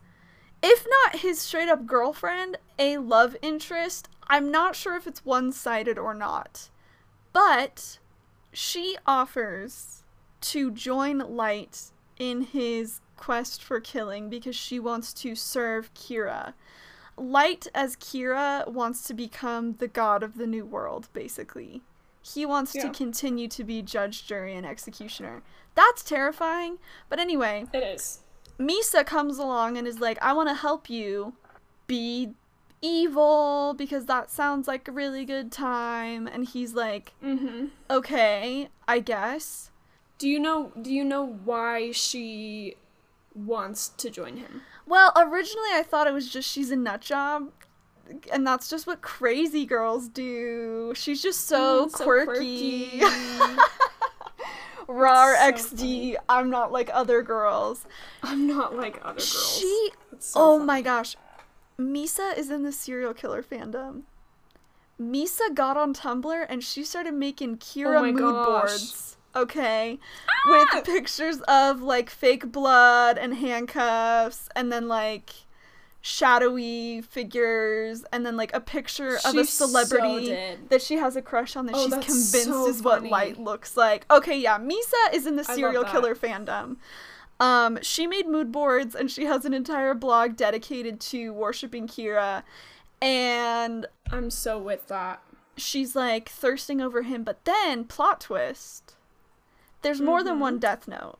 if 0.64 0.88
not 0.90 1.18
his 1.22 1.40
straight 1.40 1.70
up 1.70 1.86
girlfriend, 1.86 2.58
a 2.80 2.98
love 2.98 3.36
interest. 3.42 4.08
I'm 4.28 4.50
not 4.50 4.76
sure 4.76 4.96
if 4.96 5.06
it's 5.06 5.26
one 5.26 5.52
sided 5.52 5.98
or 6.00 6.14
not. 6.14 6.70
But 7.34 8.00
she 8.54 8.98
offers 9.06 10.04
to 10.42 10.72
join 10.72 11.18
Light 11.20 11.92
in 12.18 12.42
his 12.42 13.02
quest 13.18 13.62
for 13.64 13.80
killing 13.80 14.30
because 14.30 14.56
she 14.56 14.80
wants 14.80 15.14
to 15.14 15.36
serve 15.36 15.94
Kira. 15.94 16.54
Light, 17.18 17.68
as 17.76 17.96
Kira, 17.96 18.68
wants 18.68 19.04
to 19.08 19.14
become 19.14 19.74
the 19.74 19.88
god 19.88 20.24
of 20.24 20.38
the 20.38 20.48
new 20.48 20.66
world, 20.66 21.10
basically. 21.14 21.82
He 22.22 22.46
wants 22.46 22.74
Yeah. 22.74 22.84
to 22.84 22.90
continue 22.90 23.48
to 23.50 23.64
be 23.64 23.82
judge, 23.82 24.26
jury, 24.26 24.56
and 24.56 24.66
executioner. 24.66 25.44
That's 25.76 26.04
terrifying. 26.04 26.80
But 27.10 27.20
anyway, 27.20 27.66
It 27.74 27.84
is. 27.84 28.23
Misa 28.60 29.06
comes 29.06 29.38
along 29.38 29.78
and 29.78 29.88
is 29.88 30.00
like, 30.00 30.18
I 30.22 30.34
want 30.34 30.50
to 30.50 30.56
help 30.56 30.90
you 30.90 31.34
be 31.88 32.34
evil 32.82 33.74
because 33.78 34.06
that 34.06 34.30
sounds 34.30 34.68
like 34.68 34.88
a 34.88 34.92
really 34.92 35.26
good 35.26 35.52
time. 35.52 36.28
And 36.28 36.46
he's 36.46 36.74
like, 36.74 37.14
Mm-hmm. 37.24 37.68
okay, 37.90 38.70
I 38.88 39.00
guess. 39.00 39.72
Do 40.20 40.30
you 40.30 40.40
know? 40.40 40.72
Do 40.82 40.94
you 40.94 41.04
know 41.04 41.26
why 41.44 41.92
she 41.92 42.76
wants 43.36 43.90
to 43.90 44.10
join 44.10 44.38
him? 44.38 44.62
Well, 44.86 45.12
originally 45.18 45.70
I 45.74 45.84
thought 45.84 46.08
it 46.08 46.14
was 46.14 46.30
just 46.30 46.50
she's 46.50 46.72
a 46.72 46.76
nut 46.76 47.02
job. 47.02 47.50
And 48.32 48.46
that's 48.46 48.70
just 48.70 48.86
what 48.86 49.02
crazy 49.02 49.66
girls 49.66 50.10
do. 50.10 50.92
She's 50.96 51.22
just 51.24 51.48
so, 51.48 51.86
Mm, 51.88 51.92
so 51.92 52.04
quirky. 52.04 53.02
Rar 54.88 55.36
so 55.36 55.52
XD. 55.76 56.16
I'm 56.30 56.50
not 56.50 56.72
like 56.72 56.90
other 56.94 57.22
girls. 57.22 57.86
I'm 58.22 58.48
not 58.48 58.76
like 58.76 58.98
other 59.02 59.14
girls. 59.16 59.58
She 59.60 59.92
so 60.20 60.40
oh 60.40 60.58
funny. 60.58 60.66
my 60.66 60.82
gosh. 60.82 61.16
Misa 61.80 62.38
is 62.38 62.50
in 62.50 62.64
the 62.64 62.72
serial 62.72 63.14
killer 63.14 63.42
fandom. 63.44 64.04
Misa 65.02 65.54
got 65.54 65.76
on 65.76 65.94
Tumblr 65.94 66.46
and 66.48 66.64
she 66.64 66.84
started 66.84 67.14
making 67.14 67.58
Kira 67.58 68.00
Oh 68.00 68.06
mood 68.06 68.18
gosh. 68.20 68.46
boards. 68.46 69.18
Okay. 69.36 70.00
Ah! 70.30 70.70
With 70.76 70.86
pictures 70.86 71.42
of 71.48 71.82
like 71.82 72.10
fake 72.10 72.52
blood 72.52 73.18
and 73.18 73.34
handcuffs 73.36 74.50
and 74.56 74.72
then 74.72 74.88
like 74.88 75.32
shadowy 76.06 77.02
figures 77.02 78.04
and 78.12 78.26
then 78.26 78.36
like 78.36 78.54
a 78.54 78.60
picture 78.60 79.16
of 79.16 79.24
a 79.26 79.32
She 79.32 79.44
so 79.46 79.66
celebrity 79.68 80.58
that 80.68 80.82
she 80.82 80.96
has 80.98 81.16
a 81.16 81.22
crush 81.22 81.56
on 81.56 81.66
that 81.68 81.76
Oh, 81.76 81.86
she's 81.86 81.94
convinced 81.94 82.44
so 82.44 82.68
is 82.68 82.82
what 82.84 83.04
light 83.04 83.40
looks 83.40 83.78
like. 83.78 84.06
Okay, 84.12 84.38
yeah, 84.38 84.60
Misa 84.60 85.14
is 85.14 85.26
in 85.26 85.38
the 85.38 85.46
serial 85.46 85.86
killer 85.86 86.14
fandom. 86.14 86.76
Um, 87.40 87.80
she 87.82 88.06
made 88.06 88.28
mood 88.28 88.52
boards 88.52 88.96
and 88.96 89.10
she 89.10 89.24
has 89.26 89.46
an 89.46 89.54
entire 89.54 89.94
blog 89.94 90.36
dedicated 90.36 91.00
to 91.00 91.32
worshiping 91.32 91.88
Kira. 91.88 92.44
And 93.02 93.86
I'm 94.12 94.30
so 94.30 94.60
with 94.60 94.88
that. 94.88 95.22
she's 95.56 95.96
like 95.96 96.28
thirsting 96.30 96.82
over 96.82 97.04
him, 97.04 97.24
but 97.24 97.46
then 97.46 97.86
plot 97.86 98.20
twist. 98.20 98.96
There's 99.84 100.02
more 100.02 100.22
than 100.24 100.36
Mhm. 100.36 100.40
one 100.40 100.60
death 100.60 100.86
note. 100.88 101.18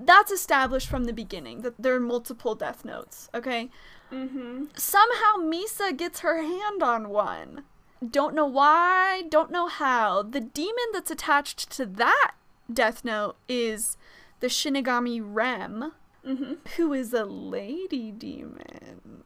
That's 0.00 0.32
established 0.32 0.88
from 0.88 1.04
the 1.04 1.12
beginning 1.12 1.60
that 1.62 1.74
there 1.78 1.94
are 1.94 2.00
multiple 2.00 2.54
death 2.54 2.84
notes, 2.84 3.28
okay? 3.34 3.68
Mm-hmm. 4.10 4.64
Somehow 4.76 5.36
Misa 5.38 5.96
gets 5.96 6.20
her 6.20 6.42
hand 6.42 6.82
on 6.82 7.10
one. 7.10 7.64
Don't 8.08 8.34
know 8.34 8.46
why, 8.46 9.22
don't 9.28 9.50
know 9.50 9.66
how. 9.68 10.22
The 10.22 10.40
demon 10.40 10.86
that's 10.92 11.10
attached 11.10 11.70
to 11.72 11.84
that 11.86 12.32
death 12.72 13.04
note 13.04 13.36
is 13.48 13.96
the 14.40 14.46
Shinigami 14.48 15.20
Rem, 15.22 15.92
Mm-hmm. 16.26 16.54
who 16.76 16.92
is 16.92 17.14
a 17.14 17.24
lady 17.24 18.10
demon. 18.12 19.24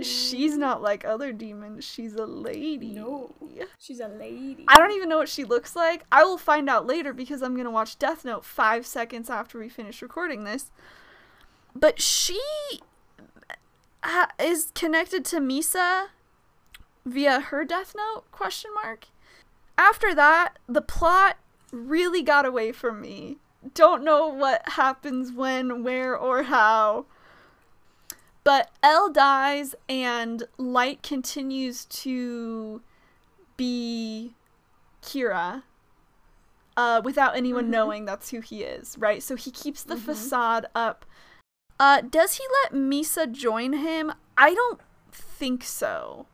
She's 0.00 0.56
not 0.56 0.80
like 0.82 1.04
other 1.04 1.32
demons, 1.32 1.84
she's 1.84 2.14
a 2.14 2.24
lady. 2.26 2.92
No. 2.94 3.34
She's 3.78 4.00
a 4.00 4.08
lady. 4.08 4.64
I 4.68 4.78
don't 4.78 4.92
even 4.92 5.08
know 5.08 5.18
what 5.18 5.28
she 5.28 5.44
looks 5.44 5.76
like. 5.76 6.04
I 6.10 6.24
will 6.24 6.38
find 6.38 6.70
out 6.70 6.86
later 6.86 7.12
because 7.12 7.42
I'm 7.42 7.54
going 7.54 7.66
to 7.66 7.70
watch 7.70 7.98
Death 7.98 8.24
Note 8.24 8.44
five 8.44 8.86
seconds 8.86 9.28
after 9.28 9.58
we 9.58 9.68
finish 9.68 10.00
recording 10.00 10.44
this. 10.44 10.70
But 11.74 12.00
she 12.00 12.40
ha- 14.02 14.30
is 14.38 14.72
connected 14.74 15.24
to 15.26 15.40
Misa 15.40 16.06
via 17.04 17.40
her 17.40 17.64
Death 17.64 17.94
Note? 17.96 18.24
Question 18.32 18.70
mark. 18.82 19.08
After 19.76 20.14
that, 20.14 20.58
the 20.68 20.82
plot 20.82 21.38
really 21.72 22.22
got 22.22 22.46
away 22.46 22.72
from 22.72 23.00
me. 23.00 23.38
Don't 23.74 24.04
know 24.04 24.28
what 24.28 24.68
happens 24.70 25.32
when, 25.32 25.82
where, 25.84 26.16
or 26.16 26.44
how. 26.44 27.06
But 28.44 28.70
L 28.82 29.08
dies 29.10 29.74
and 29.88 30.44
Light 30.58 31.02
continues 31.02 31.84
to 31.86 32.82
be 33.56 34.34
Kira 35.02 35.62
uh, 36.76 37.00
without 37.04 37.36
anyone 37.36 37.66
Mhm. 37.66 37.70
knowing 37.70 38.04
that's 38.06 38.30
who 38.30 38.40
he 38.40 38.62
is, 38.62 38.96
right? 38.98 39.22
So 39.22 39.36
he 39.36 39.50
keeps 39.50 39.84
the 39.84 39.94
Mhm. 39.94 40.00
facade 40.00 40.66
up. 40.74 41.04
Uh, 41.78 42.00
does 42.00 42.34
he 42.34 42.44
let 42.62 42.72
Misa 42.72 43.30
join 43.30 43.74
him? 43.74 44.12
I 44.38 44.54
don't 44.54 44.80
think 45.10 45.64
so. 45.64 46.26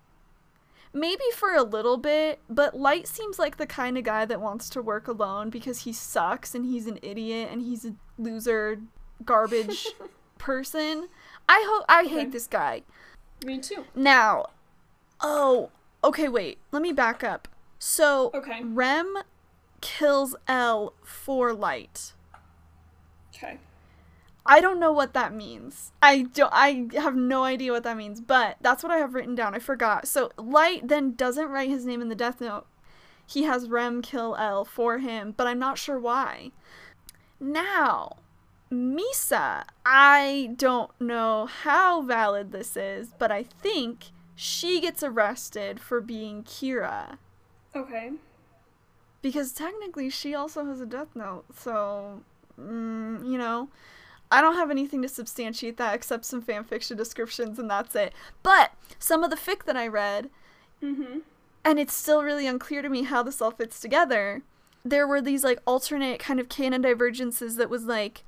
Maybe 0.93 1.25
for 1.35 1.55
a 1.55 1.63
little 1.63 1.97
bit, 1.97 2.41
but 2.49 2.75
Light 2.79 3.07
seems 3.09 3.39
like 3.39 3.57
the 3.57 3.67
kind 3.67 3.99
of 3.99 4.05
guy 4.05 4.25
that 4.25 4.41
wants 4.41 4.71
to 4.71 4.81
work 4.83 5.07
alone 5.09 5.51
because 5.51 5.81
he 5.81 5.93
sucks 5.93 6.55
and 6.55 6.65
he's 6.65 6.87
an 6.87 6.99
idiot 7.03 7.49
and 7.53 7.61
he's 7.63 7.85
a 7.85 7.95
loser, 8.17 8.81
garbage 9.25 9.87
person. 10.39 11.09
I 11.49 11.65
hope 11.69 11.85
I 11.89 12.03
Okay. 12.05 12.09
hate 12.11 12.33
this 12.33 12.47
guy. 12.47 12.83
Me 13.45 13.59
too. 13.59 13.85
Now, 13.95 14.47
oh, 15.21 15.71
okay, 16.05 16.29
wait. 16.29 16.59
Let 16.73 16.83
me 16.83 16.93
back 16.93 17.23
up. 17.25 17.49
So, 17.79 18.31
Okay. 18.35 18.63
Rem 18.65 19.17
kills 19.81 20.35
L 20.47 20.93
for 21.05 21.53
Light. 21.53 22.13
Okay. 23.35 23.59
I 24.45 24.61
don't 24.61 24.81
know 24.81 24.93
what 24.93 25.13
that 25.13 25.35
means. 25.35 25.93
I 26.03 26.23
don't 26.23 26.51
I 26.53 26.89
have 26.95 27.15
no 27.15 27.45
idea 27.45 27.71
what 27.71 27.83
that 27.85 27.97
means, 27.99 28.21
but 28.21 28.57
that's 28.63 28.83
what 28.83 28.91
I 28.91 28.97
have 28.97 29.15
written 29.15 29.35
down. 29.35 29.55
I 29.55 29.59
forgot. 29.59 30.09
So 30.09 30.33
Light 30.39 30.89
then 30.89 31.13
doesn't 31.15 31.49
write 31.51 31.69
his 31.69 31.85
name 31.85 32.01
in 32.01 32.09
the 32.09 32.15
death 32.15 32.41
note. 32.41 32.67
He 33.27 33.43
has 33.43 33.69
Rem 33.69 34.01
kill 34.01 34.35
L 34.37 34.65
for 34.65 34.99
him, 34.99 35.35
but 35.37 35.47
I'm 35.47 35.59
not 35.59 35.77
sure 35.77 35.99
why. 35.99 36.51
Now, 37.39 38.17
Misa, 38.73 39.65
I 39.87 40.51
don't 40.57 40.91
know 41.01 41.47
how 41.47 42.03
valid 42.03 42.53
this 42.53 42.77
is, 42.77 43.09
but 43.19 43.31
I 43.33 43.43
think 43.45 44.07
she 44.35 44.81
gets 44.81 45.03
arrested 45.03 45.81
for 45.81 46.01
being 46.01 46.43
Kira 46.45 47.19
Okay. 47.75 48.13
because 49.23 49.53
technically 49.53 50.11
she 50.11 50.35
also 50.35 50.65
has 50.67 50.81
a 50.81 50.87
death 50.87 51.09
note. 51.15 51.45
So, 51.57 52.21
mm, 52.61 53.27
you 53.29 53.39
know, 53.39 53.69
I 54.31 54.41
don't 54.43 54.55
have 54.57 54.71
anything 54.71 55.01
to 55.03 55.09
substantiate 55.09 55.77
that 55.79 55.95
except 55.95 56.25
some 56.27 56.43
fanfiction 56.43 56.97
descriptions, 56.97 57.59
and 57.59 57.71
that's 57.71 57.97
it. 57.97 58.13
But 58.43 58.73
some 58.99 59.25
of 59.25 59.31
the 59.31 59.37
fic 59.37 59.65
that 59.65 59.77
I 59.77 59.87
read, 59.89 60.31
Mm-hmm. 60.83 61.19
and 61.65 61.81
it's 61.81 61.93
still 61.95 62.23
really 62.23 62.47
unclear 62.47 62.83
to 62.83 62.89
me 62.89 63.03
how 63.03 63.23
this 63.25 63.43
all 63.43 63.51
fits 63.51 63.81
together. 63.81 64.43
There 64.85 65.09
were 65.09 65.21
these 65.21 65.43
like 65.43 65.59
alternate 65.67 66.21
kind 66.21 66.39
of 66.39 66.49
canon 66.49 66.83
divergences 66.83 67.57
that 67.57 67.69
was 67.71 67.85
like 67.87 68.23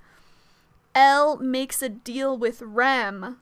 L 0.95 1.37
makes 1.39 1.83
a 1.83 1.89
deal 1.89 2.37
with 2.37 2.63
Rem 2.63 3.39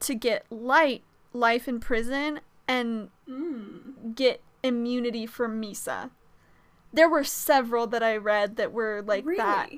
to 0.00 0.14
get 0.14 0.44
light 0.50 1.02
life 1.32 1.68
in 1.68 1.80
prison 1.80 2.40
and 2.68 3.10
Mm. 3.28 4.14
get 4.14 4.40
immunity 4.62 5.26
from 5.26 5.60
Misa. 5.60 6.10
There 6.92 7.08
were 7.08 7.24
several 7.24 7.86
that 7.88 8.02
I 8.02 8.16
read 8.16 8.56
that 8.56 8.72
were 8.72 9.02
like 9.06 9.24
really? 9.24 9.38
that 9.38 9.70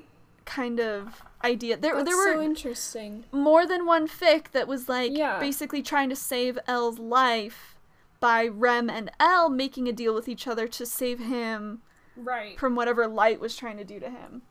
kind 0.45 0.79
of 0.79 1.21
idea. 1.43 1.77
There 1.77 1.95
That's 1.95 2.09
there 2.09 2.17
were 2.17 2.33
so 2.33 2.41
interesting. 2.41 3.23
more 3.31 3.65
than 3.65 3.85
one 3.85 4.07
fic 4.07 4.51
that 4.51 4.67
was 4.67 4.87
like 4.89 5.11
Yeah. 5.15 5.39
basically 5.39 5.81
trying 5.81 6.09
to 6.09 6.15
save 6.15 6.59
L's 6.67 6.99
life 6.99 7.75
by 8.19 8.47
Rem 8.47 8.89
and 8.89 9.11
L 9.19 9.49
making 9.49 9.87
a 9.87 9.93
deal 9.93 10.13
with 10.13 10.27
each 10.27 10.47
other 10.47 10.67
to 10.67 10.85
save 10.85 11.19
him 11.19 11.81
Right. 12.17 12.57
from 12.59 12.75
whatever 12.75 13.07
Light 13.07 13.39
was 13.39 13.55
trying 13.55 13.77
to 13.77 13.83
do 13.83 13.99
to 13.99 14.09
him. 14.09 14.41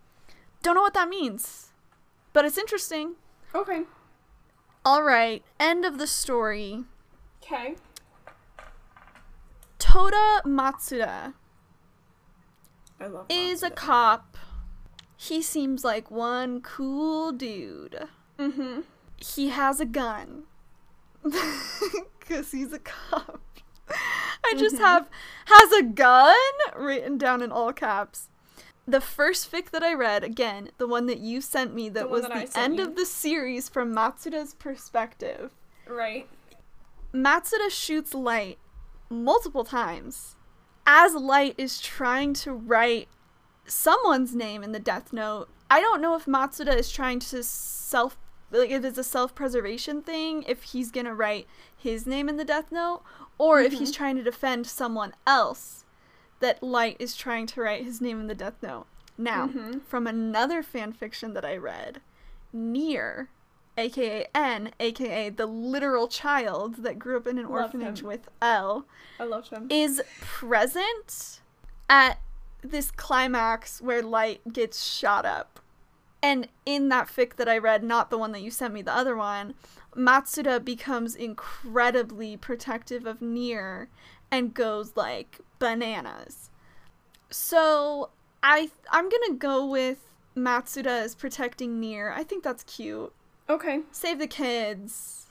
Don't 0.62 0.74
know 0.74 0.82
what 0.82 0.94
that 0.94 1.08
means, 1.08 1.72
but 2.34 2.44
it's 2.44 2.58
interesting. 2.58 3.14
Okay. 3.54 3.84
All 4.84 5.02
right, 5.02 5.42
end 5.58 5.86
of 5.86 5.96
the 5.96 6.06
story. 6.06 6.84
Okay. 7.42 7.76
Touta 9.78 10.42
Matsuda 10.44 11.34
I 13.00 13.06
love 13.06 13.26
is 13.28 13.62
a 13.62 13.70
cop. 13.70 14.36
He 15.16 15.40
seems 15.42 15.84
like 15.84 16.10
one 16.10 16.60
cool 16.60 17.32
dude. 17.32 18.08
Mm-hmm. 18.38 18.80
He 19.16 19.48
has 19.48 19.80
a 19.80 19.86
gun. 19.86 20.44
Because 22.18 22.52
he's 22.52 22.72
a 22.72 22.78
cop. 22.78 23.42
I 24.44 24.54
just 24.56 24.76
Mhm. 24.76 24.80
have 24.80 25.10
has 25.44 25.72
a 25.72 25.82
gun 25.82 26.34
written 26.74 27.18
down 27.18 27.42
in 27.42 27.52
all 27.52 27.70
caps. 27.74 28.28
The 28.86 29.00
first 29.00 29.50
fic 29.50 29.70
that 29.70 29.82
I 29.82 29.94
read, 29.94 30.22
again, 30.22 30.70
the 30.78 30.86
one 30.86 31.06
that 31.06 31.18
you 31.18 31.40
sent 31.40 31.74
me, 31.74 31.88
that 31.90 32.04
The 32.04 32.08
was 32.08 32.22
that 32.22 32.52
the 32.52 32.58
end 32.58 32.76
you. 32.76 32.84
of 32.84 32.96
the 32.96 33.06
series 33.06 33.68
from 33.68 33.94
Matsuda's 33.94 34.54
perspective. 34.54 35.52
Right. 35.86 36.28
Matsuda 37.12 37.70
shoots 37.70 38.12
Light 38.12 38.58
multiple 39.08 39.64
times 39.64 40.36
as 40.86 41.14
Light 41.14 41.54
is 41.56 41.80
trying 41.80 42.34
to 42.34 42.52
write 42.52 43.08
someone's 43.66 44.34
name 44.34 44.62
in 44.62 44.72
the 44.72 44.78
death 44.78 45.12
note. 45.12 45.48
I 45.70 45.80
don't 45.80 46.00
know 46.00 46.14
if 46.14 46.26
Matsuda 46.26 46.76
is 46.76 46.90
trying 46.90 47.20
to 47.20 47.42
self 47.42 48.18
like 48.50 48.70
if 48.70 48.84
it's 48.84 48.98
a 48.98 49.04
self-preservation 49.04 50.02
thing, 50.02 50.44
if 50.46 50.62
he's 50.62 50.90
going 50.90 51.06
to 51.06 51.14
write 51.14 51.46
his 51.76 52.06
name 52.06 52.28
in 52.28 52.36
the 52.36 52.44
death 52.44 52.70
note 52.70 53.02
or 53.36 53.60
if 53.60 53.72
he's 53.72 53.90
mm-hmm. 53.90 53.96
trying 53.96 54.16
to 54.16 54.22
defend 54.22 54.66
someone 54.66 55.12
else 55.26 55.83
that 56.44 56.62
Light 56.62 56.96
is 56.98 57.16
trying 57.16 57.46
to 57.46 57.62
write 57.62 57.84
his 57.84 58.02
name 58.02 58.20
in 58.20 58.26
the 58.26 58.34
death 58.34 58.62
note. 58.62 58.84
Now, 59.16 59.46
Mhm. 59.48 59.80
from 59.82 60.06
another 60.06 60.62
fan 60.62 60.92
fiction 60.92 61.32
that 61.32 61.44
I 61.44 61.56
read, 61.56 62.02
Near 62.52 63.30
aka 63.78 64.26
N, 64.34 64.72
aka 64.78 65.30
the 65.30 65.46
literal 65.46 66.06
child 66.06 66.76
that 66.82 66.98
grew 66.98 67.16
up 67.16 67.26
in 67.26 67.38
an 67.38 67.48
Love 67.48 67.74
orphanage 67.74 68.00
him. 68.02 68.06
with 68.08 68.28
L, 68.42 68.84
I 69.18 69.24
love 69.24 69.48
him. 69.48 69.68
is 69.70 70.02
present 70.20 71.40
at 71.88 72.18
this 72.60 72.90
climax 72.90 73.80
where 73.80 74.02
Light 74.02 74.52
gets 74.52 74.82
shot 74.84 75.24
up. 75.24 75.60
And 76.22 76.48
in 76.66 76.88
that 76.90 77.08
fic 77.08 77.36
that 77.36 77.48
I 77.48 77.56
read, 77.58 77.82
not 77.82 78.10
the 78.10 78.18
one 78.18 78.32
that 78.32 78.42
you 78.42 78.50
sent 78.50 78.72
me, 78.74 78.82
the 78.82 78.94
other 78.94 79.16
one, 79.16 79.54
Matsuda 79.96 80.62
becomes 80.64 81.14
incredibly 81.14 82.36
protective 82.36 83.06
of 83.06 83.20
Near 83.22 83.88
and 84.34 84.52
goes 84.54 84.92
like 84.96 85.40
bananas. 85.58 86.50
So 87.30 88.10
I 88.42 88.70
I'm 88.90 89.08
gonna 89.08 89.34
go 89.38 89.66
with 89.66 90.10
Matsuda 90.36 90.86
as 90.86 91.14
protecting 91.14 91.80
Near. 91.80 92.10
I 92.12 92.24
think 92.24 92.42
that's 92.44 92.64
cute. 92.64 93.12
Okay. 93.48 93.80
Save 93.92 94.18
the 94.18 94.26
kids 94.26 95.26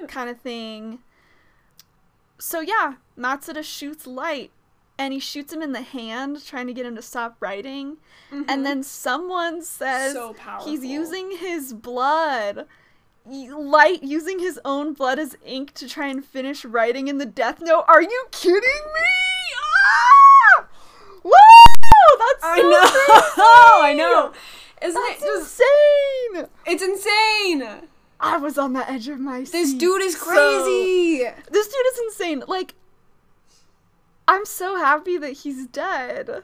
Yeah. 0.00 0.06
kind 0.06 0.28
of 0.30 0.40
thing. 0.40 1.00
So 2.38 2.60
yeah, 2.60 2.94
Matsuda 3.16 3.62
shoots 3.62 4.06
Light 4.06 4.50
and 4.98 5.12
he 5.12 5.20
shoots 5.20 5.52
him 5.52 5.62
in 5.62 5.72
the 5.72 5.82
hand 5.82 6.44
trying 6.44 6.66
to 6.66 6.72
get 6.72 6.86
him 6.86 6.96
to 6.96 7.02
stop 7.02 7.36
writing. 7.40 7.98
Mhm. 8.30 8.44
And 8.48 8.66
then 8.66 8.82
someone 8.82 9.62
says 9.62 10.12
so 10.14 10.34
he's 10.64 10.84
using 10.84 11.36
his 11.36 11.72
blood. 11.72 12.66
Light 13.24 14.02
using 14.02 14.40
his 14.40 14.58
own 14.64 14.94
blood 14.94 15.18
as 15.18 15.36
ink 15.44 15.72
to 15.74 15.88
try 15.88 16.08
and 16.08 16.24
finish 16.24 16.64
writing 16.64 17.06
in 17.08 17.18
the 17.18 17.26
death 17.26 17.60
note. 17.60 17.84
Are 17.86 18.02
you 18.02 18.24
kidding 18.32 18.60
me? 18.60 19.10
Ah! 20.58 20.66
Woo! 21.22 21.30
That's 22.18 22.42
so 22.42 22.48
I 22.48 22.62
know. 22.62 22.80
crazy! 23.20 23.42
I 23.82 23.94
know. 23.96 24.32
Isn't 24.82 25.00
That's 25.08 25.22
it 25.22 25.26
just? 25.26 25.60
insane! 26.34 26.48
It's 26.66 26.82
insane. 26.82 27.88
I 28.18 28.36
was 28.38 28.58
on 28.58 28.72
the 28.72 28.88
edge 28.90 29.08
of 29.08 29.20
my 29.20 29.44
seat. 29.44 29.52
This 29.52 29.72
dude 29.74 30.02
is 30.02 30.18
so- 30.18 30.24
crazy. 30.26 31.18
this 31.50 31.68
dude 31.68 31.86
is 31.92 31.98
insane. 32.06 32.42
Like, 32.48 32.74
I'm 34.26 34.44
so 34.44 34.76
happy 34.76 35.16
that 35.18 35.32
he's 35.32 35.66
dead. 35.66 36.42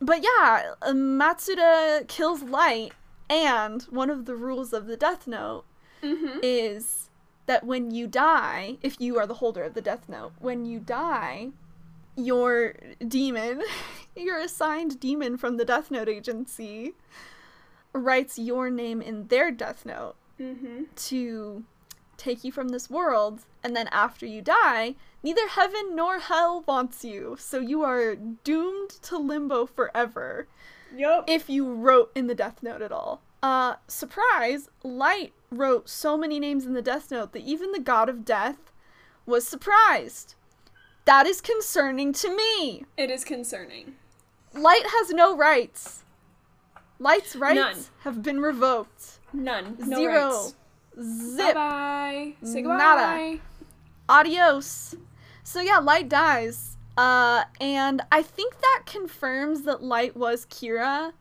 But 0.00 0.22
yeah, 0.22 0.72
uh, 0.82 0.92
Matsuda 0.92 2.06
kills 2.08 2.42
Light, 2.42 2.92
and 3.30 3.82
one 3.84 4.10
of 4.10 4.24
the 4.26 4.34
rules 4.34 4.72
of 4.72 4.86
the 4.86 4.96
Death 4.96 5.26
Note 5.26 5.64
Mm-hmm. 6.02 6.38
is 6.42 7.10
that 7.46 7.64
when 7.64 7.90
you 7.90 8.06
die, 8.06 8.76
if 8.82 9.00
you 9.00 9.18
are 9.18 9.26
the 9.26 9.34
holder 9.34 9.62
of 9.62 9.74
the 9.74 9.80
Death 9.80 10.08
Note, 10.08 10.32
when 10.40 10.64
you 10.64 10.78
die, 10.80 11.48
your 12.16 12.74
demon, 13.06 13.62
your 14.16 14.38
assigned 14.38 14.98
demon 15.00 15.36
from 15.36 15.56
the 15.56 15.64
Death 15.64 15.90
Note 15.90 16.08
agency, 16.08 16.94
writes 17.92 18.38
your 18.38 18.70
name 18.70 19.00
in 19.02 19.26
their 19.28 19.50
death 19.50 19.84
note 19.84 20.14
Mm-hmm. 20.40 20.84
to 20.96 21.62
take 22.16 22.42
you 22.42 22.50
from 22.50 22.68
this 22.70 22.88
world, 22.90 23.42
and 23.62 23.76
then 23.76 23.86
after 23.92 24.26
you 24.26 24.40
die, 24.42 24.94
neither 25.22 25.46
heaven 25.48 25.94
nor 25.94 26.18
hell 26.18 26.64
wants 26.66 27.04
you, 27.04 27.36
so 27.38 27.58
you 27.60 27.82
are 27.82 28.16
doomed 28.16 28.90
to 29.02 29.18
limbo 29.18 29.66
forever 29.66 30.46
Yup. 30.96 31.24
if 31.28 31.48
you 31.50 31.70
wrote 31.72 32.10
in 32.14 32.26
the 32.28 32.34
death 32.34 32.62
note 32.62 32.82
at 32.82 32.90
all. 32.92 33.20
Uh, 33.42 33.74
surprise, 33.88 34.68
Light 34.82 35.32
wrote 35.52 35.88
so 35.88 36.16
many 36.16 36.40
names 36.40 36.66
in 36.66 36.72
the 36.74 36.82
death 36.82 37.10
note 37.10 37.32
that 37.32 37.42
even 37.42 37.72
the 37.72 37.80
god 37.80 38.08
of 38.08 38.24
death 38.24 38.72
was 39.26 39.46
surprised. 39.46 40.34
That 41.04 41.26
is 41.26 41.40
concerning 41.40 42.12
to 42.14 42.34
me. 42.34 42.84
It 42.96 43.10
is 43.10 43.24
concerning. 43.24 43.94
Light 44.54 44.84
has 44.86 45.10
no 45.10 45.36
rights. 45.36 46.04
Light's 46.98 47.34
rights 47.34 47.56
None. 47.56 47.76
have 48.04 48.22
been 48.22 48.40
revoked. 48.40 49.18
None. 49.32 49.76
No 49.78 49.96
Zero. 49.96 50.26
rights. 50.30 50.54
Zip. 51.36 51.54
Bye. 51.54 52.34
Say 52.44 52.62
Nada. 52.62 53.38
Adios. 54.08 54.94
So 55.42 55.60
yeah, 55.60 55.78
Light 55.78 56.08
dies. 56.08 56.76
Uh, 56.96 57.44
and 57.60 58.02
I 58.12 58.22
think 58.22 58.60
that 58.60 58.82
confirms 58.86 59.62
that 59.62 59.82
Light 59.82 60.16
was 60.16 60.46
Kira. 60.46 61.12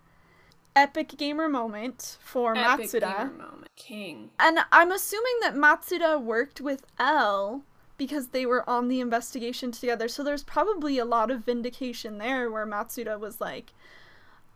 Epic 0.75 1.15
gamer 1.17 1.49
moment 1.49 2.17
for 2.21 2.55
Epic 2.55 2.85
Matsuda. 2.87 3.17
gamer 3.17 3.31
moment. 3.33 3.67
King. 3.75 4.29
And 4.39 4.59
I'm 4.71 4.91
assuming 4.91 5.33
that 5.41 5.55
Matsuda 5.55 6.21
worked 6.21 6.61
with 6.61 6.85
L 6.99 7.63
because 7.97 8.27
they 8.29 8.45
were 8.45 8.67
on 8.69 8.87
the 8.87 8.99
investigation 8.99 9.71
together. 9.71 10.07
So 10.07 10.23
there's 10.23 10.43
probably 10.43 10.97
a 10.97 11.05
lot 11.05 11.29
of 11.29 11.45
vindication 11.45 12.17
there 12.17 12.49
where 12.49 12.65
Matsuda 12.65 13.19
was 13.19 13.39
like, 13.41 13.73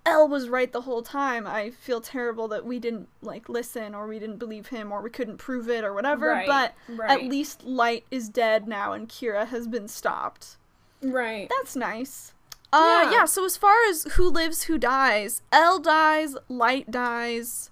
L 0.05 0.27
was 0.27 0.49
right 0.49 0.71
the 0.71 0.81
whole 0.81 1.01
time. 1.01 1.47
I 1.47 1.71
feel 1.71 1.99
terrible 1.99 2.47
that 2.49 2.63
we 2.65 2.79
didn't 2.79 3.09
like 3.21 3.49
listen 3.49 3.93
or 3.95 4.07
we 4.07 4.19
didn't 4.19 4.37
believe 4.37 4.67
him 4.67 4.91
or 4.91 5.01
we 5.01 5.09
couldn't 5.09 5.37
prove 5.37 5.67
it 5.69 5.83
or 5.83 5.93
whatever. 5.93 6.27
Right, 6.27 6.47
But 6.47 6.75
right. 6.87 7.09
at 7.09 7.27
least 7.27 7.63
Light 7.63 8.05
is 8.11 8.29
dead 8.29 8.67
now 8.67 8.93
and 8.93 9.09
Kira 9.09 9.47
has 9.47 9.67
been 9.67 9.87
stopped. 9.87 10.57
Right. 11.01 11.49
That's 11.49 11.75
nice. 11.75 12.33
Uh 12.73 13.01
Yeah. 13.03 13.11
yeah, 13.11 13.25
so 13.25 13.45
as 13.45 13.57
far 13.57 13.75
as 13.89 14.03
who 14.13 14.29
lives, 14.29 14.63
who 14.63 14.77
dies, 14.77 15.41
L 15.51 15.79
dies, 15.79 16.35
Light 16.49 16.91
dies. 16.91 17.71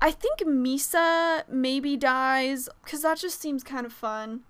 I 0.00 0.10
think 0.10 0.40
Misa 0.40 1.48
maybe 1.48 1.96
dies 1.96 2.68
cuz 2.84 3.02
that 3.02 3.18
just 3.18 3.40
seems 3.40 3.62
kind 3.62 3.86
of 3.86 3.92
fun. 3.92 4.42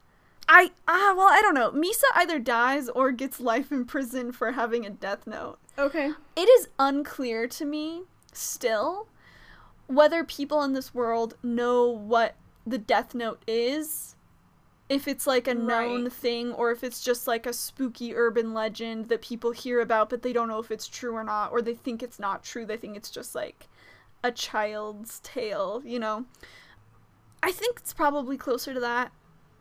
I 0.49 0.73
ah 0.87 1.15
well, 1.17 1.29
I 1.29 1.41
don't 1.43 1.55
know. 1.55 1.71
Misa 1.73 2.05
either 2.15 2.39
dies 2.39 2.89
or 2.89 3.13
gets 3.13 3.41
life 3.41 3.71
in 3.73 3.85
prison 3.85 4.33
for 4.33 4.53
having 4.53 4.87
a 4.87 4.91
death 4.91 5.27
note. 5.27 5.59
Okay. 5.79 6.13
It 6.37 6.49
is 6.49 6.69
unclear 6.79 7.47
to 7.49 7.65
me 7.65 8.05
still 8.33 9.09
whether 9.87 10.25
people 10.25 10.63
in 10.63 10.73
this 10.73 10.93
world 10.95 11.37
know 11.43 11.87
what 11.87 12.35
the 12.67 12.79
death 12.79 13.15
note 13.15 13.41
is. 13.47 14.16
If 14.89 15.09
it's 15.09 15.27
like 15.27 15.49
a 15.49 15.55
known 15.55 16.05
Right. 16.05 16.13
thing 16.13 16.53
or 16.53 16.71
if 16.71 16.85
it's 16.85 17.01
just 17.03 17.27
like 17.27 17.45
a 17.47 17.53
spooky 17.53 18.15
urban 18.15 18.55
legend 18.55 19.09
that 19.09 19.21
people 19.23 19.51
hear 19.51 19.81
about 19.81 20.11
but 20.11 20.23
they 20.23 20.33
don't 20.33 20.49
know 20.49 20.61
if 20.61 20.71
it's 20.71 20.87
true 20.87 21.13
or 21.13 21.25
not 21.25 21.51
or 21.53 21.61
they 21.61 21.75
think 21.75 22.03
it's 22.03 22.19
not 22.21 22.45
true. 22.45 22.65
They 22.65 22.77
think 22.77 22.97
it's 22.97 23.11
just 23.11 23.35
like 23.35 23.67
a 24.23 24.31
child's 24.31 25.19
tale, 25.21 25.83
you 25.85 25.99
know. 25.99 26.27
I 27.43 27.53
think 27.53 27.79
it's 27.79 27.93
probably 27.93 28.37
closer 28.37 28.73
to 28.75 28.81
that. 28.81 29.13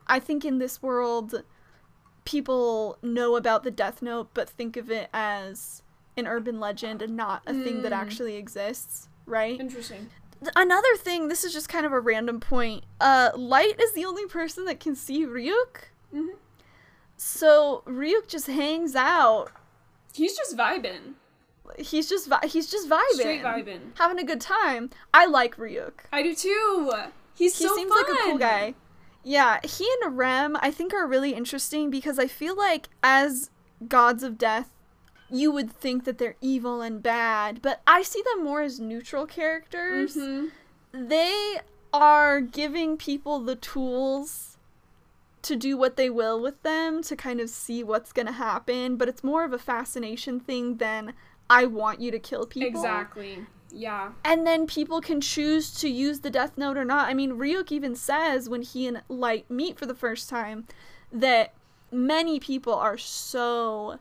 I 0.07 0.19
think 0.19 0.45
in 0.45 0.59
this 0.59 0.81
world 0.83 1.43
people 2.23 2.97
know 3.01 3.35
about 3.35 3.63
the 3.63 3.71
death 3.71 4.01
note 4.01 4.29
but 4.33 4.49
think 4.49 4.77
of 4.77 4.89
it 4.89 5.09
as 5.13 5.81
an 6.17 6.27
urban 6.27 6.59
legend 6.59 7.01
and 7.01 7.15
not 7.15 7.41
a 7.45 7.53
thing 7.53 7.81
that 7.81 7.91
Mm. 7.91 7.95
actually 7.95 8.35
exists, 8.35 9.09
right? 9.25 9.59
Interesting. 9.59 10.09
Th- 10.41 10.51
Another 10.55 10.95
thing, 10.97 11.27
this 11.27 11.43
is 11.43 11.53
just 11.53 11.69
kind 11.69 11.85
of 11.85 11.91
a 11.91 11.99
random 11.99 12.39
point. 12.39 12.83
Uh 12.99 13.31
Light 13.35 13.79
is 13.79 13.93
the 13.93 14.05
only 14.05 14.25
person 14.27 14.65
that 14.65 14.79
can 14.79 14.95
see 14.95 15.25
Ryuk. 15.25 15.89
Mhm. 16.13 16.35
So 17.17 17.83
Ryuk 17.85 18.27
just 18.27 18.47
hangs 18.47 18.95
out. 18.95 19.51
He's 20.13 20.35
just 20.35 20.55
vibing. 20.55 21.13
He's 21.77 22.07
just 22.07 22.27
vi- 22.27 22.47
he's 22.47 22.69
just 22.69 22.87
vibing. 22.89 23.01
Straight 23.19 23.43
vibing. 23.43 23.79
Having 23.97 24.19
a 24.19 24.23
good 24.23 24.41
time. 24.41 24.89
I 25.13 25.25
like 25.25 25.57
Ryuk. 25.57 25.93
I 26.13 26.21
do 26.23 26.35
too. 26.35 26.91
He's 27.35 27.57
he 27.57 27.67
so 27.67 27.75
seems 27.75 27.91
fun. 27.91 28.03
like 28.03 28.11
a 28.13 28.23
cool 28.23 28.37
guy. 28.37 28.75
Yeah, 29.23 29.59
he 29.63 29.87
and 30.03 30.15
Rem 30.17 30.55
I 30.61 30.69
think 30.71 30.93
are 30.93 31.07
really 31.07 31.33
interesting 31.33 31.89
because 31.89 32.19
I 32.19 32.27
feel 32.27 32.55
like 32.55 32.89
as 33.03 33.49
gods 33.87 34.23
of 34.23 34.37
death, 34.37 34.69
you 35.29 35.51
would 35.51 35.71
think 35.71 36.05
that 36.05 36.17
they're 36.17 36.35
evil 36.41 36.81
and 36.81 37.01
bad, 37.01 37.61
but 37.61 37.81
I 37.87 38.03
see 38.03 38.21
them 38.21 38.43
more 38.43 38.61
as 38.61 38.79
neutral 38.79 39.25
characters. 39.25 40.15
Mhm. 40.15 40.51
They 40.91 41.59
are 41.93 42.41
giving 42.41 42.97
people 42.97 43.39
the 43.39 43.55
tools 43.55 44.57
to 45.41 45.55
do 45.55 45.77
what 45.77 45.95
they 45.95 46.09
will 46.09 46.39
with 46.39 46.61
them 46.63 47.01
to 47.03 47.15
kind 47.15 47.39
of 47.39 47.49
see 47.49 47.83
what's 47.83 48.11
going 48.11 48.25
to 48.25 48.31
happen, 48.31 48.95
but 48.97 49.07
it's 49.07 49.23
more 49.23 49.43
of 49.43 49.53
a 49.53 49.59
fascination 49.59 50.39
thing 50.39 50.77
than 50.77 51.13
I 51.49 51.65
want 51.65 52.01
you 52.01 52.11
to 52.11 52.19
kill 52.19 52.45
people. 52.47 52.67
Exactly. 52.67 53.45
Yeah. 53.71 54.13
And 54.23 54.47
then 54.47 54.65
people 54.67 55.01
can 55.01 55.21
choose 55.21 55.73
to 55.81 55.89
use 55.89 56.21
the 56.21 56.29
death 56.29 56.57
note 56.57 56.77
or 56.77 56.85
not. 56.85 57.09
I 57.09 57.13
mean, 57.13 57.33
Ryuk 57.33 57.71
even 57.71 57.95
says 57.95 58.49
when 58.49 58.61
he 58.61 58.87
and 58.87 59.03
Light 59.09 59.49
meet 59.49 59.77
for 59.77 59.85
the 59.85 59.93
first 59.93 60.29
time 60.29 60.65
that 61.11 61.53
many 61.91 62.39
people 62.39 62.73
are 62.73 62.97
so 62.97 63.99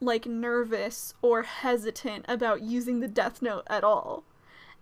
like 0.00 0.26
nervous 0.26 1.14
or 1.22 1.42
hesitant 1.42 2.24
about 2.28 2.62
using 2.62 3.00
the 3.00 3.08
death 3.08 3.40
note 3.42 3.64
at 3.68 3.82
all. 3.84 4.24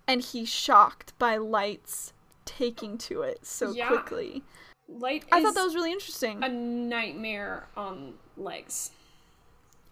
And 0.07 0.21
he's 0.21 0.49
shocked 0.49 1.13
by 1.19 1.37
Light's 1.37 2.13
taking 2.45 2.99
to 2.99 3.23
it 3.23 3.47
so 3.47 3.71
Yeah. 3.73 3.89
quickly. 3.89 4.43
Light 4.89 5.25
I 5.33 5.39
is 5.39 5.45
thought 5.45 5.55
that 5.55 5.65
was 5.65 5.75
really 5.75 5.93
interesting. 5.93 6.43
a 6.43 6.49
nightmare 6.49 7.69
on 7.77 8.15
legs. 8.37 8.91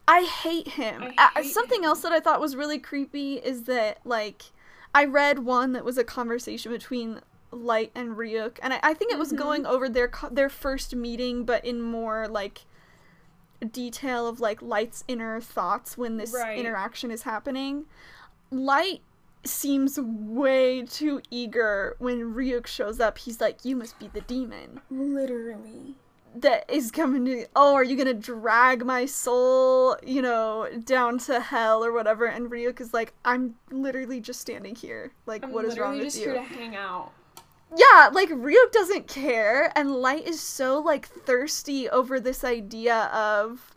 I 0.06 0.22
hate 0.24 0.68
him. 0.68 1.14
I 1.16 1.30
hate 1.42 1.52
something 1.54 1.80
him. 1.80 1.86
else 1.86 2.02
that 2.02 2.12
I 2.12 2.20
thought 2.20 2.40
was 2.40 2.56
really 2.56 2.78
creepy 2.78 3.34
is 3.36 3.62
that 3.64 3.98
like 4.04 4.42
I 4.94 5.04
read 5.06 5.38
one 5.40 5.72
that 5.72 5.84
was 5.84 5.96
a 5.96 6.04
conversation 6.04 6.70
between 6.72 7.20
Light 7.50 7.92
and 7.94 8.16
Ryuk, 8.16 8.58
and 8.62 8.74
I, 8.74 8.80
I 8.82 8.94
think 8.94 9.12
it 9.12 9.18
was 9.18 9.32
Mhm. 9.32 9.36
going 9.38 9.66
over 9.66 9.88
their 9.88 10.10
their 10.30 10.48
first 10.50 10.94
meeting, 10.94 11.44
but 11.44 11.64
in 11.64 11.80
more 11.80 12.26
like 12.28 12.62
detail 13.64 14.26
of 14.26 14.40
like 14.40 14.60
Light's 14.62 15.04
inner 15.08 15.40
thoughts 15.40 15.96
when 15.98 16.16
this 16.16 16.32
Right. 16.32 16.58
interaction 16.58 17.10
is 17.10 17.22
happening. 17.22 17.86
Light 18.50 19.00
seems 19.44 19.98
way 20.00 20.82
too 20.82 21.20
eager 21.30 21.96
when 21.98 22.34
Ryuk 22.34 22.66
shows 22.66 23.00
up. 23.00 23.18
He's 23.18 23.40
like, 23.40 23.64
"You 23.64 23.74
must 23.76 23.98
be 23.98 24.08
the 24.08 24.20
demon." 24.22 24.80
Literally. 24.90 25.96
that 26.34 26.64
is 26.70 26.90
coming 26.90 27.26
to 27.26 27.44
oh 27.54 27.74
are 27.74 27.84
you 27.84 27.94
gonna 27.94 28.14
drag 28.14 28.86
my 28.86 29.04
soul 29.04 29.94
you 30.02 30.22
know 30.22 30.66
down 30.86 31.18
to 31.18 31.38
hell 31.38 31.84
or 31.84 31.92
whatever 31.92 32.24
and 32.24 32.50
ryuk 32.50 32.80
is 32.80 32.94
like 32.94 33.12
i'm 33.26 33.54
literally 33.70 34.18
just 34.18 34.40
standing 34.40 34.74
here 34.74 35.12
like 35.26 35.44
I'm 35.44 35.52
what 35.52 35.66
is 35.66 35.78
wrong 35.78 35.98
literally 35.98 36.04
with 36.06 36.14
just 36.14 36.24
you 36.24 36.30
here 36.32 36.40
to 36.40 36.42
hang 36.42 36.74
out. 36.74 37.12
Yeah 37.76 38.10
like 38.12 38.28
ryuk 38.30 38.72
doesn't 38.72 39.08
care 39.08 39.72
and 39.76 39.94
light 39.96 40.26
is 40.26 40.40
so 40.40 40.78
like 40.78 41.06
thirsty 41.06 41.88
over 41.88 42.20
this 42.20 42.44
idea 42.44 43.04
of 43.12 43.76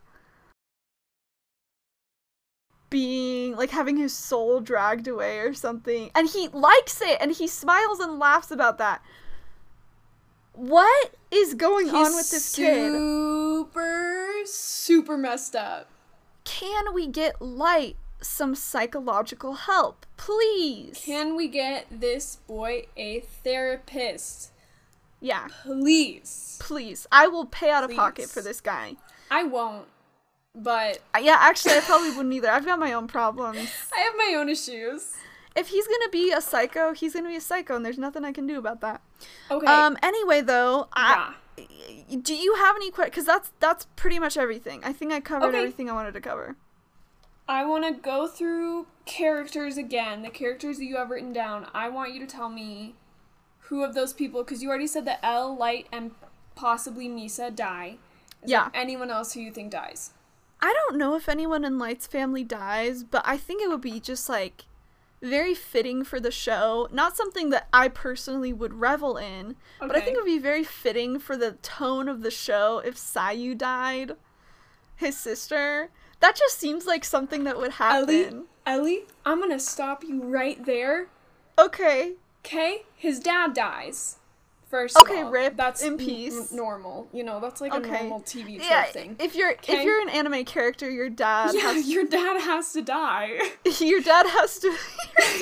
being 2.90 3.56
like 3.56 3.70
having 3.70 3.96
his 3.96 4.12
soul 4.14 4.60
dragged 4.60 5.08
away 5.08 5.38
or 5.38 5.52
something 5.54 6.10
and 6.14 6.28
he 6.30 6.48
likes 6.48 7.00
it 7.00 7.18
and 7.20 7.32
he 7.32 7.46
smiles 7.46 7.98
and 8.00 8.18
laughs 8.18 8.50
about 8.50 8.78
that 8.78 9.02
what 10.52 11.14
is 11.30 11.54
going 11.54 11.90
on 11.90 12.14
with 12.14 12.30
this 12.30 12.54
kid 12.54 12.92
Super, 12.92 14.32
super 14.44 15.18
messed 15.18 15.56
up. 15.56 15.88
can 16.44 16.94
we 16.94 17.06
get 17.06 17.40
light 17.42 17.96
some 18.26 18.54
psychological 18.54 19.54
help 19.54 20.04
please 20.16 21.00
Can 21.04 21.36
we 21.36 21.48
get 21.48 21.86
this 21.90 22.36
boy 22.46 22.86
a 22.96 23.20
therapist? 23.20 24.50
yeah 25.20 25.48
Please. 25.62 26.58
please 26.60 27.06
i 27.10 27.26
will 27.26 27.46
pay 27.46 27.70
out 27.70 27.84
of 27.84 27.94
pocket 27.96 28.28
for 28.28 28.42
this 28.42 28.60
guy 28.60 28.96
I 29.30 29.42
won't, 29.42 29.86
but 30.54 30.98
Uh, 31.14 31.18
yeah 31.22 31.36
actually 31.40 31.74
i 31.74 31.80
probably 31.80 32.10
wouldn't 32.10 32.34
either 32.34 32.50
i've 32.50 32.64
got 32.66 32.78
my 32.78 32.92
own 32.92 33.06
problems 33.08 33.68
I 33.96 34.00
have 34.00 34.14
my 34.16 34.34
own 34.38 34.48
issues. 34.48 35.14
if 35.56 35.68
he's 35.68 35.86
gonna 35.86 36.10
be 36.10 36.32
a 36.32 36.40
psycho 36.40 36.92
he's 36.92 37.14
gonna 37.14 37.28
be 37.28 37.36
a 37.36 37.40
psycho 37.40 37.76
and 37.76 37.84
there's 37.84 37.98
nothing 37.98 38.24
i 38.24 38.32
can 38.32 38.46
do 38.46 38.58
about 38.58 38.80
that 38.82 39.00
Okay. 39.50 39.66
um 39.66 39.96
anyway 40.02 40.42
though 40.42 40.88
I, 40.92 41.32
yeah. 41.56 42.16
do 42.22 42.34
you 42.34 42.54
have 42.56 42.76
any 42.76 42.90
questions 42.90 43.10
because 43.12 43.26
that's 43.26 43.52
that's 43.58 43.86
pretty 43.96 44.18
much 44.18 44.36
everything 44.36 44.80
i 44.84 44.92
think 44.92 45.12
i 45.12 45.20
covered 45.20 45.46
Okay. 45.48 45.58
everything 45.58 45.88
i 45.88 45.94
wanted 45.94 46.12
to 46.14 46.20
cover 46.20 46.56
I 47.48 47.64
want 47.64 47.84
to 47.84 47.92
go 48.00 48.26
through 48.26 48.86
characters 49.04 49.76
again, 49.76 50.22
the 50.22 50.30
characters 50.30 50.78
that 50.78 50.84
you 50.84 50.96
have 50.96 51.10
written 51.10 51.32
down. 51.32 51.68
I 51.72 51.88
want 51.88 52.12
you 52.12 52.20
to 52.20 52.26
tell 52.26 52.48
me 52.48 52.94
who 53.60 53.82
of 53.84 53.94
those 53.94 54.12
people, 54.12 54.42
because 54.42 54.62
you 54.62 54.68
already 54.68 54.86
said 54.86 55.04
that 55.06 55.20
L, 55.22 55.56
Light, 55.56 55.86
and 55.92 56.12
possibly 56.54 57.08
Misa 57.08 57.54
die. 57.54 57.98
Is 58.42 58.50
Yeah. 58.50 58.70
there 58.70 58.82
anyone 58.82 59.10
else 59.10 59.32
who 59.34 59.40
you 59.40 59.50
think 59.52 59.70
dies? 59.72 60.10
i 60.58 60.72
don't 60.72 60.96
know 60.96 61.14
if 61.14 61.28
anyone 61.28 61.66
in 61.66 61.78
light's 61.78 62.06
family 62.06 62.42
dies 62.42 63.04
but 63.04 63.20
i 63.26 63.36
think 63.36 63.60
it 63.62 63.68
would 63.68 63.82
be 63.82 64.00
just 64.00 64.26
like 64.26 64.64
very 65.22 65.54
fitting 65.54 66.04
for 66.04 66.20
the 66.20 66.30
show. 66.30 66.88
Not 66.92 67.16
something 67.16 67.48
that 67.50 67.68
I 67.72 67.88
personally 67.88 68.52
would 68.52 68.74
revel 68.74 69.16
in, 69.16 69.56
but 69.80 69.96
I 69.96 70.00
think 70.00 70.16
it 70.16 70.20
would 70.20 70.26
be 70.26 70.38
very 70.38 70.62
fitting 70.62 71.18
for 71.18 71.36
the 71.38 71.52
tone 71.52 72.06
of 72.06 72.22
the 72.22 72.30
show 72.30 72.78
if 72.84 72.96
Sayu 72.96 73.56
died, 73.56 74.12
his 74.94 75.16
sister. 75.16 75.90
That 76.20 76.36
just 76.36 76.58
seems 76.58 76.86
like 76.86 77.04
something 77.04 77.44
that 77.44 77.58
would 77.58 77.72
happen. 77.72 78.08
Ellie, 78.08 78.44
Ellie, 78.66 79.04
I'm 79.24 79.40
gonna 79.40 79.58
stop 79.60 80.02
you 80.04 80.22
right 80.22 80.64
there. 80.64 81.08
Okay. 81.58 82.14
Okay, 82.44 82.82
his 82.94 83.18
dad 83.20 83.54
dies. 83.54 84.16
First, 84.68 84.96
Okay, 84.98 85.20
of 85.20 85.26
all. 85.26 85.32
rip, 85.32 85.56
That's 85.56 85.80
in 85.82 85.96
peace. 85.96 86.50
n- 86.52 86.56
normal. 86.56 87.08
You 87.12 87.22
know, 87.22 87.38
that's 87.40 87.60
like 87.60 87.72
a 87.72 87.78
normal 87.78 88.20
TV 88.20 88.56
trope 88.56 88.68
Yeah, 88.70 88.84
thing. 88.84 89.16
if 89.20 89.34
you're 89.36 89.52
Okay. 89.52 89.78
if 89.78 89.84
you're 89.84 90.00
an 90.02 90.08
anime 90.08 90.44
character, 90.44 90.90
your 90.90 91.08
dad 91.08 91.52
yeah, 91.54 91.60
has 91.72 91.88
your 91.88 92.04
dad 92.04 92.40
has 92.40 92.72
to 92.72 92.82
die. 92.82 93.38
your 93.80 94.00
dad 94.00 94.26
has 94.26 94.58
to 94.58 94.66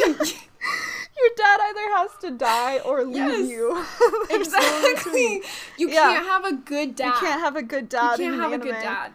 your 0.06 1.30
dad 1.36 1.60
either 1.62 1.96
has 1.96 2.10
to 2.20 2.30
die 2.32 2.78
or 2.80 3.04
leave 3.04 3.16
Yes. 3.16 3.48
you. 3.48 3.84
There's 4.28 4.50
no 4.52 4.58
in 4.58 4.92
exactly. 4.92 5.42
You 5.78 5.88
Yeah. 5.90 6.12
can't 6.14 6.26
have 6.26 6.44
a 6.44 6.52
good 6.52 6.94
dad. 6.96 7.06
You 7.06 7.12
can't 7.26 7.40
have 7.40 7.56
a 7.56 7.62
good 7.62 7.88
dad. 7.88 8.18
You 8.18 8.24
can't 8.26 8.34
an 8.34 8.40
have 8.40 8.52
a 8.52 8.58
good 8.58 8.72
dad. 8.74 9.12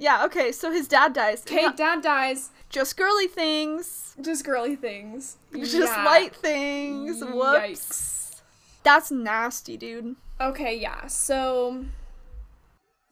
Yeah. 0.00 0.24
Okay. 0.24 0.50
So 0.50 0.72
his 0.72 0.88
dad 0.88 1.12
dies. 1.12 1.42
Okay, 1.46 1.62
Yeah, 1.62 1.72
dad 1.76 2.02
dies. 2.02 2.50
just 2.70 2.96
girly 2.96 3.28
things. 3.28 4.16
Just 4.20 4.44
girly 4.44 4.74
things. 4.74 5.36
Just 5.54 5.74
Yeah. 5.76 6.04
light 6.04 6.34
things. 6.34 7.20
Whoops. 7.22 7.32
Yikes. 7.34 8.40
That's 8.82 9.10
nasty, 9.12 9.76
dude. 9.76 10.16
Okay, 10.40 10.74
yeah. 10.76 11.06
So, 11.06 11.84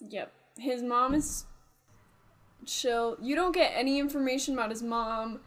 yep. 0.00 0.32
His 0.56 0.82
mom 0.82 1.14
is 1.14 1.44
chill. 2.66 3.16
You 3.20 3.34
don't 3.36 3.52
get 3.52 3.72
any 3.74 3.98
information 3.98 4.54
about 4.54 4.70
his 4.70 4.82
mom. 4.82 5.40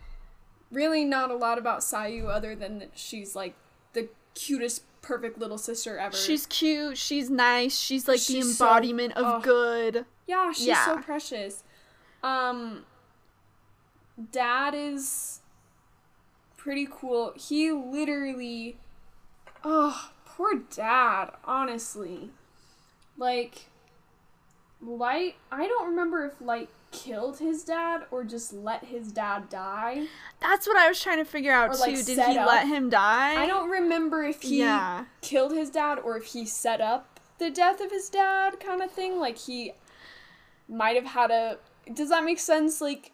Really, 0.71 1.03
not 1.03 1.31
a 1.31 1.35
lot 1.35 1.57
about 1.57 1.79
Sayu 1.79 2.27
other 2.27 2.55
than 2.55 2.79
that 2.79 2.91
she's 2.95 3.35
like 3.35 3.55
the 3.93 4.09
cutest, 4.35 4.83
perfect 5.01 5.37
little 5.37 5.57
sister 5.57 5.97
ever. 5.97 6.15
She's 6.15 6.45
cute. 6.45 6.97
She's 6.97 7.29
nice. 7.29 7.77
She's 7.77 8.07
like 8.07 8.19
the 8.19 8.33
She's 8.33 8.57
so- 8.57 8.65
embodiment 8.65 9.13
of 9.17 9.25
ugh. 9.25 9.43
good. 9.43 10.05
Yeah, 10.31 10.51
she's 10.53 10.77
so 10.85 10.97
precious. 10.99 11.63
Um, 12.23 12.85
dad 14.31 14.73
is 14.75 15.39
pretty 16.57 16.87
cool. 16.89 17.33
He 17.35 17.71
literally, 17.71 18.77
oh, 19.63 20.11
poor 20.25 20.55
dad. 20.73 21.31
Honestly, 21.45 22.29
like, 23.17 23.67
Light. 24.81 25.35
I 25.51 25.67
don't 25.67 25.87
remember 25.89 26.25
if 26.25 26.41
Light 26.41 26.69
killed 26.91 27.37
his 27.39 27.63
dad 27.63 28.01
or 28.11 28.23
just 28.23 28.51
let 28.51 28.85
his 28.85 29.11
dad 29.11 29.47
die. 29.49 30.07
That's 30.41 30.65
what 30.67 30.75
I 30.77 30.87
was 30.89 30.99
trying 30.99 31.19
to 31.19 31.25
figure 31.25 31.51
out 31.53 31.69
Or, 31.69 31.73
too. 31.73 31.79
like, 31.79 32.05
Did 32.05 32.17
he 32.19 32.37
up. 32.37 32.47
let 32.47 32.67
him 32.67 32.89
die? 32.89 33.41
I 33.41 33.45
don't 33.45 33.69
remember 33.69 34.23
if 34.23 34.41
he 34.41 34.59
Yeah. 34.59 35.05
killed 35.21 35.51
his 35.53 35.69
dad 35.69 35.99
or 35.99 36.17
if 36.17 36.25
he 36.25 36.45
set 36.45 36.81
up 36.81 37.19
the 37.37 37.49
death 37.51 37.79
of 37.81 37.91
his 37.91 38.09
dad 38.09 38.59
kind 38.59 38.81
of 38.81 38.91
thing 38.91 39.19
like 39.19 39.37
he 39.37 39.73
might 40.71 40.95
have 40.95 41.05
had 41.05 41.29
a 41.31 41.57
does 41.93 42.09
that 42.09 42.23
make 42.23 42.39
sense 42.39 42.79
like 42.81 43.11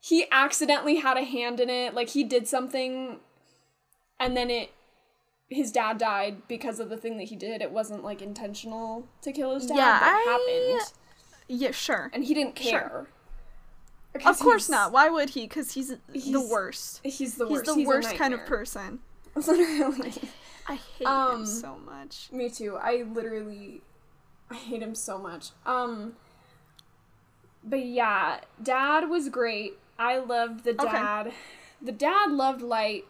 he 0.00 0.26
accidentally 0.30 0.96
had 0.96 1.16
a 1.16 1.24
hand 1.24 1.58
in 1.60 1.68
it 1.68 1.94
like 1.94 2.10
he 2.10 2.22
did 2.24 2.46
something 2.46 3.18
and 4.20 4.36
then 4.36 4.48
it 4.50 4.70
his 5.48 5.70
dad 5.72 5.98
died 5.98 6.42
because 6.48 6.78
of 6.80 6.88
the 6.88 6.96
thing 6.96 7.16
that 7.18 7.24
he 7.24 7.36
did 7.36 7.60
it 7.60 7.70
wasn't 7.72 8.02
like 8.04 8.22
intentional 8.22 9.08
to 9.22 9.32
kill 9.32 9.54
his 9.54 9.66
dad 9.66 9.76
Yeah, 9.76 9.98
but 10.00 10.06
I- 10.06 10.70
happened 10.78 10.92
Yeah, 11.48 11.70
sure. 11.72 12.10
and 12.12 12.24
he 12.24 12.34
didn't 12.34 12.54
care 12.54 12.80
Sure. 12.90 13.08
Of 14.24 14.38
course 14.38 14.70
not. 14.70 14.92
Why 14.92 15.10
would 15.10 15.28
he? 15.30 15.42
Because 15.42 15.72
he's, 15.72 15.88
the 15.88 16.40
worst. 16.50 17.00
he's 17.04 17.34
the 17.34 17.46
worst 17.46 17.66
He's 17.66 17.76
the 17.76 17.82
a 17.82 17.86
worst 17.86 18.14
kind 18.14 18.32
of 18.32 18.46
person. 18.46 19.00
literally 19.34 20.14
I 20.66 20.76
hate 20.76 21.06
Um, 21.06 21.40
him 21.40 21.46
so 21.46 21.76
much. 21.84 22.28
Me 22.32 22.48
too. 22.48 22.76
I 22.80 23.02
literally 23.12 23.82
I 24.50 24.54
hate 24.54 24.80
him 24.82 24.94
so 24.94 25.18
much. 25.18 25.50
Um 25.66 26.14
but 27.66 27.84
yeah, 27.84 28.40
dad 28.62 29.10
was 29.10 29.28
great. 29.28 29.74
I 29.98 30.18
loved 30.18 30.64
the 30.64 30.70
Okay. 30.70 30.92
dad. 30.92 31.32
The 31.82 31.92
dad 31.92 32.30
loved 32.30 32.62
light 32.62 33.04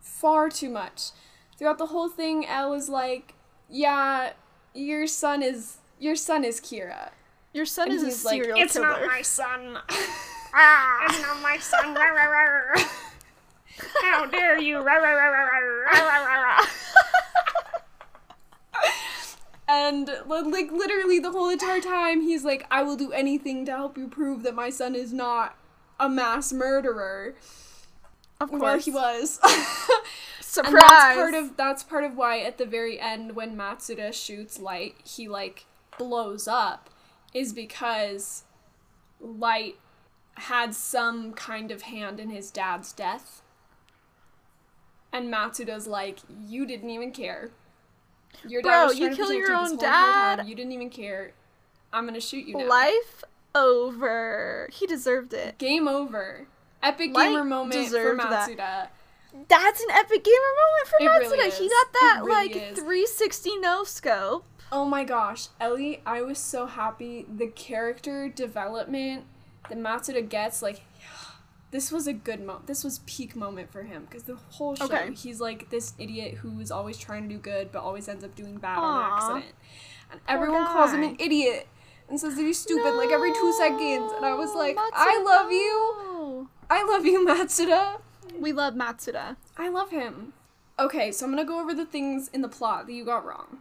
far 0.00 0.50
too 0.50 0.68
much. 0.68 1.10
Throughout 1.58 1.78
the 1.78 1.86
whole 1.86 2.08
thing, 2.10 2.44
L 2.46 2.70
was 2.70 2.88
like, 2.88 3.32
"Yeah, 3.70 4.32
your 4.74 5.06
son 5.06 5.42
is 5.42 5.78
your 5.98 6.16
son 6.16 6.44
is 6.44 6.60
Kira." 6.60 7.10
Your 7.54 7.64
son 7.64 7.88
And 7.88 7.96
is 7.96 8.02
a 8.02 8.06
he's 8.06 8.24
like, 8.24 8.42
serial 8.42 8.60
"It's 8.60 8.74
killer. 8.74 8.86
not 8.86 9.06
my 9.06 9.22
son. 9.22 9.78
it's 9.88 11.22
not 11.22 11.40
my 11.42 11.56
son. 11.58 11.96
How 14.02 14.26
dare 14.26 14.58
you? 14.58 14.78
And 19.68 20.08
like 20.26 20.70
literally 20.70 21.18
the 21.18 21.32
whole 21.32 21.48
entire 21.48 21.80
time, 21.80 22.20
he's 22.20 22.44
like, 22.44 22.66
"I 22.70 22.82
will 22.82 22.96
do 22.96 23.12
anything 23.12 23.64
to 23.66 23.72
help 23.72 23.98
you 23.98 24.06
prove 24.06 24.42
that 24.44 24.54
my 24.54 24.70
son 24.70 24.94
is 24.94 25.12
not 25.12 25.56
a 25.98 26.08
mass 26.08 26.52
murderer." 26.52 27.34
of 28.40 28.50
course. 28.50 28.62
Well, 28.62 28.78
he 28.78 28.90
was. 28.90 29.40
Surprise. 30.40 30.72
and 30.72 30.80
that's 30.80 31.16
part 31.16 31.34
of 31.34 31.56
that's 31.56 31.82
part 31.82 32.04
of 32.04 32.16
why 32.16 32.40
at 32.40 32.58
the 32.58 32.66
very 32.66 33.00
end, 33.00 33.34
when 33.34 33.56
Matsuda 33.56 34.12
shoots 34.12 34.58
Light, 34.58 34.96
he 35.04 35.28
like 35.28 35.66
blows 35.98 36.46
up, 36.46 36.90
is 37.32 37.52
because 37.52 38.44
Light 39.20 39.76
had 40.34 40.74
some 40.74 41.32
kind 41.32 41.70
of 41.70 41.82
hand 41.82 42.20
in 42.20 42.30
his 42.30 42.50
dad's 42.50 42.92
death. 42.92 43.42
And 45.12 45.32
Matsuda's 45.32 45.86
like, 45.86 46.18
"You 46.46 46.66
didn't 46.66 46.90
even 46.90 47.10
care." 47.10 47.50
Your 48.46 48.62
dad 48.62 48.68
Bro, 48.68 48.86
was 48.86 48.98
you 48.98 49.14
kill 49.14 49.32
your 49.32 49.52
own 49.52 49.62
this 49.62 49.70
whole 49.70 49.78
entire 49.78 50.36
time. 50.36 50.38
dad? 50.38 50.48
You 50.48 50.54
didn't 50.54 50.72
even 50.72 50.90
care. 50.90 51.32
I'm 51.92 52.06
gonna 52.06 52.20
shoot 52.20 52.46
you 52.46 52.56
now. 52.56 52.68
Life 52.68 53.24
over. 53.54 54.68
He 54.72 54.86
deserved 54.86 55.32
it. 55.32 55.58
Game 55.58 55.88
over. 55.88 56.46
Epic 56.82 57.14
gamer 57.14 57.44
moment 57.44 57.74
for 57.74 57.82
deserved 57.82 58.20
that. 58.20 58.48
Matsuda. 58.50 58.88
That's 59.48 59.82
an 59.82 59.90
epic 59.90 60.24
gamer 60.24 60.36
moment 60.36 60.88
for 60.88 60.96
It 61.00 61.08
Matsuda. 61.08 61.38
really 61.38 61.50
he 61.50 61.68
got 61.68 61.92
that 61.92 62.20
really 62.22 62.48
like 62.48 62.56
is. 62.56 62.78
360 62.78 63.58
no 63.58 63.84
scope. 63.84 64.44
Oh 64.72 64.84
my 64.84 65.04
gosh, 65.04 65.48
Ellie, 65.60 66.02
I 66.04 66.22
was 66.22 66.38
so 66.38 66.66
happy. 66.66 67.24
The 67.32 67.46
character 67.48 68.28
development 68.28 69.24
that 69.68 69.78
Matsuda 69.78 70.28
gets, 70.28 70.60
like, 70.60 70.80
this 71.70 71.90
was 71.90 72.06
a 72.06 72.12
good 72.12 72.40
moment. 72.40 72.66
This 72.66 72.84
was 72.84 73.00
peak 73.06 73.34
moment 73.36 73.70
for 73.70 73.82
him 73.82 74.06
because 74.08 74.22
the 74.24 74.36
whole 74.36 74.74
show, 74.76 74.84
Okay. 74.84 75.12
he's 75.14 75.40
like 75.40 75.70
this 75.70 75.94
idiot 75.98 76.34
who's 76.34 76.70
always 76.70 76.96
trying 76.98 77.28
to 77.28 77.34
do 77.34 77.38
good 77.38 77.72
but 77.72 77.82
always 77.82 78.08
ends 78.08 78.24
up 78.24 78.34
doing 78.34 78.56
bad 78.58 78.78
Aw. 78.78 78.82
on 78.82 79.12
accident, 79.12 79.54
and 80.10 80.20
everyone 80.28 80.64
calls 80.66 80.92
him 80.92 81.02
an 81.02 81.16
idiot 81.18 81.66
and 82.08 82.20
says 82.20 82.36
that 82.36 82.42
he's 82.42 82.58
stupid 82.58 82.94
like 82.94 83.10
every 83.10 83.32
two 83.32 83.52
seconds. 83.58 84.12
And 84.16 84.24
I 84.24 84.34
was 84.34 84.54
like, 84.54 84.76
Matsuda, 84.76 84.90
I 84.94 85.22
love 85.24 85.50
you. 85.50 86.48
I 86.70 86.84
love 86.84 87.04
you, 87.04 87.26
Matsuda. 87.26 88.00
We 88.38 88.52
love 88.52 88.74
Matsuda. 88.74 89.36
I 89.56 89.68
love 89.68 89.90
him. 89.90 90.32
Okay, 90.78 91.10
so 91.10 91.24
I'm 91.24 91.32
gonna 91.32 91.44
go 91.44 91.60
over 91.60 91.74
the 91.74 91.86
things 91.86 92.28
in 92.32 92.42
the 92.42 92.48
plot 92.48 92.86
that 92.86 92.92
you 92.92 93.04
got 93.04 93.24
wrong. 93.24 93.58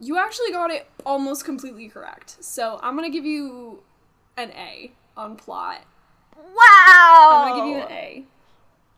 You 0.00 0.16
actually 0.18 0.50
got 0.50 0.70
it 0.70 0.88
almost 1.04 1.44
completely 1.44 1.88
correct. 1.88 2.42
So 2.42 2.78
I'm 2.82 2.96
gonna 2.96 3.10
give 3.10 3.24
you 3.24 3.82
an 4.36 4.50
A 4.52 4.92
on 5.16 5.36
plot. 5.36 5.82
Wow! 6.38 7.42
I'm 7.44 7.48
gonna 7.50 7.60
give 7.70 7.76
you 7.76 7.82
an 7.84 7.92
A. 7.92 8.24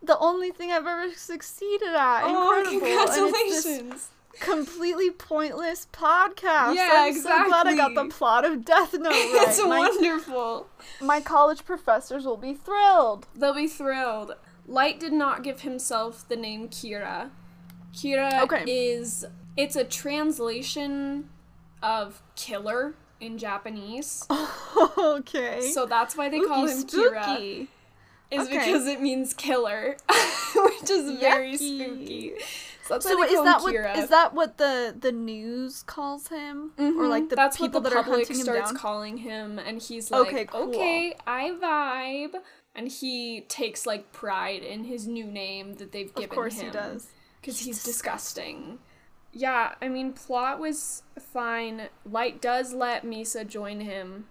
The 0.02 0.18
only 0.18 0.50
thing 0.50 0.70
I've 0.72 0.86
ever 0.86 1.12
succeeded 1.14 1.88
at. 1.88 2.22
Oh, 2.24 2.58
Incredible. 2.72 2.86
And 2.86 3.08
it's 3.08 3.16
this 3.16 3.62
congratulations! 3.64 4.08
completely 4.40 5.10
pointless 5.10 5.86
podcast. 5.92 6.74
Yeah, 6.76 6.88
I'm 7.06 7.14
so 7.14 7.44
glad 7.48 7.66
I 7.66 7.76
got 7.76 7.94
the 7.94 8.06
plot 8.06 8.44
of 8.44 8.64
Death 8.64 8.94
Note 8.94 9.04
right. 9.10 9.44
it's 9.48 9.60
my, 9.62 9.78
wonderful. 9.80 10.66
my 11.00 11.20
college 11.20 11.64
professors 11.64 12.24
will 12.24 12.36
be 12.38 12.54
thrilled. 12.54 13.26
They'll 13.34 13.54
be 13.54 13.66
thrilled. 13.68 14.34
Light 14.66 14.98
did 15.00 15.12
not 15.12 15.42
give 15.42 15.60
himself 15.62 16.26
the 16.28 16.36
name 16.36 16.68
Kira. 16.68 17.30
Kira 17.92 18.42
Okay. 18.44 18.64
is 18.66 19.26
it's 19.56 19.76
a 19.76 19.84
translation 19.84 21.28
of 21.82 22.22
killer 22.36 22.94
in 23.20 23.38
Japanese. 23.38 24.26
okay. 24.98 25.70
So 25.72 25.86
that's 25.86 26.16
why 26.16 26.28
they 26.28 26.40
call 26.40 26.66
him 26.66 26.82
Kira. 26.84 27.66
is 28.30 28.40
Okay. 28.46 28.58
because 28.58 28.86
it 28.86 29.00
means 29.00 29.34
killer, 29.34 29.96
which 30.54 30.90
is 30.90 31.18
very 31.20 31.54
Yucky. 31.54 31.84
spooky. 31.84 32.32
So 32.86 32.94
that's 32.94 33.06
So 33.06 33.16
why 33.16 33.26
is 33.26 33.32
that 33.44 33.56
him 33.58 33.62
what 33.62 33.74
Kira. 33.74 33.98
is 33.98 34.08
that 34.08 34.34
what 34.34 34.58
the 34.58 34.94
the 34.98 35.12
news 35.12 35.82
calls 35.82 36.28
him, 36.28 36.72
or 36.78 36.84
Mhm. 36.84 37.08
like 37.08 37.28
the 37.28 37.36
that's 37.36 37.56
people 37.56 37.80
what 37.80 37.84
the 37.88 37.90
that 37.94 37.98
are 37.98 38.02
hunting 38.02 38.36
him 38.36 38.42
starts 38.42 38.70
down? 38.70 38.76
calling 38.78 39.16
him, 39.18 39.58
and 39.58 39.80
he's 39.80 40.10
like, 40.10 40.20
Okay, 40.28 40.44
cool. 40.46 40.68
okay, 40.70 41.14
I 41.26 41.50
vibe, 41.50 42.40
and 42.74 42.88
he 42.88 43.42
takes 43.42 43.86
like 43.86 44.12
pride 44.12 44.62
in 44.62 44.84
his 44.84 45.06
new 45.06 45.24
name 45.26 45.74
that 45.74 45.92
they've 45.92 46.12
given 46.14 46.24
him. 46.24 46.30
of 46.30 46.34
course 46.34 46.54
him. 46.58 46.66
he 46.66 46.70
does. 46.72 47.08
because 47.40 47.58
He's 47.58 47.66
he's, 47.66 47.84
disgusting. 47.84 48.78
Yeah, 49.32 49.74
I 49.80 49.88
mean, 49.88 50.12
plot 50.12 50.58
was 50.58 51.02
fine. 51.18 51.88
Light 52.04 52.40
does 52.42 52.72
let 52.74 53.04
Misa 53.04 53.46
join 53.46 53.80
him 53.80 54.26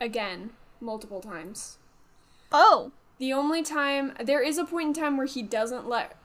again 0.00 0.50
multiple 0.80 1.20
times. 1.20 1.78
Oh, 2.52 2.92
The 3.18 3.32
only 3.32 3.62
time 3.62 4.14
there 4.22 4.42
is 4.42 4.58
a 4.58 4.64
point 4.64 4.88
in 4.88 5.02
time 5.02 5.16
where 5.16 5.26
he 5.26 5.42
doesn't 5.42 5.88
let 5.88 6.16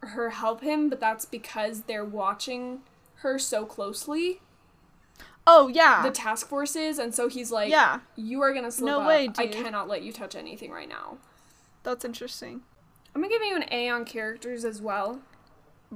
her 0.00 0.30
help 0.30 0.60
him, 0.60 0.88
but 0.90 1.00
that's 1.00 1.24
because 1.24 1.82
they're 1.82 2.04
watching 2.04 2.82
her 3.16 3.38
so 3.38 3.64
closely. 3.64 4.40
Oh 5.46 5.68
yeah. 5.68 6.02
The 6.02 6.10
task 6.10 6.48
forces, 6.48 6.98
and 6.98 7.14
so 7.14 7.28
he's 7.28 7.50
like, 7.50 7.70
Yeah. 7.70 8.00
you 8.16 8.42
are 8.42 8.52
gonna 8.52 8.70
slip 8.70 8.86
No 8.86 9.00
up. 9.00 9.06
way, 9.08 9.30
I 9.38 9.46
cannot 9.46 9.88
let 9.88 10.02
you 10.02 10.12
touch 10.12 10.34
anything 10.34 10.70
right 10.70 10.88
now." 10.88 11.18
That's 11.84 12.04
interesting. 12.04 12.62
I'm 13.14 13.22
gonna 13.22 13.32
give 13.32 13.42
you 13.42 13.56
an 13.56 13.64
A 13.72 13.88
on 13.88 14.04
characters 14.04 14.64
as 14.64 14.82
well. 14.82 15.20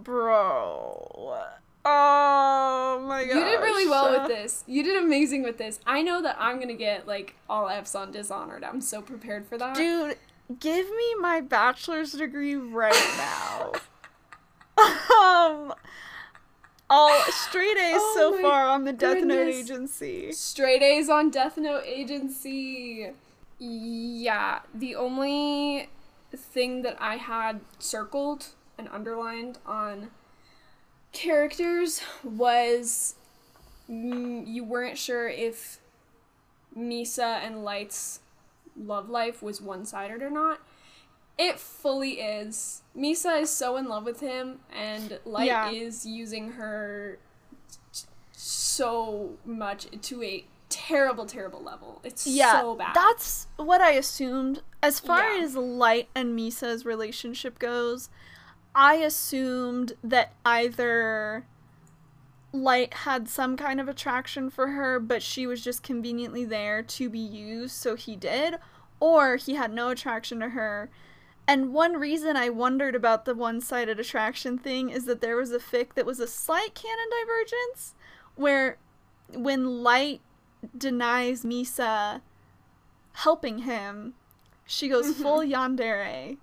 Bro. 0.02 1.38
Oh 1.82 3.04
my 3.06 3.24
god. 3.24 3.34
You 3.34 3.44
did 3.44 3.60
really 3.60 3.88
well 3.88 4.18
with 4.20 4.28
this. 4.28 4.64
You 4.66 4.82
did 4.82 5.02
amazing 5.02 5.42
with 5.42 5.58
this. 5.58 5.80
I 5.86 6.02
know 6.02 6.22
that 6.22 6.36
I'm 6.38 6.60
gonna 6.60 6.74
get 6.74 7.06
like 7.06 7.36
all 7.48 7.68
F's 7.68 7.94
on 7.94 8.12
Dishonored. 8.12 8.64
I'm 8.64 8.80
so 8.80 9.00
prepared 9.00 9.46
for 9.46 9.56
that. 9.58 9.74
Dude, 9.76 10.16
give 10.58 10.86
me 10.90 11.14
my 11.20 11.40
bachelor's 11.40 12.12
degree 12.12 12.54
right 12.56 12.92
now. 13.16 13.72
um 14.78 15.74
all 16.88 17.20
straight 17.30 17.76
A's 17.76 17.94
Oh 18.00 18.14
so 18.16 18.42
far 18.42 18.66
on 18.68 18.84
the 18.84 18.92
Death 18.92 19.22
Note 19.24 19.46
agency. 19.48 20.32
Straight 20.32 20.82
A's 20.82 21.08
on 21.08 21.30
Death 21.30 21.56
Note 21.56 21.84
Agency. 21.86 23.10
Yeah, 23.58 24.60
the 24.74 24.96
only 24.96 25.88
thing 26.34 26.82
that 26.82 26.96
I 27.00 27.16
had 27.16 27.60
circled 27.78 28.48
and 28.80 28.88
underlined 28.92 29.58
on 29.66 30.10
characters 31.12 32.02
was 32.24 33.14
mm, 33.88 34.46
you 34.46 34.64
weren't 34.64 34.96
sure 34.98 35.28
if 35.28 35.78
Misa 36.76 37.44
and 37.44 37.62
Light's 37.64 38.20
love 38.76 39.08
life 39.10 39.42
was 39.42 39.60
one 39.60 39.84
sided 39.84 40.22
or 40.22 40.30
not. 40.30 40.60
It 41.38 41.58
fully 41.58 42.20
is. 42.20 42.82
Misa 42.96 43.42
is 43.42 43.50
so 43.50 43.76
in 43.76 43.86
love 43.88 44.04
with 44.04 44.20
him, 44.20 44.60
and 44.74 45.18
Light 45.24 45.46
Yeah. 45.46 45.70
is 45.70 46.04
using 46.06 46.52
her 46.52 47.18
so 48.32 49.36
much 49.44 49.86
to 50.02 50.22
a 50.22 50.44
terrible, 50.68 51.26
terrible 51.26 51.62
level. 51.62 52.00
It's 52.04 52.26
Yeah, 52.26 52.60
so 52.60 52.74
bad. 52.76 52.94
that's 52.94 53.46
what 53.56 53.80
I 53.80 53.92
assumed. 53.92 54.62
As 54.82 55.00
far 55.00 55.34
Yeah. 55.36 55.42
as 55.44 55.56
Light 55.56 56.08
and 56.14 56.38
Misa's 56.38 56.84
relationship 56.86 57.58
goes, 57.58 58.08
I 58.74 58.94
assumed 58.94 59.94
that 60.02 60.32
either 60.44 61.44
Light 62.52 62.94
had 62.94 63.28
some 63.28 63.56
kind 63.56 63.80
of 63.80 63.88
attraction 63.88 64.50
for 64.50 64.68
her, 64.68 64.98
but 65.00 65.22
she 65.22 65.46
was 65.46 65.62
just 65.62 65.82
conveniently 65.82 66.44
there 66.44 66.82
to 66.82 67.08
be 67.08 67.18
used, 67.18 67.74
so 67.74 67.96
he 67.96 68.16
did, 68.16 68.56
or 68.98 69.36
he 69.36 69.54
had 69.54 69.72
no 69.72 69.88
attraction 69.90 70.40
to 70.40 70.50
her. 70.50 70.90
And 71.46 71.72
one 71.72 71.94
reason 71.94 72.36
I 72.36 72.48
wondered 72.48 72.94
about 72.94 73.24
the 73.24 73.34
one 73.34 73.60
sided 73.60 73.98
attraction 73.98 74.58
thing 74.58 74.90
is 74.90 75.04
that 75.06 75.20
there 75.20 75.36
was 75.36 75.52
a 75.52 75.58
fic 75.58 75.94
that 75.94 76.06
was 76.06 76.20
a 76.20 76.26
slight 76.26 76.74
canon 76.74 77.08
divergence, 77.20 77.94
where 78.36 78.78
when 79.32 79.82
Light 79.82 80.20
denies 80.76 81.44
Misa 81.44 82.20
helping 83.14 83.60
him, 83.60 84.14
she 84.64 84.88
goes 84.88 85.12
full 85.16 85.40
yandere 85.40 86.36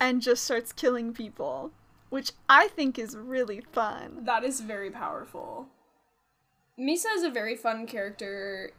and 0.00 0.20
just 0.22 0.44
starts 0.44 0.72
killing 0.72 1.12
people, 1.12 1.70
which 2.10 2.32
I 2.48 2.68
think 2.68 2.98
is 2.98 3.16
really 3.16 3.60
fun. 3.60 4.24
That 4.24 4.44
is 4.44 4.60
very 4.60 4.90
powerful. 4.90 5.68
Misa 6.78 7.06
is 7.14 7.22
a 7.22 7.30
very 7.30 7.56
fun 7.56 7.86
character. 7.86 8.70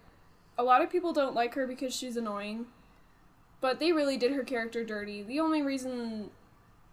A 0.57 0.63
lot 0.63 0.81
of 0.81 0.89
people 0.89 1.13
don't 1.13 1.35
like 1.35 1.55
her 1.55 1.65
because 1.65 1.95
she's 1.95 2.17
annoying, 2.17 2.67
but 3.61 3.79
they 3.79 3.91
really 3.91 4.17
did 4.17 4.31
her 4.33 4.43
character 4.43 4.83
dirty. 4.83 5.23
The 5.23 5.39
only 5.39 5.61
reason, 5.61 6.29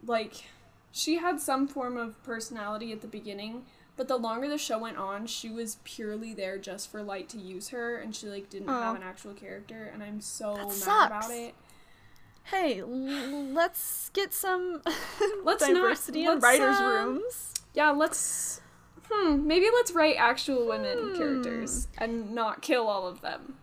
like, 0.05 0.45
she 0.93 1.17
had 1.17 1.41
some 1.41 1.67
form 1.69 1.97
of 1.97 2.23
personality 2.23 2.93
at 2.93 3.01
the 3.03 3.07
beginning, 3.07 3.65
but 3.97 4.09
the 4.09 4.17
longer 4.17 4.49
the 4.49 4.59
show 4.59 4.79
went 4.79 4.97
on, 4.97 5.27
she 5.27 5.51
was 5.51 5.79
purely 5.85 6.33
there 6.35 6.57
just 6.59 6.91
for 6.91 7.03
Light 7.03 7.29
to 7.31 7.39
use 7.39 7.69
her, 7.69 7.97
and 7.97 8.15
she 8.17 8.27
like 8.29 8.49
didn't 8.49 8.69
have 8.69 8.95
Oh. 8.95 8.97
an 8.97 9.03
actual 9.03 9.35
character, 9.35 9.91
and 9.93 10.03
I'm 10.03 10.21
so 10.21 10.55
That 10.55 10.65
mad 10.67 10.73
sucks. 10.73 11.07
about 11.27 11.31
it. 11.31 11.55
Hey, 12.45 12.81
l- 12.81 12.89
let's 13.53 14.11
get 14.13 14.35
some 14.35 14.83
Let's 15.45 15.63
not- 15.63 15.75
diversity 15.75 16.25
in 16.25 16.29
let's, 16.29 16.43
writers' 16.43 16.77
um, 16.79 16.87
rooms. 16.87 17.55
Yeah, 17.75 17.91
let's. 17.91 18.61
Hmm, 19.11 19.47
maybe 19.47 19.67
let's 19.73 19.93
write 19.93 20.17
actual 20.19 20.67
women 20.67 20.99
Hmm. 21.11 21.17
characters 21.17 21.89
and 21.99 22.35
not 22.35 22.63
kill 22.63 22.87
all 22.87 23.07
of 23.07 23.21
them. 23.21 23.57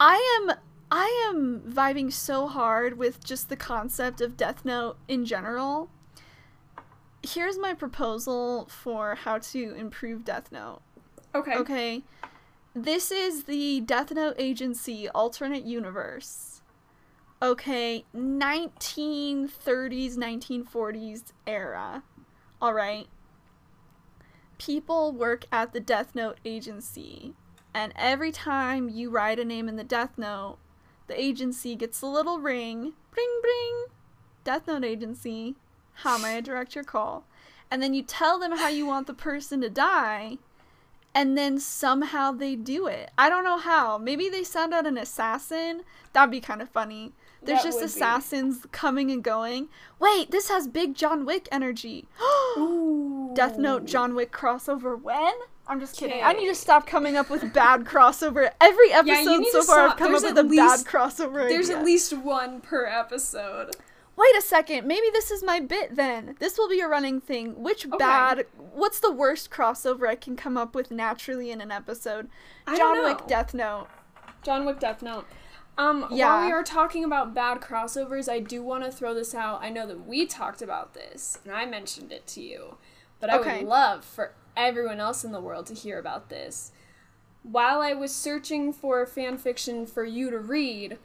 I 0.00 0.16
am 0.48 0.56
I 0.90 1.28
am 1.30 1.60
vibing 1.68 2.12
so 2.12 2.48
hard 2.48 2.98
with 2.98 3.22
just 3.24 3.48
the 3.48 3.56
concept 3.56 4.20
of 4.20 4.36
Death 4.36 4.64
Note 4.64 4.96
in 5.06 5.24
general. 5.24 5.90
Here's 7.22 7.58
my 7.58 7.74
proposal 7.74 8.66
for 8.68 9.14
how 9.14 9.38
to 9.38 9.74
improve 9.74 10.24
Death 10.24 10.50
Note. 10.50 10.80
Okay. 11.34 11.54
Okay. 11.54 12.02
This 12.74 13.12
is 13.12 13.44
the 13.44 13.80
Death 13.82 14.10
Note 14.12 14.34
Agency 14.38 15.08
alternate 15.10 15.64
universe. 15.64 16.49
Okay, 17.42 18.04
1930s, 18.14 19.48
1940s 20.18 21.22
era. 21.46 22.02
All 22.60 22.74
right. 22.74 23.06
People 24.58 25.12
work 25.12 25.46
at 25.50 25.72
the 25.72 25.80
Death 25.80 26.14
Note 26.14 26.36
Agency, 26.44 27.32
and 27.72 27.94
every 27.96 28.30
time 28.30 28.90
you 28.90 29.08
write 29.08 29.38
a 29.38 29.44
name 29.46 29.70
in 29.70 29.76
the 29.76 29.84
Death 29.84 30.18
Note, 30.18 30.58
the 31.06 31.18
agency 31.18 31.74
gets 31.76 32.02
a 32.02 32.06
little 32.06 32.40
ring. 32.40 32.92
Bring, 33.10 33.40
bring. 33.40 33.84
Death 34.44 34.66
Note 34.66 34.84
Agency. 34.84 35.56
How 35.94 36.18
may 36.18 36.36
I 36.36 36.40
direct 36.42 36.74
your 36.74 36.84
call? 36.84 37.24
And 37.70 37.82
then 37.82 37.94
you 37.94 38.02
tell 38.02 38.38
them 38.38 38.58
how 38.58 38.68
you 38.68 38.84
want 38.84 39.06
the 39.06 39.14
person 39.14 39.62
to 39.62 39.70
die, 39.70 40.36
and 41.14 41.38
then 41.38 41.58
somehow 41.58 42.32
they 42.32 42.54
do 42.54 42.86
it. 42.86 43.10
I 43.16 43.30
don't 43.30 43.44
know 43.44 43.56
how. 43.56 43.96
Maybe 43.96 44.28
they 44.28 44.44
send 44.44 44.74
out 44.74 44.86
an 44.86 44.98
assassin. 44.98 45.84
That'd 46.12 46.30
be 46.30 46.40
kind 46.42 46.60
of 46.60 46.68
funny. 46.68 47.14
There's 47.42 47.60
That 47.60 47.64
just 47.64 47.76
would 47.78 47.82
be. 47.82 47.86
assassins 47.86 48.66
coming 48.72 49.10
and 49.10 49.22
going. 49.24 49.68
Wait, 49.98 50.30
this 50.30 50.48
has 50.48 50.68
big 50.68 50.94
John 50.94 51.24
Wick 51.24 51.48
energy. 51.50 52.06
Ooh. 52.58 53.32
Death 53.34 53.56
Note 53.58 53.84
John 53.86 54.14
Wick 54.14 54.32
crossover 54.32 55.00
when? 55.00 55.32
I'm 55.66 55.78
just 55.80 55.96
kidding. 55.96 56.22
I 56.22 56.32
need 56.32 56.48
to 56.48 56.54
stop 56.54 56.86
coming 56.86 57.16
up 57.16 57.30
with 57.30 57.52
bad 57.54 57.84
crossover. 57.84 58.50
Every 58.60 58.92
episode 58.92 59.38
need 59.38 59.52
so 59.52 59.62
far 59.62 59.88
I've 59.88 59.96
come 59.96 60.10
There's 60.10 60.24
up 60.24 60.34
with 60.34 60.44
a 60.44 60.48
least- 60.48 60.84
bad 60.84 60.92
crossover 60.92 61.48
There's 61.48 61.66
idea. 61.70 61.78
at 61.78 61.84
least 61.84 62.12
one 62.12 62.60
per 62.60 62.86
episode. 62.86 63.76
Wait 64.16 64.36
a 64.36 64.42
second. 64.42 64.86
Maybe 64.86 65.06
this 65.12 65.30
is 65.30 65.42
my 65.42 65.60
bit 65.60 65.94
then. 65.96 66.34
This 66.40 66.58
will 66.58 66.68
be 66.68 66.80
a 66.80 66.88
running 66.88 67.20
thing. 67.20 67.62
Which 67.62 67.86
bad 67.98 68.46
what's 68.74 68.98
the 69.00 69.12
worst 69.12 69.50
crossover 69.50 70.06
I 70.08 70.16
can 70.16 70.36
come 70.36 70.56
up 70.58 70.74
with 70.74 70.90
naturally 70.90 71.50
in 71.52 71.60
an 71.62 71.70
episode? 71.70 72.28
I 72.66 72.76
John 72.76 73.02
Wick. 73.04 73.26
Death 73.28 73.54
Note. 73.54 73.86
John 74.42 74.66
Wick 74.66 74.78
Death 74.80 75.02
Note. 75.02 75.26
Um, 75.78 76.02
while 76.02 76.16
Yeah. 76.18 76.46
we 76.46 76.52
are 76.52 76.62
talking 76.62 77.04
about 77.04 77.34
bad 77.34 77.60
crossovers, 77.60 78.28
I 78.30 78.38
do 78.40 78.62
want 78.62 78.84
to 78.84 78.92
throw 78.92 79.14
this 79.14 79.34
out. 79.34 79.62
I 79.62 79.70
know 79.70 79.86
that 79.86 80.06
we 80.06 80.26
talked 80.26 80.60
about 80.60 80.92
this, 80.94 81.38
and 81.44 81.52
I 81.54 81.64
mentioned 81.64 82.12
it 82.12 82.26
to 82.28 82.42
you, 82.42 82.76
but 83.18 83.30
I 83.30 83.38
Okay. 83.38 83.60
would 83.60 83.68
love 83.68 84.04
for 84.04 84.32
everyone 84.56 85.00
else 85.00 85.24
in 85.24 85.32
the 85.32 85.40
world 85.40 85.66
to 85.66 85.74
hear 85.74 85.98
about 85.98 86.28
this. 86.28 86.72
While 87.42 87.80
I 87.80 87.94
was 87.94 88.14
searching 88.14 88.72
for 88.74 89.06
fan 89.06 89.38
fiction 89.38 89.86
for 89.86 90.04
you 90.04 90.30
to 90.30 90.38
read, 90.38 90.98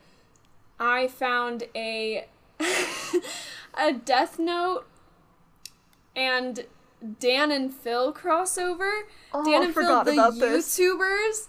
I 0.77 1.07
found 1.07 1.63
a 1.73 2.27
a 3.77 3.93
Death 3.93 4.37
Note 4.39 4.85
and 6.15 6.65
Dan 7.19 7.51
and 7.51 7.73
Phil 7.73 8.13
crossover. 8.13 9.03
Oh, 9.33 9.45
Dan 9.45 9.61
I 9.61 9.65
and 9.65 9.73
Phil, 9.73 9.83
forgot 9.85 10.05
the 10.05 10.11
about 10.13 10.39
this. 10.39 10.77
YouTubers, 10.77 11.47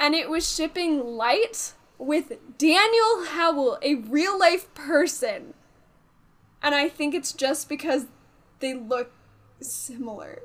and 0.00 0.14
it 0.16 0.28
was 0.28 0.50
shipping 0.52 1.04
Light 1.04 1.74
with 2.00 2.32
Daniel 2.58 3.26
Howell, 3.26 3.78
a 3.82 3.94
real 3.94 4.38
life 4.38 4.72
person. 4.74 5.54
And 6.62 6.74
I 6.74 6.88
think 6.88 7.14
it's 7.14 7.32
just 7.32 7.68
because 7.68 8.06
they 8.60 8.74
look 8.74 9.12
similar. 9.60 10.40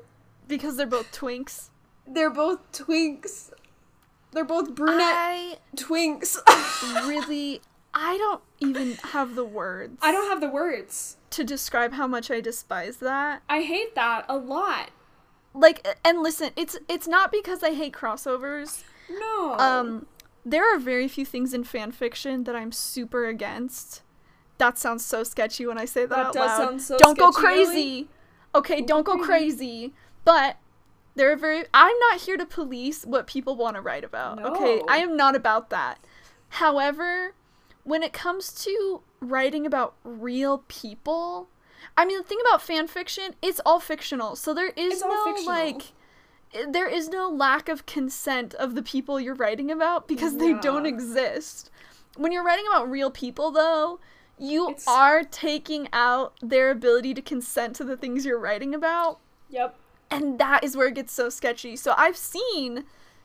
Because 0.46 0.76
they're 0.76 0.86
both 0.86 1.10
twinks. 1.12 1.70
They're 2.06 2.30
both 2.30 2.60
twinks. 2.72 3.50
They're 4.32 4.44
both 4.44 4.74
brunette 4.74 5.00
I 5.00 5.56
twinks. 5.76 6.36
really 7.08 7.62
I 7.94 8.18
don't 8.18 8.42
even 8.60 8.92
have 8.96 9.34
the 9.34 9.44
words 9.44 9.98
I 10.02 10.12
don't 10.12 10.28
have 10.28 10.42
the 10.42 10.48
words. 10.50 11.16
to 11.30 11.42
describe 11.42 11.94
how 11.94 12.06
much 12.06 12.30
I 12.30 12.42
despise 12.42 12.98
that. 12.98 13.42
I 13.48 13.62
hate 13.62 13.94
that 13.94 14.26
a 14.28 14.36
lot. 14.36 14.90
Like 15.54 15.88
and 16.04 16.22
listen, 16.22 16.50
it's 16.54 16.76
it's 16.86 17.08
not 17.08 17.32
because 17.32 17.62
I 17.62 17.72
hate 17.72 17.94
crossovers. 17.94 18.84
No. 19.08 19.56
Um, 19.58 20.06
there 20.46 20.64
are 20.74 20.78
very 20.78 21.08
few 21.08 21.26
things 21.26 21.52
in 21.52 21.64
fan 21.64 21.90
fiction 21.90 22.44
that 22.44 22.54
I'm 22.54 22.70
super 22.72 23.26
against. 23.26 24.02
That 24.58 24.78
sounds 24.78 25.04
so 25.04 25.24
sketchy 25.24 25.66
when 25.66 25.76
I 25.76 25.84
say 25.84 26.02
that, 26.06 26.10
That 26.10 26.26
out 26.26 26.32
does 26.32 26.58
loud. 26.58 26.58
sound 26.68 26.82
so 26.82 26.96
don't 26.98 27.18
go 27.18 27.30
sketchy, 27.32 27.46
really. 27.46 27.64
crazy. 27.66 28.08
Okay, 28.54 28.80
don't 28.80 29.04
go 29.04 29.18
crazy. 29.18 29.92
But 30.24 30.56
there 31.16 31.30
are 31.32 31.36
very. 31.36 31.64
I'm 31.74 31.98
not 32.10 32.20
here 32.22 32.36
to 32.36 32.46
police 32.46 33.04
what 33.04 33.26
people 33.26 33.56
want 33.56 33.74
to 33.76 33.82
write 33.82 34.04
about. 34.04 34.42
Okay, 34.42 34.80
I 34.88 34.98
am 34.98 35.16
not 35.16 35.34
about 35.36 35.68
that. 35.70 35.98
However, 36.48 37.34
when 37.82 38.02
it 38.02 38.12
comes 38.12 38.52
to 38.64 39.02
writing 39.20 39.66
about 39.66 39.94
real 40.04 40.64
people. 40.68 41.48
I 41.96 42.04
mean, 42.04 42.18
the 42.18 42.24
thing 42.24 42.38
about 42.48 42.62
fan 42.62 42.88
fiction, 42.88 43.34
it's 43.42 43.60
all 43.64 43.80
fictional. 43.80 44.36
So 44.36 44.52
there 44.52 44.70
is 44.70 45.00
no 45.02 45.36
like 45.46 45.92
there 46.68 46.88
is 46.88 47.08
no 47.08 47.28
lack 47.28 47.68
of 47.68 47.86
consent 47.86 48.54
of 48.54 48.74
the 48.74 48.82
people 48.82 49.20
you're 49.20 49.34
writing 49.34 49.70
about 49.70 50.08
because 50.08 50.36
they 50.38 50.54
don't 50.54 50.86
exist. 50.86 51.70
When 52.16 52.32
you're 52.32 52.44
writing 52.44 52.64
about 52.68 52.90
real 52.90 53.10
people 53.10 53.50
though, 53.50 54.00
you 54.38 54.68
It's- 54.70 54.86
are 54.86 55.22
taking 55.24 55.88
out 55.92 56.34
their 56.42 56.70
ability 56.70 57.14
to 57.14 57.22
consent 57.22 57.76
to 57.76 57.84
the 57.84 57.96
things 57.96 58.24
you're 58.24 58.38
writing 58.38 58.74
about 58.74 59.18
Yep. 59.50 59.76
and 60.10 60.38
that 60.38 60.62
is 60.64 60.76
where 60.76 60.88
it 60.88 60.94
gets 60.94 61.12
so 61.12 61.28
sketchy. 61.28 61.76
So 61.76 61.94
I've 61.96 62.16
seen 62.16 62.84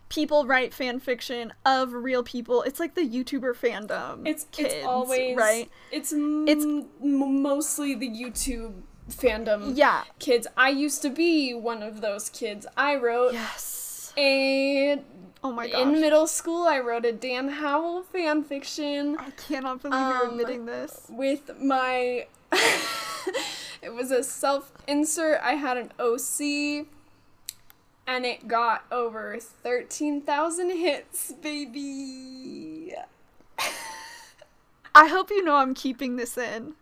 people 0.09 0.45
write 0.45 0.73
fan 0.73 0.99
fiction 0.99 1.53
of 1.65 1.93
real 1.93 2.21
people. 2.23 2.63
It's 2.63 2.79
like 2.81 2.95
the 2.95 3.07
YouTuber 3.07 3.55
fandom. 3.55 4.27
It's 4.27 4.43
kids, 4.51 4.73
it's 4.73 4.85
always 4.85 5.37
right. 5.37 5.69
It's 5.91 6.11
It's- 6.11 6.43
it's 6.47 6.65
m- 6.65 7.41
mostly 7.41 7.93
the 7.95 8.09
YouTube 8.09 8.81
fandom 9.09 9.73
Yeah. 9.75 10.03
kids. 10.19 10.47
I 10.57 10.69
used 10.69 11.01
to 11.01 11.09
be 11.09 11.53
one 11.53 11.81
of 11.83 12.01
those 12.01 12.29
kids. 12.29 12.65
I 12.77 12.95
wrote 12.95 13.33
Yes. 13.33 14.13
a 14.17 15.01
Oh 15.43 15.51
my 15.51 15.67
gosh. 15.67 15.81
in 15.81 15.99
middle 15.99 16.27
school. 16.27 16.67
I 16.67 16.79
wrote 16.79 17.05
a 17.05 17.11
Dan 17.11 17.49
Howell 17.49 18.03
fan 18.03 18.43
fiction 18.43 19.17
I 19.19 19.31
cannot 19.31 19.81
believe 19.81 19.99
you're 19.99 20.23
Um, 20.25 20.29
admitting 20.31 20.65
this. 20.65 21.07
with 21.09 21.51
my. 21.59 22.27
it 23.81 23.93
was 23.93 24.11
a 24.11 24.23
self 24.23 24.71
insert. 24.87 25.39
I 25.41 25.53
had 25.55 25.77
an 25.77 25.91
OC. 25.99 26.85
And 28.07 28.25
it 28.25 28.47
got 28.47 28.83
over 28.91 29.37
13,000 29.39 30.69
hits, 30.71 31.31
baby. 31.33 32.93
I 34.95 35.07
hope 35.07 35.29
you 35.29 35.43
know 35.43 35.55
I'm 35.55 35.73
keeping 35.73 36.17
this 36.17 36.37
in. 36.37 36.73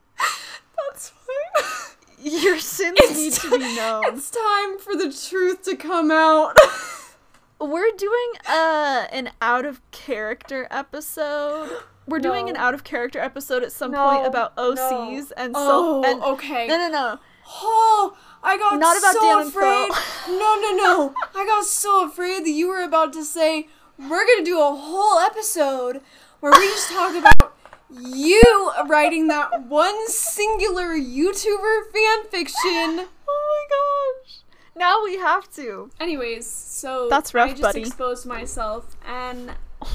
Your 2.21 2.59
sins 2.59 2.99
need 3.15 3.33
to 3.33 3.51
be 3.51 3.75
known. 3.75 4.03
It's 4.07 4.29
time 4.31 4.77
for 4.79 4.95
the 4.95 5.11
truth 5.29 5.63
to 5.63 5.75
come 5.75 6.11
out. 6.11 6.57
We're 7.59 7.91
doing 7.97 8.31
uh 8.47 9.07
an 9.11 9.31
out 9.41 9.65
of 9.65 9.81
character 9.91 10.67
episode. 10.71 11.69
We're 12.07 12.19
doing 12.19 12.49
an 12.49 12.55
out 12.55 12.73
of 12.73 12.83
character 12.83 13.19
episode 13.19 13.63
at 13.63 13.71
some 13.71 13.91
No, 13.91 14.09
point 14.09 14.25
about 14.27 14.55
no. 14.57 14.73
OCs 14.73 15.31
and 15.37 15.53
so 15.55 16.01
oh, 16.01 16.03
and 16.05 16.23
okay. 16.23 16.67
no 16.67 16.77
no 16.77 16.89
no 16.89 17.19
Oh, 17.61 18.15
I 18.43 18.57
got 18.57 18.79
Not 18.79 18.97
about 18.97 19.13
so 19.13 19.21
Dan 19.21 19.47
afraid. 19.47 19.89
No, 20.27 20.55
no, 20.61 20.75
no. 20.75 21.15
I 21.35 21.45
got 21.45 21.65
so 21.65 22.05
afraid 22.05 22.45
that 22.45 22.51
you 22.51 22.67
were 22.69 22.81
about 22.83 23.11
to 23.13 23.23
say 23.25 23.67
we're 23.97 24.25
gonna 24.25 24.45
do 24.45 24.59
a 24.61 24.73
whole 24.75 25.19
episode 25.19 26.01
where 26.39 26.51
we 26.53 26.67
just 26.67 26.89
talk 26.89 27.15
about 27.15 27.53
you 27.89 28.71
writing 28.87 29.27
that 29.27 29.63
one 29.67 30.07
singular 30.07 30.89
YouTuber 30.95 31.91
fan 31.93 32.25
fiction. 32.29 33.07
Oh 33.31 33.67
my 33.69 34.25
gosh. 34.25 34.39
Now 34.75 35.03
we 35.03 35.17
have 35.17 35.51
to. 35.51 35.91
Anyways, 35.99 36.49
so 36.49 37.07
That's 37.09 37.33
rough, 37.35 37.49
I 37.49 37.51
just 37.51 37.61
buddy. 37.61 37.81
exposed 37.81 38.25
myself, 38.25 38.97
and 39.05 39.51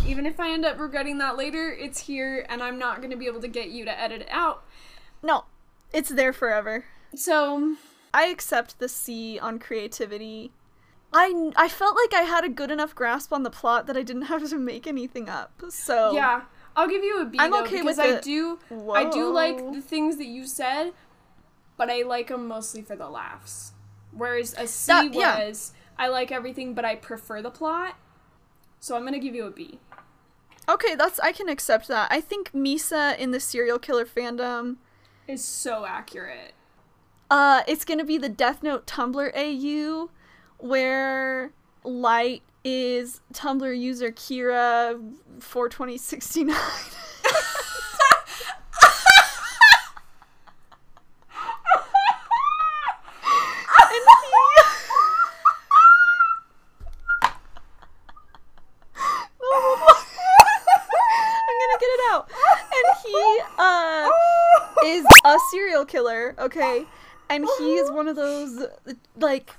even 0.07 0.25
if 0.25 0.39
I 0.39 0.53
end 0.53 0.65
up 0.65 0.79
regretting 0.79 1.19
that 1.19 1.37
later, 1.37 1.73
it's 1.73 1.99
here, 1.99 2.47
and 2.49 2.63
I'm 2.63 2.79
not 2.79 3.03
gonna 3.03 3.17
be 3.17 3.27
able 3.27 3.41
to 3.41 3.49
get 3.49 3.71
you 3.71 3.85
to 3.87 4.01
edit 4.01 4.23
it 4.23 4.29
out. 4.31 4.63
No. 5.21 5.47
It's 5.93 6.11
there 6.11 6.33
forever. 6.33 6.85
So 7.15 7.77
I 8.13 8.27
accept 8.27 8.79
the 8.79 8.89
C 8.89 9.39
on 9.39 9.59
creativity. 9.59 10.53
I, 11.13 11.53
I 11.57 11.69
felt 11.69 11.97
like 11.97 12.13
I 12.15 12.23
had 12.23 12.45
a 12.45 12.49
good 12.49 12.71
enough 12.71 12.95
grasp 12.95 13.33
on 13.33 13.45
the 13.45 13.51
plot 13.51 13.87
that 13.87 13.97
I 13.97 14.03
didn't 14.03 14.23
have 14.33 14.49
to 14.49 14.59
make 14.59 14.87
anything 14.87 15.29
up. 15.29 15.63
So 15.71 16.13
yeah, 16.13 16.43
I'll 16.77 16.89
give 16.89 17.05
you 17.05 17.20
a 17.20 17.25
B 17.25 17.39
I'm 17.41 17.51
though, 17.51 17.62
okay 17.62 17.81
because 17.83 17.99
with 17.99 18.01
I 18.01 18.09
it. 18.16 18.22
do 18.22 18.59
I 18.93 19.09
do 19.09 19.31
like 19.33 19.59
the 19.72 19.81
things 19.81 20.16
that 20.16 20.27
you 20.27 20.47
said, 20.47 20.93
but 21.77 21.91
I 21.91 22.03
like 22.03 22.29
them 22.29 22.49
mostly 22.49 22.83
for 22.83 22.97
the 22.97 23.09
laughs. 23.09 23.72
Whereas 24.12 24.55
a 24.59 24.66
C 24.66 24.93
That- 24.93 25.14
yeah. 25.14 25.47
was 25.47 25.72
I 25.99 26.09
like 26.09 26.33
everything, 26.33 26.75
but 26.75 26.85
I 26.85 26.97
prefer 26.97 27.41
the 27.43 27.51
plot. 27.51 27.97
So 28.81 28.97
I'm 28.97 29.05
gonna 29.05 29.18
give 29.18 29.35
you 29.35 29.47
a 29.47 29.51
B. 29.51 29.79
Okay, 30.68 30.95
that's 30.95 31.20
I 31.20 31.33
can 31.33 31.49
accept 31.49 31.89
that. 31.89 32.09
I 32.11 32.20
think 32.20 32.53
Misa 32.53 33.16
in 33.18 33.31
the 33.31 33.41
serial 33.41 33.79
killer 33.79 34.05
fandom 34.07 34.77
Is 35.29 35.45
so 35.45 35.85
accurate. 35.87 36.53
Uh, 37.31 37.62
it's 37.66 37.85
gonna 37.85 38.05
be 38.05 38.18
the 38.18 38.29
Death 38.29 38.62
Note 38.62 38.87
Tumblr 38.87 39.33
AU, 39.37 40.11
where 40.59 41.53
Light 41.83 42.43
is 42.65 43.21
Tumblr 43.35 43.79
user 43.79 44.11
Kira 44.11 44.99
for 45.41 45.69
2069. 45.69 46.57
and 53.95 54.07
he. 54.21 54.35
I'm 61.47 61.57
gonna 61.61 61.79
get 61.81 61.87
it 61.87 62.01
out. 62.11 62.31
And 62.73 62.87
he 63.05 63.41
uh 63.59 64.11
is 64.85 65.05
a 65.25 65.39
serial 65.51 65.85
killer, 65.85 66.35
okay? 66.39 66.85
And 67.29 67.47
he 67.59 67.75
is 67.77 67.91
one 67.91 68.09
of 68.09 68.17
those 68.17 68.67
like 69.17 69.55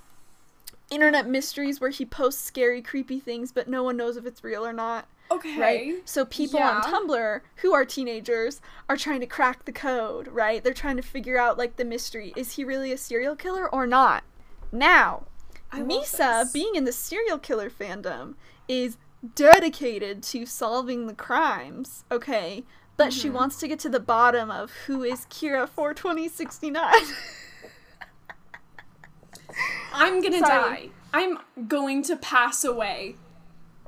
internet 0.90 1.28
mysteries 1.28 1.80
where 1.82 1.90
he 1.90 2.06
posts 2.06 2.44
scary, 2.44 2.82
creepy 2.82 3.20
things, 3.20 3.52
but 3.52 3.68
no 3.68 3.84
one 3.84 3.98
knows 3.98 4.18
if 4.18 4.26
it's 4.26 4.44
real 4.44 4.66
or 4.66 4.74
not. 4.74 5.08
Okay. 5.32 5.60
Right? 5.60 5.96
So 6.06 6.26
people 6.26 6.60
on 6.60 6.82
Tumblr 6.82 7.42
who 7.58 7.74
are 7.74 7.86
teenagers 7.86 8.62
are 8.88 8.98
trying 8.98 9.22
to 9.22 9.26
crack 9.28 9.66
the 9.66 9.72
code, 9.72 10.28
right? 10.28 10.64
They're 10.64 10.74
trying 10.74 10.98
to 10.98 11.02
figure 11.04 11.38
out 11.38 11.58
like 11.58 11.78
the 11.78 11.86
mystery. 11.86 12.32
Is 12.36 12.54
he 12.54 12.64
really 12.64 12.92
a 12.92 12.98
serial 12.98 13.36
killer 13.36 13.68
or 13.68 13.88
not? 13.88 14.24
Now, 14.72 15.24
I 15.72 15.82
Misa, 15.82 16.52
being 16.54 16.76
in 16.76 16.86
the 16.86 16.92
serial 16.92 17.40
killer 17.40 17.70
fandom, 17.70 18.36
is 18.68 18.98
dedicated 19.36 20.22
to 20.24 20.46
solving 20.46 21.08
the 21.08 21.14
crimes, 21.16 22.06
okay? 22.12 22.64
But 22.98 23.12
she 23.14 23.28
Mm-hmm. 23.28 23.36
wants 23.36 23.58
to 23.60 23.68
get 23.68 23.80
to 23.80 23.90
the 23.90 24.00
bottom 24.00 24.52
of 24.52 24.72
who 24.88 25.04
is 25.04 25.26
Kira 25.26 25.68
for 25.68 25.94
2069. 25.94 26.94
I'm 29.96 30.22
gonna 30.22 30.39
Sorry. 30.39 30.88
die. 30.88 30.89
I'm 31.14 31.39
going 31.68 32.04
to 32.04 32.18
pass 32.18 32.64
away. 32.64 33.16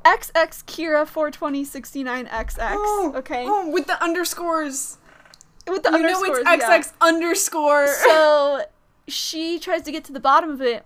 XX 0.06 0.64
Kira 0.66 1.06
for 1.06 1.30
2069 1.30 2.28
XX, 2.28 3.16
okay? 3.16 3.46
Oh, 3.46 3.70
with 3.70 3.88
the 3.88 4.02
underscores. 4.02 4.98
With 5.68 5.84
the 5.84 5.92
you 5.92 6.00
know 6.00 6.08
underscores, 6.08 6.44
it's 6.48 6.64
yeah. 6.64 6.80
XX 6.80 6.94
underscore. 7.02 7.88
So 7.88 8.66
she 9.08 9.60
tries 9.60 9.82
to 9.82 9.92
get 9.92 10.06
to 10.06 10.14
the 10.14 10.20
bottom 10.22 10.50
of 10.50 10.62
it, 10.62 10.86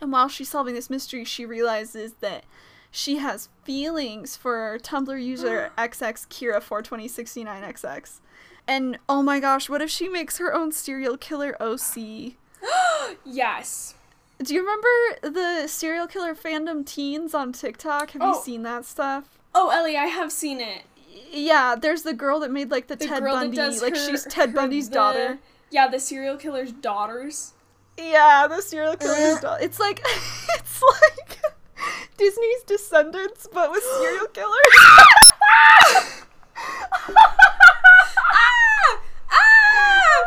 and 0.00 0.10
while 0.10 0.28
she's 0.28 0.48
solving 0.48 0.74
this 0.74 0.88
mystery, 0.88 1.24
she 1.24 1.44
realizes 1.44 2.14
that 2.20 2.44
she 2.90 3.18
has 3.18 3.50
feelings 3.62 4.36
for 4.36 4.78
Tumblr 4.82 5.22
user 5.22 5.70
XX 5.78 6.26
Kira 6.28 6.62
for 6.62 6.82
2069XX. 6.82 8.20
And 8.66 8.98
oh 9.08 9.22
my 9.22 9.40
gosh, 9.40 9.68
what 9.68 9.82
if 9.82 9.90
she 9.90 10.08
makes 10.08 10.38
her 10.38 10.54
own 10.54 10.72
serial 10.72 11.16
killer 11.16 11.60
OC? 11.60 12.36
yes. 13.24 13.94
Do 14.42 14.54
you 14.54 14.60
remember 14.60 14.88
the 15.22 15.66
serial 15.68 16.06
killer 16.06 16.34
fandom 16.34 16.84
teens 16.86 17.34
on 17.34 17.52
TikTok? 17.52 18.12
Have 18.12 18.22
you 18.22 18.28
Oh. 18.34 18.40
seen 18.42 18.62
that 18.62 18.84
stuff? 18.86 19.24
Oh, 19.54 19.68
Ellie, 19.68 19.96
I 19.98 20.06
have 20.06 20.32
seen 20.32 20.60
it. 20.60 20.82
Yeah, 21.30 21.74
there's 21.78 22.02
the 22.02 22.14
girl 22.14 22.40
that 22.40 22.50
made 22.50 22.70
like 22.70 22.86
the, 22.86 22.96
The 22.96 23.06
Ted 23.06 23.22
Bundy, 23.24 23.56
like 23.58 23.94
her- 23.96 24.06
she's 24.08 24.24
Ted 24.24 24.50
her- 24.50 24.54
Bundy's 24.56 24.88
the- 24.88 24.94
daughter. 24.94 25.38
Yeah, 25.70 25.88
the 25.88 26.00
serial 26.00 26.36
killer's 26.36 26.72
daughters. 26.72 27.52
Yeah, 27.98 28.46
the 28.48 28.62
serial 28.62 28.96
killer's 28.96 29.36
Ugh. 29.36 29.42
daughter. 29.42 29.62
It's 29.64 29.78
like 29.78 30.00
it's 30.54 30.82
like 30.82 31.38
Disney's 32.16 32.62
Descendants, 32.66 33.46
but 33.52 33.70
with 33.70 33.82
serial 34.00 34.26
killers. 34.32 34.56
ah! 34.78 36.16
Ah! 38.32 39.00
Ah! 39.30 40.24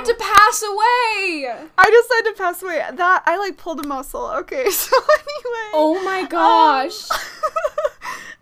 To 0.00 0.14
pass 0.14 0.62
away. 0.62 1.68
I 1.78 2.02
decided 2.02 2.36
to 2.36 2.42
pass 2.42 2.62
away. 2.62 2.84
That 2.94 3.22
I 3.26 3.36
like 3.36 3.56
pulled 3.56 3.84
a 3.84 3.86
muscle. 3.86 4.28
Okay, 4.38 4.68
so 4.70 4.96
anyway. 4.96 5.70
Oh 5.72 6.02
my 6.04 6.20
um, 6.20 6.28
gosh. 6.28 7.08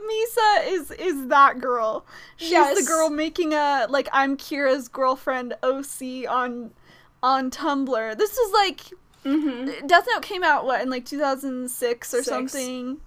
Misa 0.01 0.67
is 0.67 0.91
is 0.93 1.29
that 1.29 1.61
girl. 1.61 2.07
She's 2.37 2.51
the 2.53 2.85
girl 2.87 3.11
making 3.11 3.53
a 3.53 3.87
like 3.89 4.09
I'm 4.13 4.37
Kira's 4.37 4.89
girlfriend 4.89 5.55
OC 5.63 6.29
on 6.29 6.71
on 7.23 7.51
Tumblr. 7.51 8.19
This 8.19 8.37
is 8.37 8.53
like 8.53 8.81
mm-hmm. 9.25 9.87
Death 9.87 10.07
Note 10.13 10.23
came 10.23 10.43
out 10.43 10.65
what 10.65 10.81
in 10.81 10.91
like 10.91 11.05
2006 11.05 12.15
or 12.15 12.17
Six. 12.17 12.27
something. 12.27 13.01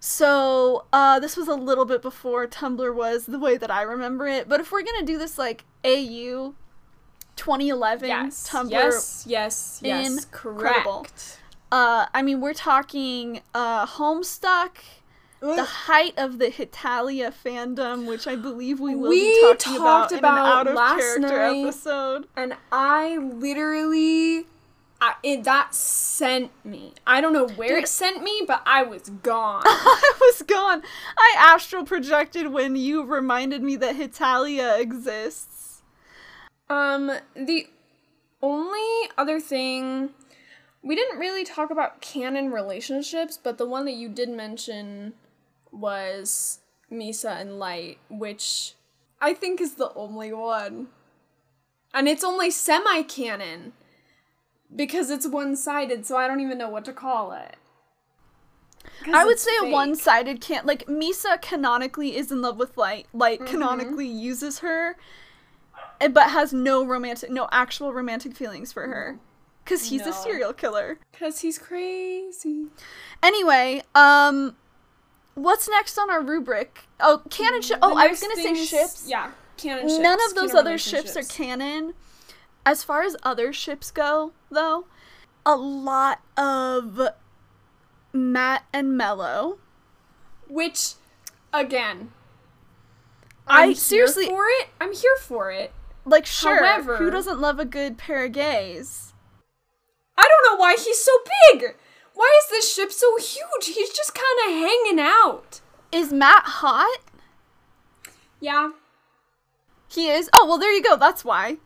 So, 0.00 0.84
uh, 0.92 1.18
this 1.18 1.34
was 1.34 1.48
a 1.48 1.54
little 1.54 1.86
bit 1.86 2.02
before 2.02 2.46
Tumblr 2.46 2.94
was 2.94 3.24
the 3.24 3.38
way 3.38 3.56
that 3.56 3.70
I 3.70 3.80
remember 3.80 4.26
it. 4.26 4.50
But 4.50 4.60
if 4.60 4.70
we're 4.70 4.82
gonna 4.82 5.06
do 5.06 5.16
this 5.16 5.38
like 5.38 5.64
AU 5.82 6.54
2011 7.36 8.08
Yes. 8.08 8.48
Tumblr, 8.48 8.70
Yes. 8.70 9.24
Yes. 9.26 9.80
Yes. 9.82 10.06
Incredible. 10.24 11.00
Correct. 11.02 11.40
uh, 11.72 12.06
I 12.14 12.22
mean, 12.22 12.40
we're 12.40 12.54
talking 12.54 13.40
uh, 13.54 13.86
Homestuck, 13.86 14.76
the 15.40 15.64
height 15.64 16.14
of 16.16 16.38
the 16.38 16.46
Hetalia 16.50 17.30
fandom, 17.32 18.06
which 18.06 18.26
I 18.26 18.34
believe 18.36 18.80
we 18.80 18.94
will 18.94 19.10
We 19.10 19.20
be 19.20 19.40
talking 19.42 19.76
talked 19.78 20.12
about, 20.12 20.18
about 20.18 20.38
in 20.38 20.44
an 20.44 20.58
out 20.58 20.66
of 20.68 20.74
last 20.74 21.00
character 21.00 21.20
night. 21.38 21.62
episode. 21.64 22.28
and 22.36 22.54
I 22.72 23.18
literally, 23.18 24.46
I, 25.02 25.14
it, 25.22 25.44
that 25.44 25.74
sent 25.74 26.50
me. 26.64 26.94
I 27.06 27.20
don't 27.20 27.32
know 27.34 27.46
where 27.48 27.68
Dude. 27.74 27.84
it 27.84 27.88
sent 27.88 28.22
me, 28.22 28.42
but 28.46 28.62
I 28.64 28.84
was 28.84 29.02
gone. 29.22 29.62
I 29.66 30.12
was 30.20 30.42
gone. 30.42 30.82
I 31.18 31.34
astral 31.38 31.84
projected 31.84 32.46
when 32.50 32.74
you 32.76 33.02
reminded 33.04 33.62
me 33.62 33.76
that 33.76 33.96
Hetalia 33.96 34.78
exists. 34.80 35.53
Um, 36.68 37.10
the 37.34 37.68
only 38.42 39.10
other 39.16 39.40
thing 39.40 40.10
we 40.82 40.94
didn't 40.94 41.18
really 41.18 41.44
talk 41.44 41.70
about 41.70 42.00
canon 42.02 42.50
relationships, 42.52 43.38
but 43.42 43.56
the 43.56 43.66
one 43.66 43.86
that 43.86 43.94
you 43.94 44.08
did 44.08 44.28
mention 44.28 45.14
was 45.72 46.60
Misa 46.92 47.40
and 47.40 47.58
Light, 47.58 47.98
which 48.10 48.74
I 49.20 49.32
think 49.32 49.60
is 49.60 49.74
the 49.74 49.92
only 49.94 50.32
one. 50.32 50.88
And 51.94 52.08
it's 52.08 52.24
only 52.24 52.50
semi 52.50 53.02
canon 53.02 53.72
because 54.74 55.08
it's 55.10 55.26
one 55.26 55.56
sided, 55.56 56.04
so 56.04 56.16
I 56.16 56.26
don't 56.26 56.40
even 56.40 56.58
know 56.58 56.68
what 56.68 56.84
to 56.86 56.92
call 56.92 57.32
it. 57.32 57.56
I 59.12 59.24
would 59.24 59.38
say 59.38 59.50
a 59.62 59.70
one-sided 59.70 60.40
can't 60.40 60.66
like 60.66 60.86
Misa 60.86 61.40
canonically 61.40 62.16
is 62.16 62.30
in 62.30 62.42
love 62.42 62.58
with 62.58 62.76
Light. 62.76 63.06
Light 63.12 63.40
Mm-hmm. 63.40 63.50
canonically 63.50 64.06
uses 64.06 64.58
her, 64.58 64.96
but 66.12 66.30
has 66.30 66.52
no 66.52 66.84
romantic, 66.84 67.30
no 67.30 67.48
actual 67.52 67.92
romantic 67.92 68.36
feelings 68.36 68.72
for 68.72 68.86
her, 68.88 69.18
because 69.64 69.86
he's 69.90 70.02
No. 70.04 70.10
a 70.10 70.12
serial 70.12 70.52
killer. 70.52 70.98
Because 71.12 71.40
he's 71.40 71.58
crazy. 71.58 72.66
Anyway, 73.22 73.82
um, 73.94 74.56
what's 75.34 75.68
next 75.68 75.98
on 75.98 76.10
our 76.10 76.20
rubric? 76.22 76.86
Oh, 77.00 77.22
canon 77.30 77.62
ship. 77.62 77.78
Oh, 77.82 77.96
I 77.96 78.08
was 78.08 78.20
gonna 78.20 78.36
say 78.36 78.54
ships. 78.54 79.04
Yeah, 79.08 79.30
canon 79.56 79.88
ships. 79.88 80.00
None 80.00 80.18
of 80.28 80.34
those 80.34 80.50
canon 80.50 80.66
other 80.66 80.78
ships 80.78 81.16
are 81.16 81.22
canon. 81.22 81.94
As 82.66 82.82
far 82.82 83.02
as 83.02 83.16
other 83.22 83.52
ships 83.52 83.90
go, 83.90 84.32
though, 84.50 84.86
a 85.44 85.54
lot 85.56 86.20
of 86.36 87.00
Matt 88.12 88.64
and 88.72 88.96
Mello. 88.96 89.58
Which, 90.48 90.94
again, 91.52 92.12
I 93.46 93.62
I'm 93.62 93.68
here 93.70 93.74
seriously- 93.76 94.28
for 94.28 94.46
it. 94.46 94.68
I'm 94.80 94.92
here 94.94 95.16
for 95.20 95.50
it. 95.50 95.72
Like, 96.04 96.26
sure, 96.26 96.64
However- 96.64 96.96
who 96.96 97.10
doesn't 97.10 97.40
love 97.40 97.58
a 97.58 97.64
good 97.64 97.96
pair 97.98 98.24
of 98.24 98.32
gays? 98.32 99.12
I 100.16 100.22
don't 100.22 100.52
know 100.52 100.60
why 100.60 100.76
he's 100.76 101.02
so 101.02 101.12
big. 101.52 101.76
Why 102.14 102.40
is 102.44 102.50
this 102.50 102.72
ship 102.74 102.92
so 102.92 103.16
huge? 103.16 103.74
He's 103.74 103.90
just 103.90 104.14
kind 104.14 104.38
of 104.46 104.54
hanging 104.68 105.00
out. 105.00 105.60
Is 105.90 106.12
Matt 106.12 106.44
hot? 106.44 106.98
Yeah. 108.40 108.70
He 109.88 110.08
is. 110.08 110.30
Oh, 110.32 110.46
well, 110.46 110.58
there 110.58 110.72
you 110.72 110.82
go. 110.82 110.96
That's 110.96 111.24
why. 111.24 111.56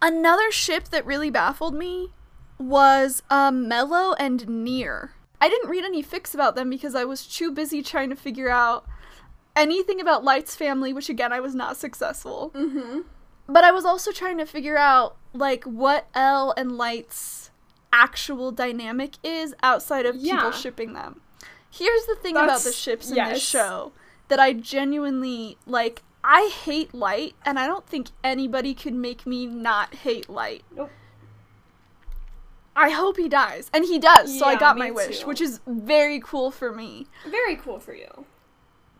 Another 0.00 0.50
ship 0.50 0.88
that 0.88 1.04
really 1.04 1.30
baffled 1.30 1.74
me 1.74 2.12
was 2.58 3.22
um, 3.30 3.68
Mello 3.68 4.14
and 4.14 4.48
Near. 4.48 5.12
I 5.40 5.48
didn't 5.48 5.70
read 5.70 5.84
any 5.84 6.02
fics 6.02 6.34
about 6.34 6.56
them 6.56 6.70
because 6.70 6.94
I 6.94 7.04
was 7.04 7.26
too 7.26 7.52
busy 7.52 7.82
trying 7.82 8.10
to 8.10 8.16
figure 8.16 8.48
out 8.48 8.86
anything 9.54 10.00
about 10.00 10.24
Light's 10.24 10.56
family, 10.56 10.92
which 10.92 11.08
again, 11.08 11.32
I 11.32 11.40
was 11.40 11.54
not 11.54 11.76
successful. 11.76 12.52
Mm-hmm. 12.54 13.00
But 13.48 13.64
I 13.64 13.70
was 13.72 13.84
also 13.84 14.12
trying 14.12 14.38
to 14.38 14.46
figure 14.46 14.76
out, 14.76 15.16
like, 15.32 15.64
what 15.64 16.06
L 16.14 16.52
and 16.56 16.76
Light's 16.76 17.50
actual 17.92 18.52
dynamic 18.52 19.14
is 19.22 19.54
outside 19.62 20.04
of 20.06 20.16
Yeah. 20.16 20.36
people 20.36 20.52
shipping 20.52 20.92
them. 20.92 21.22
Here's 21.70 22.04
the 22.06 22.14
thing 22.16 22.36
about 22.36 22.58
the 22.58 22.64
That's- 22.64 22.74
ships 22.74 23.10
in 23.10 23.16
yes. 23.16 23.34
this 23.34 23.42
show 23.42 23.92
that 24.28 24.38
I 24.38 24.52
genuinely, 24.52 25.56
like, 25.66 26.02
I 26.22 26.48
hate 26.48 26.92
Light, 26.92 27.36
and 27.44 27.58
I 27.58 27.66
don't 27.66 27.86
think 27.86 28.08
anybody 28.22 28.74
could 28.74 28.92
make 28.92 29.24
me 29.26 29.46
not 29.46 29.94
hate 29.94 30.28
Light. 30.28 30.64
Nope. 30.74 30.90
I 32.76 32.90
hope 32.90 33.16
he 33.16 33.28
dies. 33.28 33.70
And 33.72 33.84
he 33.84 33.98
does, 33.98 34.38
so 34.38 34.44
I 34.46 34.56
got 34.56 34.76
my 34.76 34.90
wish, 34.90 35.20
too. 35.20 35.26
which 35.26 35.40
is 35.40 35.60
very 35.66 36.20
cool 36.20 36.50
for 36.50 36.70
me. 36.72 37.06
Very 37.26 37.56
cool 37.56 37.80
for 37.80 37.94
you. 37.94 38.26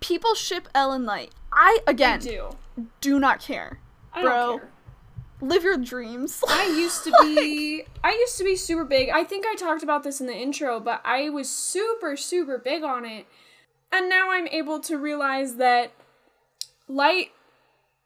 People 0.01 0.35
ship 0.35 0.69
L 0.75 0.93
and 0.93 1.05
Light. 1.05 1.33
I, 1.53 1.81
again, 1.87 2.21
I 2.21 2.23
do. 2.23 2.51
do 3.01 3.19
not 3.19 3.41
care. 3.41 3.79
I 4.13 4.23
Bro. 4.23 4.61
Live 5.41 5.63
your 5.63 5.77
dreams. 5.77 6.43
I 6.49 6.67
used 6.67 7.05
to 7.05 7.13
be 7.21 7.85
I 8.03 8.11
used 8.13 8.37
to 8.39 8.45
be 8.45 8.57
super 8.57 8.85
big. 8.85 9.09
I 9.11 9.23
think 9.25 9.45
I 9.47 9.55
talked 9.55 9.83
about 9.85 10.03
this 10.03 10.21
in 10.21 10.27
the 10.27 10.37
intro, 10.37 10.81
but 10.81 11.01
I 11.05 11.31
was 11.31 11.49
super 11.49 12.17
super 12.17 12.59
big 12.59 12.83
on 12.83 13.05
it. 13.05 13.27
And 13.93 14.09
now 14.09 14.31
I'm 14.31 14.47
able 14.49 14.81
to 14.81 14.99
realize 14.99 15.57
that 15.57 15.93
Light 16.89 17.31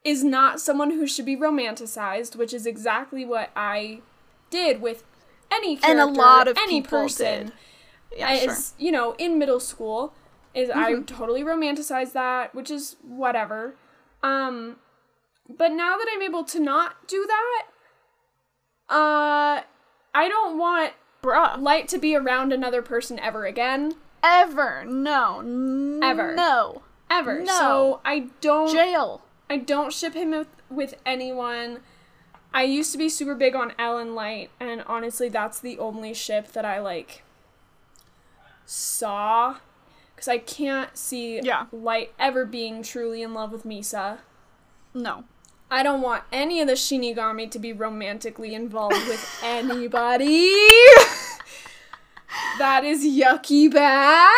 is 0.03 0.23
not 0.23 0.59
someone 0.59 0.91
who 0.91 1.07
should 1.07 1.25
be 1.25 1.35
romanticized, 1.37 2.35
which 2.35 2.53
is 2.53 2.65
exactly 2.65 3.25
what 3.25 3.49
I 3.55 4.01
did 4.49 4.81
with 4.81 5.03
any 5.51 5.79
And 5.83 5.99
a 5.99 6.05
lot 6.05 6.47
of 6.47 6.57
any 6.57 6.81
person. 6.81 7.45
did. 7.47 7.53
yeah, 8.19 8.27
I- 8.27 8.39
sure. 8.45 8.55
you 8.77 8.91
know, 8.91 9.13
in 9.17 9.39
middle 9.39 9.59
school 9.59 10.13
is 10.53 10.69
I 10.69 10.93
Mhm. 10.93 11.07
totally 11.07 11.43
romanticized 11.43 12.11
that, 12.13 12.53
which 12.53 12.69
is 12.69 12.95
whatever. 13.01 13.75
Um 14.21 14.77
but 15.57 15.71
now 15.71 15.97
that 15.97 16.07
I'm 16.13 16.21
able 16.21 16.43
to 16.45 16.59
not 16.59 17.07
do 17.07 17.25
that, 17.27 17.63
uh 18.89 19.61
I 20.15 20.29
don't 20.29 20.57
want 20.57 20.93
Bruh. 21.21 21.59
light 21.59 21.87
to 21.89 21.97
be 21.97 22.15
around 22.15 22.51
another 22.53 22.81
person 22.81 23.19
ever 23.19 23.45
again. 23.45 23.95
Ever. 24.23 24.85
No. 24.85 25.39
N- 25.39 25.99
Ever. 26.03 26.35
No. 26.35 26.83
Ever. 27.09 27.41
No. 27.41 27.53
So 27.57 28.01
I 28.05 28.27
don't 28.41 28.71
Jail. 28.71 29.21
I 29.49 29.57
don't 29.57 29.93
ship 29.93 30.13
him 30.13 30.31
with, 30.31 30.47
with 30.69 30.95
anyone. 31.05 31.79
I 32.53 32.63
used 32.63 32.91
to 32.91 32.97
be 32.97 33.09
super 33.09 33.35
big 33.35 33.55
on 33.55 33.73
L 33.79 33.97
and 33.97 34.13
Light, 34.15 34.51
and 34.59 34.83
honestly, 34.87 35.27
that's 35.27 35.59
the 35.59 35.79
only 35.79 36.13
ship 36.13 36.51
that 36.53 36.65
I 36.65 36.79
like 36.79 37.23
saw. 38.65 39.57
Because 40.15 40.27
I 40.27 40.37
can't 40.37 40.95
see 40.95 41.39
Yeah. 41.41 41.65
Light 41.71 42.13
ever 42.19 42.45
being 42.45 42.83
truly 42.83 43.21
in 43.21 43.33
love 43.33 43.51
with 43.51 43.63
Misa. 43.63 44.19
No. 44.93 45.23
I 45.73 45.81
don't 45.81 46.01
want 46.01 46.23
any 46.31 46.61
of 46.61 46.67
the 46.67 46.73
Shinigami 46.73 47.49
to 47.49 47.57
be 47.57 47.73
romantically 47.73 48.53
involved 48.53 49.07
with 49.07 49.39
anybody. 49.43 50.51
that 52.59 52.83
is 52.83 53.03
yucky 53.03 53.71
bad. 53.73 54.29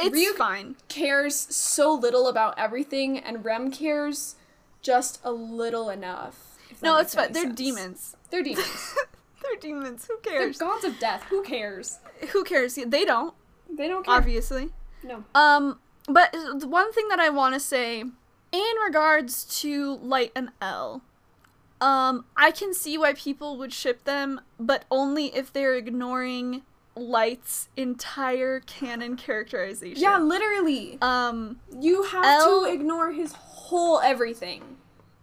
It's 0.00 0.16
Ryuk- 0.18 0.36
fine. 0.36 0.76
cares 0.88 1.34
so 1.34 1.94
little 1.94 2.28
about 2.28 2.58
everything, 2.58 3.18
and 3.18 3.44
Rem 3.44 3.70
cares 3.70 4.36
just 4.82 5.20
a 5.24 5.32
little 5.32 5.88
enough. 5.88 6.58
No, 6.82 6.98
it's 6.98 7.14
fine. 7.14 7.32
They're 7.32 7.44
sense. 7.44 7.56
demons. 7.56 8.16
They're 8.30 8.42
demons. 8.42 8.94
They're 9.42 9.60
demons. 9.60 10.06
Who 10.06 10.18
cares? 10.18 10.58
They're 10.58 10.68
gods 10.68 10.84
of 10.84 10.98
death. 10.98 11.22
Who 11.30 11.42
cares? 11.42 11.98
Who 12.32 12.44
cares? 12.44 12.74
They 12.74 13.04
don't, 13.04 13.34
They 13.70 13.88
don't 13.88 14.04
care. 14.04 14.14
obviously. 14.14 14.70
No. 15.02 15.24
Um, 15.34 15.78
but 16.08 16.32
the 16.32 16.66
one 16.68 16.92
thing 16.92 17.08
that 17.08 17.20
I 17.20 17.28
want 17.28 17.54
to 17.54 17.60
say 17.60 18.04
in 18.52 18.76
regards 18.84 19.44
to 19.62 19.96
Light 19.96 20.30
and 20.36 20.50
L, 20.60 21.02
um, 21.80 22.24
I 22.36 22.50
can 22.52 22.74
see 22.74 22.96
why 22.98 23.14
people 23.14 23.56
would 23.58 23.72
ship 23.72 24.04
them, 24.04 24.40
but 24.60 24.84
only 24.90 25.34
if 25.34 25.52
they're 25.52 25.74
ignoring 25.74 26.62
Light's 26.94 27.68
entire 27.76 28.60
canon 28.60 29.16
characterization. 29.16 30.00
Yeah, 30.00 30.18
literally. 30.18 30.98
Um, 31.00 31.60
You 31.80 32.02
have 32.04 32.24
L- 32.24 32.64
to 32.66 32.72
ignore 32.72 33.12
his 33.12 33.32
whole 33.32 33.98
everything. 34.00 34.76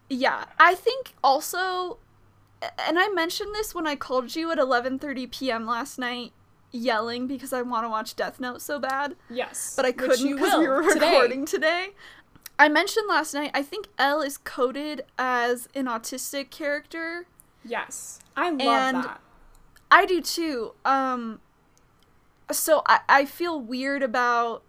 yeah. 0.10 0.46
I 0.60 0.74
think 0.76 1.14
also, 1.24 2.00
and 2.88 2.98
I 3.00 3.08
mentioned 3.10 3.54
this 3.54 3.74
when 3.76 3.86
I 3.88 3.96
called 3.96 4.36
you 4.36 4.52
at 4.52 4.58
11:30 4.58 5.32
p.m. 5.32 5.66
last 5.68 6.00
night, 6.00 6.34
yelling 6.72 7.28
because 7.28 7.54
I 7.54 7.62
want 7.62 7.86
to 7.86 7.90
watch 7.90 8.16
Death 8.16 8.40
Note 8.40 8.62
so 8.62 8.80
bad. 8.80 9.16
Yes. 9.30 9.74
but 9.76 9.86
I 9.86 9.92
couldn't 9.92 10.36
because 10.36 10.58
we 10.60 10.68
were 10.68 10.82
today. 10.92 11.12
recording 11.14 11.46
today. 11.46 11.90
I 12.60 12.68
mentioned 12.70 13.08
last 13.08 13.34
night. 13.34 13.52
I 13.54 13.64
think 13.64 13.88
L 13.98 14.22
is 14.22 14.38
coded 14.38 15.04
as 15.18 15.68
an 15.74 15.86
autistic 15.86 16.52
character. 16.52 17.26
Yes. 17.64 18.20
I 18.36 18.50
love 18.52 18.60
And- 18.62 19.04
that. 19.06 19.22
I 19.90 20.06
do 20.06 20.22
too. 20.22 20.74
Um, 20.86 21.40
so 22.52 22.84
I 22.86 23.00
I 23.10 23.26
feel 23.26 23.60
weird 23.60 24.04
about 24.04 24.62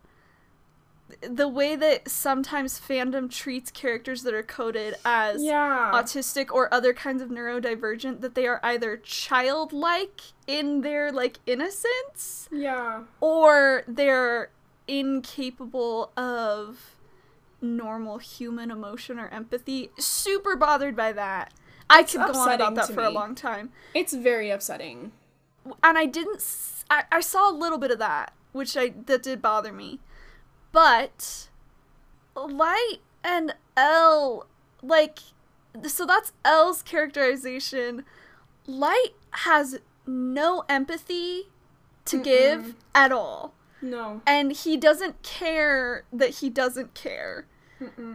the 1.20 1.48
way 1.48 1.74
that 1.76 2.08
sometimes 2.08 2.80
fandom 2.80 3.28
treats 3.30 3.70
characters 3.72 4.22
that 4.22 4.32
are 4.32 4.44
coded 4.44 4.94
as 5.04 5.42
Yeah. 5.42 5.90
autistic 5.92 6.50
or 6.52 6.72
other 6.72 6.94
kinds 6.94 7.20
of 7.20 7.28
neurodivergent 7.28 8.20
that 8.20 8.34
they 8.36 8.46
are 8.46 8.60
either 8.62 8.96
childlike 8.96 10.20
in 10.46 10.82
their 10.82 11.10
like 11.10 11.38
innocence 11.46 12.48
yeah. 12.52 13.02
or 13.20 13.82
they're 13.88 14.50
incapable 14.86 16.12
of 16.16 16.94
normal 17.62 18.18
human 18.18 18.70
emotion 18.70 19.18
or 19.18 19.28
empathy. 19.28 19.90
Super 19.98 20.56
bothered 20.56 20.96
by 20.96 21.12
that. 21.12 21.52
I 21.88 22.00
It's 22.00 22.12
could 22.12 22.32
go 22.32 22.38
on 22.38 22.52
about 22.54 22.74
that 22.76 22.86
for 22.94 23.00
a 23.02 23.10
long 23.10 23.34
time. 23.34 23.72
It's 23.94 24.12
very 24.14 24.50
upsetting. 24.50 25.12
and 25.82 25.98
I 25.98 26.06
didn't. 26.06 26.36
s- 26.36 26.84
I, 26.90 27.04
I 27.12 27.20
saw 27.20 27.50
a 27.50 27.54
little 27.54 27.78
bit 27.78 27.90
of 27.90 27.98
that, 27.98 28.32
which 28.52 28.76
I 28.76 28.92
that 29.06 29.22
did 29.22 29.40
bother 29.42 29.72
me, 29.72 30.00
but 30.72 31.48
Light 32.36 32.98
and 33.22 33.54
L 33.76 34.46
like 34.82 35.18
so 35.86 36.06
that's 36.06 36.32
L's 36.44 36.82
characterization. 36.82 38.04
Light 38.66 39.14
has 39.32 39.78
no 40.06 40.64
empathy 40.68 41.48
to 42.06 42.18
give 42.22 42.74
at 42.94 43.12
all, 43.12 43.52
No. 43.82 44.20
and 44.26 44.52
he 44.52 44.76
doesn't 44.76 45.22
care 45.22 46.04
that 46.12 46.36
he 46.36 46.50
doesn't 46.50 46.94
care. 46.94 47.46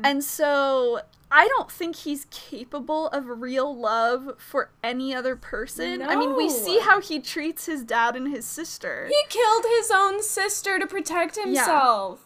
And 0.04 0.24
so 0.24 1.02
I 1.32 1.48
don't 1.48 1.72
think 1.72 1.96
he's 1.96 2.28
capable 2.30 3.08
of 3.08 3.26
real 3.42 3.76
love 3.76 4.36
for 4.38 4.70
any 4.84 5.12
other 5.16 5.36
person. 5.36 6.04
I 6.04 6.16
mean, 6.16 6.36
we 6.36 6.50
see 6.52 6.78
how 6.82 7.02
he 7.02 7.20
treats 7.20 7.66
his 7.66 7.84
dad 7.84 8.16
and 8.16 8.28
his 8.28 8.46
sister. 8.46 9.08
He 9.08 9.20
killed 9.28 9.66
his 9.80 9.90
own 9.90 10.22
sister 10.22 10.78
to 10.78 10.86
protect 10.86 11.36
himself. 11.36 12.20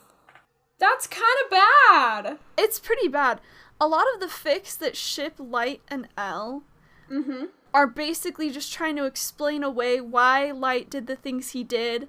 That's 0.80 1.08
kind 1.08 1.24
of 1.46 1.50
bad. 1.50 2.40
It's 2.58 2.78
pretty 2.80 3.08
bad. 3.08 3.40
A 3.80 3.88
lot 3.88 4.04
of 4.14 4.20
the 4.20 4.28
fics 4.28 4.78
that 4.78 4.98
ship 4.98 5.36
Light 5.38 5.82
and 5.88 6.10
L 6.18 6.64
Mm-hmm. 7.10 7.46
are 7.74 7.88
basically 7.88 8.52
just 8.52 8.72
trying 8.74 8.96
to 8.98 9.06
explain 9.06 9.64
away 9.64 10.02
why 10.02 10.52
Light 10.52 10.90
did 10.90 11.08
the 11.08 11.16
things 11.16 11.52
he 11.52 11.64
did. 11.64 12.08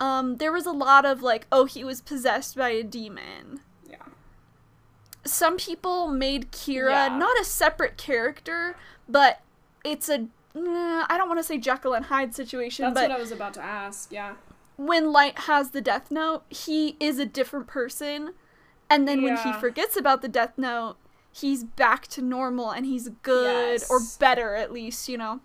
Um, 0.00 0.36
there 0.38 0.50
was 0.50 0.64
a 0.66 0.72
lot 0.72 1.04
of 1.04 1.22
like, 1.22 1.46
oh, 1.52 1.66
he 1.66 1.84
was 1.84 2.00
possessed 2.00 2.56
by 2.56 2.70
a 2.70 2.82
demon. 2.82 3.60
Yeah. 3.88 3.96
some 5.24 5.56
people 5.58 6.08
made 6.08 6.50
Kira 6.50 6.90
Yeah. 7.08 7.16
not 7.18 7.38
a 7.38 7.44
separate 7.44 7.96
character, 7.98 8.76
but 9.08 9.40
it's 9.84 10.08
a 10.08 10.26
I 10.54 11.14
don't 11.16 11.28
want 11.28 11.38
to 11.38 11.44
say 11.44 11.58
Jekyll 11.58 11.92
and 11.94 12.06
Hyde 12.06 12.34
situation, 12.34 12.84
That's 12.86 12.94
but 12.94 13.10
what 13.10 13.16
I 13.18 13.20
was 13.20 13.30
about 13.30 13.54
to 13.54 13.62
ask. 13.62 14.10
Yeah. 14.10 14.34
when 14.76 15.12
Light 15.12 15.40
has 15.40 15.70
the 15.70 15.80
Death 15.80 16.10
Note, 16.10 16.42
he 16.48 16.96
is 16.98 17.18
a 17.20 17.26
different 17.26 17.66
person, 17.68 18.30
and 18.88 19.06
then 19.06 19.22
when 19.22 19.36
he 19.36 19.52
forgets 19.52 19.96
about 19.96 20.22
the 20.22 20.28
Death 20.28 20.54
Note, 20.56 20.96
he's 21.30 21.62
back 21.62 22.08
to 22.08 22.20
normal 22.22 22.70
and 22.70 22.84
he's 22.86 23.10
good 23.22 23.82
or 23.88 24.00
better 24.18 24.56
at 24.56 24.72
least, 24.72 25.08
you 25.08 25.16
know. 25.18 25.38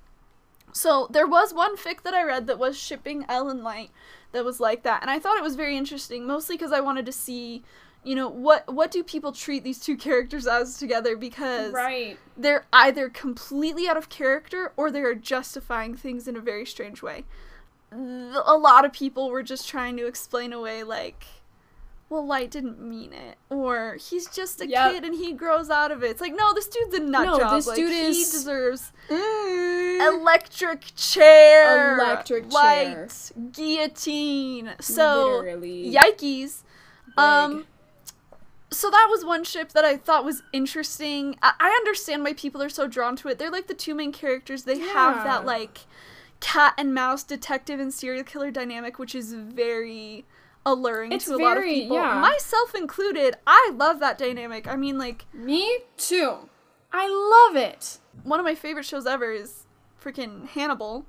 So 0.74 1.08
there 1.12 1.28
was 1.28 1.54
one 1.54 1.78
fic 1.78 2.02
that 2.02 2.14
I 2.16 2.24
read 2.24 2.48
that 2.48 2.58
was 2.58 2.76
shipping 2.78 3.26
L 3.30 3.50
and 3.50 3.64
Light 3.64 3.92
that 4.36 4.46
was 4.46 4.60
like 4.60 4.84
that, 4.84 5.02
and 5.02 5.10
I 5.10 5.18
thought 5.20 5.38
it 5.38 5.44
was 5.44 5.56
very 5.56 5.76
interesting, 5.78 6.28
mostly 6.28 6.56
because 6.58 6.72
I 6.72 6.80
wanted 6.82 7.06
to 7.08 7.12
see, 7.12 7.64
you 8.04 8.14
know, 8.16 8.30
what 8.30 8.72
what 8.72 8.92
do 8.92 9.04
people 9.04 9.32
treat 9.32 9.64
these 9.64 9.80
two 9.80 9.98
characters 10.08 10.46
as 10.46 10.78
together 10.78 11.18
because 11.18 11.74
Right. 11.74 12.18
they're 12.38 12.66
either 12.72 13.10
completely 13.10 13.88
out 13.88 13.98
of 13.98 14.10
character 14.10 14.72
or 14.78 14.92
they 14.92 15.02
are 15.02 15.16
justifying 15.16 15.96
things 15.96 16.28
in 16.28 16.36
a 16.38 16.42
very 16.42 16.66
strange 16.66 17.02
way. 17.02 17.24
A 17.92 18.58
lot 18.58 18.84
of 18.86 18.92
people 18.92 19.30
were 19.30 19.44
just 19.44 19.68
trying 19.70 19.96
to 19.98 20.06
explain 20.06 20.52
away 20.54 20.84
like 20.84 21.26
well, 22.10 22.26
Light 22.26 22.52
didn't 22.52 22.80
mean 22.80 23.12
it, 23.14 23.38
or 23.50 23.96
he's 24.00 24.28
just 24.28 24.62
a 24.62 24.68
Yep. 24.68 24.92
kid 24.92 25.04
and 25.06 25.16
he 25.16 25.34
grows 25.34 25.70
out 25.70 25.92
of 25.92 26.04
it. 26.04 26.12
It's 26.12 26.22
like, 26.22 26.36
no, 26.36 26.54
this 26.54 26.68
dude's 26.68 26.94
a 26.96 27.00
nut 27.00 27.26
No, 27.26 27.38
job. 27.40 27.56
this 27.56 27.68
like, 27.68 27.76
dude 27.78 27.92
he 27.92 28.24
deserves 28.24 28.92
Mm. 29.10 30.08
electric 30.20 30.96
chair, 30.96 31.96
Electric 31.98 32.52
light, 32.54 32.94
chair. 32.94 33.08
guillotine. 33.52 34.74
So, 34.80 35.38
Literally. 35.40 35.94
yikes. 35.94 36.62
Um, 37.18 37.66
so 38.72 38.90
that 38.92 39.08
was 39.10 39.24
one 39.24 39.44
ship 39.44 39.72
that 39.72 39.86
I 39.86 39.96
thought 39.98 40.26
was 40.26 40.44
interesting. 40.52 41.38
I, 41.42 41.54
I 41.60 41.70
understand 41.70 42.24
why 42.24 42.34
people 42.34 42.62
are 42.62 42.70
so 42.70 42.88
drawn 42.88 43.16
to 43.18 43.30
it. 43.30 43.40
They're 43.40 43.52
like 43.52 43.68
the 43.68 43.74
two 43.74 43.96
main 43.96 44.12
characters. 44.12 44.64
They 44.64 44.80
have 44.80 45.24
that 45.24 45.46
like 45.46 45.80
cat 46.42 46.74
and 46.78 46.94
mouse 46.94 47.24
detective 47.24 47.80
and 47.80 47.94
serial 47.94 48.24
killer 48.24 48.52
dynamic, 48.52 49.00
which 49.00 49.16
is 49.16 49.34
very 49.34 50.26
alluring 50.66 51.12
It's 51.12 51.26
to 51.26 51.36
a 51.36 51.38
lot 51.38 51.58
of 51.58 51.64
people, 51.64 51.98
yeah. 51.98 52.20
myself 52.20 52.74
included. 52.76 53.36
I 53.46 53.72
love 53.76 54.00
that 54.00 54.18
dynamic. 54.18 54.68
I 54.68 54.76
mean, 54.76 54.98
like 54.98 55.26
Me 55.34 55.80
too. 55.98 56.50
I 56.92 57.08
love 57.54 57.56
it. 57.62 58.00
one 58.24 58.40
of 58.40 58.46
my 58.46 58.56
favorite 58.56 58.86
shows 58.86 59.06
ever 59.06 59.32
is 59.32 59.66
freaking 60.04 60.48
Hannibal. 60.48 61.06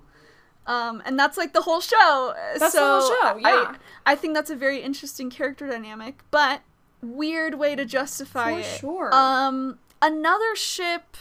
Um, 0.66 1.00
and 1.06 1.16
that's 1.18 1.36
like 1.36 1.52
the 1.52 1.62
whole 1.62 1.80
show. 1.80 2.34
That's 2.58 2.58
the 2.58 2.70
so 2.70 3.00
whole 3.00 3.08
show, 3.08 3.46
I- 3.46 3.50
yeah. 3.50 3.76
I, 4.04 4.16
think 4.16 4.34
that's 4.34 4.50
a 4.50 4.56
very 4.56 4.80
interesting 4.80 5.30
character 5.30 5.66
dynamic, 5.68 6.22
but 6.32 6.62
weird 7.00 7.54
way 7.54 7.76
to 7.76 7.84
justify 7.84 8.54
For 8.54 8.58
it. 8.58 8.64
sure. 8.80 9.14
Um, 9.14 9.78
another 10.02 10.56
ship 10.56 11.16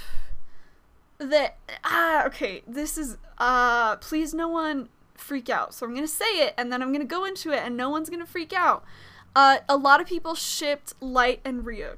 that 1.17 1.57
ah 1.83 2.25
okay, 2.25 2.61
this 2.67 2.97
is 2.97 3.17
uh 3.37 3.95
please 3.97 4.33
no 4.33 4.47
one 4.49 4.89
freak 5.15 5.49
out. 5.49 5.73
So 5.73 5.85
I'm 5.85 5.93
gonna 5.95 6.07
say 6.07 6.25
it 6.45 6.53
and 6.57 6.71
then 6.71 6.81
I'm 6.81 6.91
gonna 6.91 7.05
go 7.05 7.25
into 7.25 7.51
it 7.51 7.59
and 7.63 7.75
no 7.77 7.89
one's 7.89 8.09
gonna 8.09 8.25
freak 8.25 8.53
out. 8.53 8.83
Uh, 9.35 9.57
a 9.67 9.75
lot 9.77 9.99
of 10.01 10.07
people 10.07 10.33
shipped 10.35 10.93
Light 11.01 11.41
and 11.43 11.63
Ryuk. 11.65 11.97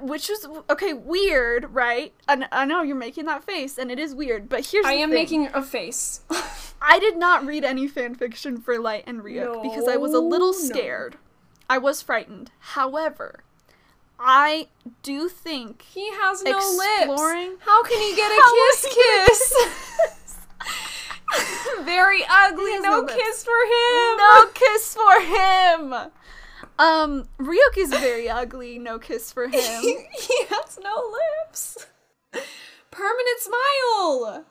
Which 0.00 0.28
is 0.28 0.46
okay, 0.68 0.92
weird, 0.92 1.72
right? 1.72 2.12
And 2.28 2.46
I 2.52 2.66
know 2.66 2.82
you're 2.82 2.94
making 2.96 3.24
that 3.26 3.44
face, 3.44 3.78
and 3.78 3.90
it 3.90 3.98
is 3.98 4.14
weird. 4.14 4.46
But 4.48 4.66
here's 4.66 4.84
I 4.84 4.92
am 4.94 5.08
thing. 5.08 5.18
making 5.18 5.46
a 5.54 5.62
face. 5.62 6.20
I 6.82 6.98
did 6.98 7.16
not 7.16 7.46
read 7.46 7.64
any 7.64 7.88
fan 7.88 8.14
fiction 8.14 8.58
for 8.60 8.78
Light 8.78 9.04
and 9.06 9.22
Ryuk 9.22 9.62
because 9.62 9.88
I 9.88 9.96
was 9.96 10.12
a 10.12 10.18
little 10.18 10.52
No, 10.52 10.58
no. 10.58 10.64
scared. 10.66 11.16
I 11.70 11.78
was 11.78 12.02
frightened. 12.02 12.50
However, 12.58 13.40
I 14.18 14.68
do 15.02 15.30
think 15.30 15.80
he 15.82 16.10
has 16.12 16.42
no 16.44 16.56
Exploring- 16.58 17.50
lips. 17.52 17.62
How 17.64 17.82
can 17.84 17.98
he 17.98 18.14
get 18.14 18.30
a 18.30 18.42
kiss 18.72 18.94
kiss? 18.94 19.54
Very 21.84 22.22
ugly. 22.28 22.78
No 22.78 23.00
no 23.00 23.04
kiss 23.04 23.44
for 23.44 23.50
him. 23.50 24.16
no 24.18 24.46
kiss 24.54 24.94
for 24.94 25.20
him. 25.20 26.10
Um, 26.78 27.28
Ryuk 27.38 27.76
is 27.78 27.90
very 27.90 28.28
ugly. 28.28 28.78
No 28.78 28.98
kiss 28.98 29.32
for 29.32 29.44
him. 29.48 29.82
he 29.82 30.44
has 30.50 30.78
no 30.82 31.10
lips. 31.46 31.86
Permanent 32.90 33.38
smile. 33.40 34.44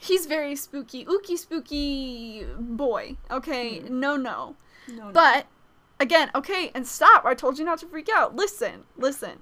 He's 0.00 0.24
very 0.26 0.56
spooky, 0.56 1.04
ooky 1.04 1.36
spooky 1.36 2.46
boy. 2.58 3.16
Okay, 3.30 3.80
no, 3.80 4.16
no. 4.16 4.56
No, 4.88 5.10
But 5.12 5.46
again, 5.98 6.30
okay, 6.34 6.70
and 6.74 6.86
stop. 6.86 7.26
I 7.26 7.34
told 7.34 7.58
you 7.58 7.64
not 7.66 7.78
to 7.80 7.86
freak 7.86 8.08
out. 8.14 8.34
Listen, 8.34 8.84
listen. 8.96 9.40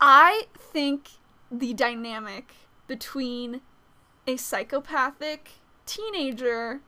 I 0.00 0.42
think 0.56 1.08
the 1.50 1.74
dynamic 1.74 2.54
between 2.86 3.60
a 4.26 4.36
psychopathic 4.36 5.52
teenager 5.86 6.80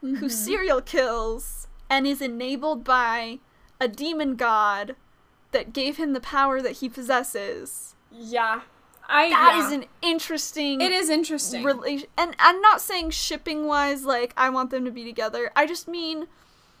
who 0.00 0.28
serial 0.28 0.80
kills 0.80 1.66
and 1.88 2.06
is 2.06 2.22
enabled 2.22 2.84
by 2.84 3.38
a 3.80 3.88
demon 3.88 4.36
god 4.36 4.94
that 5.52 5.72
gave 5.72 5.96
him 5.96 6.12
the 6.12 6.20
power 6.20 6.62
that 6.62 6.76
he 6.76 6.88
possesses. 6.88 7.94
yeah, 8.10 8.60
I. 9.08 9.30
That 9.30 9.56
yeah. 9.56 9.66
is 9.66 9.72
an 9.72 9.84
interesting 10.00 10.80
It 10.80 10.92
is 10.92 11.10
interesting. 11.10 11.64
relation 11.64 12.08
and 12.16 12.36
I'm 12.38 12.60
not 12.60 12.80
saying 12.80 13.10
shipping 13.10 13.66
wise 13.66 14.04
like 14.04 14.32
I 14.36 14.50
want 14.50 14.70
them 14.70 14.84
to 14.84 14.90
be 14.90 15.04
together. 15.04 15.50
I 15.56 15.66
just 15.66 15.88
mean 15.88 16.28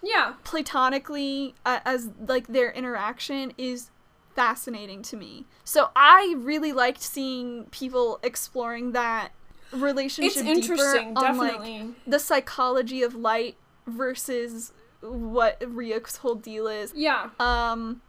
yeah. 0.02 0.34
platonically 0.44 1.54
uh, 1.66 1.80
as 1.84 2.10
like 2.26 2.46
their 2.46 2.70
interaction 2.70 3.52
is 3.58 3.90
fascinating 4.36 5.02
to 5.02 5.16
me. 5.16 5.46
So 5.64 5.90
I 5.96 6.34
really 6.38 6.72
liked 6.72 7.02
seeing 7.02 7.64
people 7.72 8.20
exploring 8.22 8.92
that 8.92 9.30
relationship 9.72 10.36
It's 10.36 10.46
interesting, 10.46 11.14
deeper 11.14 11.26
on 11.26 11.38
like 11.38 11.52
definitely. 11.52 11.94
the 12.06 12.18
psychology 12.18 13.02
of 13.02 13.14
light 13.14 13.56
versus 13.86 14.72
what 15.00 15.60
Ryuk's 15.60 16.16
whole 16.18 16.34
deal 16.34 16.66
is. 16.66 16.92
Yeah. 16.94 17.30
Um, 17.38 18.02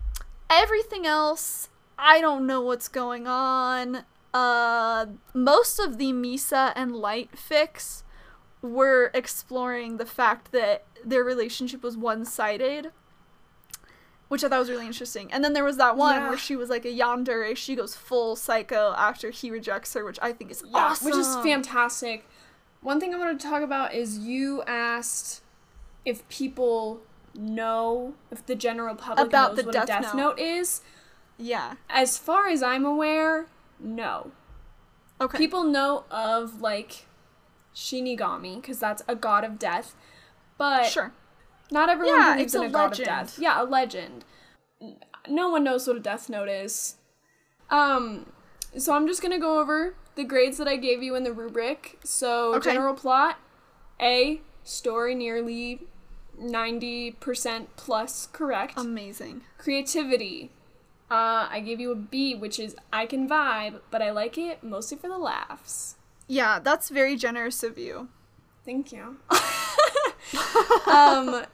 everything 0.49 1.05
else, 1.05 1.69
I 1.97 2.21
don't 2.21 2.45
know 2.45 2.61
what's 2.61 2.87
going 2.87 3.27
on. 3.27 4.03
Uh, 4.33 5.07
most 5.33 5.79
of 5.79 5.97
the 5.97 6.13
Misa 6.13 6.71
and 6.75 6.95
Light 6.95 7.31
fics 7.35 8.03
were 8.61 9.11
exploring 9.13 9.97
the 9.97 10.05
fact 10.05 10.51
that 10.51 10.85
their 11.03 11.23
relationship 11.23 11.83
was 11.83 11.97
one-sided, 11.97 12.91
which 14.31 14.45
I 14.45 14.47
thought 14.47 14.59
was 14.59 14.69
really 14.69 14.85
interesting. 14.85 15.29
And 15.33 15.43
then 15.43 15.51
there 15.51 15.65
was 15.65 15.75
that 15.75 15.97
one 15.97 16.15
Yeah. 16.15 16.29
where 16.29 16.37
she 16.37 16.55
was 16.55 16.69
like 16.69 16.85
a 16.85 16.87
yandere, 16.87 17.53
she 17.57 17.75
goes 17.75 17.95
full 17.95 18.37
psycho 18.37 18.93
after 18.97 19.29
he 19.29 19.51
rejects 19.51 19.93
her, 19.93 20.05
which 20.05 20.17
I 20.21 20.31
think 20.31 20.51
is 20.51 20.63
Yeah, 20.65 20.77
awesome. 20.85 21.05
which 21.07 21.15
is 21.17 21.35
fantastic. 21.43 22.25
One 22.79 22.97
thing 23.01 23.13
I 23.13 23.17
wanted 23.17 23.41
to 23.41 23.45
talk 23.49 23.61
about 23.61 23.93
is 23.93 24.19
you 24.19 24.63
asked 24.63 25.41
if 26.05 26.25
people 26.29 27.01
know 27.35 28.13
if 28.31 28.45
the 28.45 28.55
general 28.55 28.95
public 28.95 29.27
About 29.27 29.49
knows 29.51 29.57
the 29.57 29.63
what 29.65 29.73
Death 29.73 29.83
a 29.83 29.87
Death 29.87 30.13
Note. 30.15 30.37
Note 30.37 30.39
is. 30.39 30.81
Yeah. 31.37 31.73
As 31.89 32.17
far 32.17 32.47
as 32.47 32.63
I'm 32.63 32.85
aware, 32.85 33.47
no. 33.81 34.31
Okay. 35.19 35.37
People 35.37 35.63
know 35.65 36.05
of 36.09 36.61
like 36.61 37.05
Shinigami 37.75 38.61
because 38.61 38.79
that's 38.79 39.03
a 39.09 39.15
god 39.15 39.43
of 39.43 39.59
death, 39.59 39.93
but 40.57 40.85
sure. 40.85 41.11
Not 41.71 41.89
everyone 41.89 42.19
Yeah, 42.19 42.33
believes 42.33 42.53
it's 42.53 42.63
in 42.63 42.63
a, 42.63 42.67
a 42.67 42.69
god 42.69 42.91
of 42.91 42.97
death. 42.97 43.39
Yeah, 43.39 43.61
a 43.61 43.63
legend. 43.63 44.25
No 45.27 45.49
one 45.49 45.63
knows 45.63 45.87
what 45.87 45.95
a 45.97 45.99
death 45.99 46.29
note 46.29 46.49
is. 46.49 46.95
Um, 47.69 48.31
so 48.77 48.93
I'm 48.93 49.07
just 49.07 49.21
gonna 49.21 49.39
go 49.39 49.59
over 49.59 49.95
the 50.15 50.23
grades 50.23 50.57
that 50.57 50.67
I 50.67 50.75
gave 50.75 51.01
you 51.01 51.15
in 51.15 51.23
the 51.23 51.31
rubric. 51.31 51.99
So 52.03 52.55
Okay. 52.55 52.71
general 52.71 52.93
plot, 52.93 53.37
A. 54.01 54.41
Story 54.63 55.15
nearly 55.15 55.81
ninety 56.37 57.11
percent 57.11 57.75
plus 57.77 58.27
correct. 58.27 58.73
Amazing. 58.77 59.41
Creativity. 59.57 60.51
Uh, 61.09 61.47
I 61.49 61.61
gave 61.65 61.79
you 61.79 61.91
a 61.91 61.95
B, 61.95 62.35
which 62.35 62.59
is 62.59 62.75
I 62.93 63.05
can 63.05 63.27
vibe, 63.27 63.81
but 63.89 64.01
I 64.01 64.11
like 64.11 64.37
it 64.37 64.63
mostly 64.63 64.97
for 64.97 65.07
the 65.09 65.17
laughs. 65.17 65.95
Yeah, 66.27 66.59
that's 66.59 66.89
very 66.89 67.15
generous 67.17 67.63
of 67.63 67.77
you. 67.77 68.07
Thank 68.65 68.91
you. 68.93 69.17
um, 70.87 71.45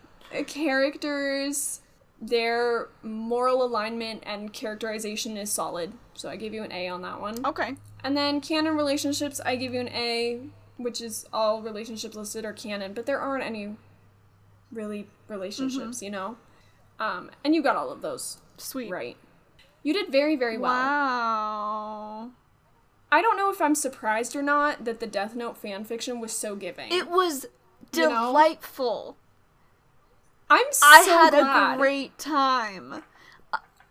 characters, 0.43 1.81
their 2.21 2.89
moral 3.03 3.63
alignment 3.63 4.23
and 4.25 4.51
characterization 4.53 5.37
is 5.37 5.51
solid, 5.51 5.93
so 6.13 6.29
I 6.29 6.35
gave 6.35 6.53
you 6.53 6.63
an 6.63 6.71
A 6.71 6.87
on 6.89 7.01
that 7.03 7.21
one. 7.21 7.45
Okay. 7.45 7.75
And 8.03 8.15
then 8.15 8.41
canon 8.41 8.75
relationships, 8.75 9.39
I 9.45 9.55
give 9.55 9.73
you 9.73 9.79
an 9.79 9.89
A, 9.89 10.39
which 10.77 11.01
is 11.01 11.25
all 11.33 11.61
relationships 11.61 12.15
listed 12.15 12.45
are 12.45 12.53
canon, 12.53 12.93
but 12.93 13.05
there 13.05 13.19
aren't 13.19 13.43
any 13.43 13.75
really 14.71 15.07
relationships, 15.27 16.01
you 16.01 16.09
know. 16.09 16.37
Um, 16.99 17.31
and 17.43 17.53
you 17.53 17.61
got 17.61 17.75
all 17.75 17.91
of 17.91 18.01
those 18.01 18.37
Sweet. 18.57 18.89
right. 18.89 19.17
You 19.83 19.93
did 19.93 20.11
very 20.11 20.35
very 20.35 20.57
well. 20.57 20.71
Wow. 20.73 22.31
I 23.11 23.21
don't 23.21 23.37
know 23.37 23.49
if 23.49 23.61
I'm 23.61 23.75
surprised 23.75 24.35
or 24.35 24.41
not 24.41 24.83
that 24.85 24.99
the 24.99 25.07
Death 25.07 25.35
Note 25.35 25.57
fan 25.57 25.85
fiction 25.85 26.19
was 26.19 26.33
so 26.33 26.55
giving. 26.55 26.91
It 26.91 27.09
was 27.09 27.45
You 27.93 28.09
know? 28.09 28.31
I'm 30.49 30.65
so 30.71 30.85
I 30.85 30.99
had 31.01 31.31
glad. 31.31 31.75
a 31.75 31.77
great 31.77 32.17
time. 32.17 33.03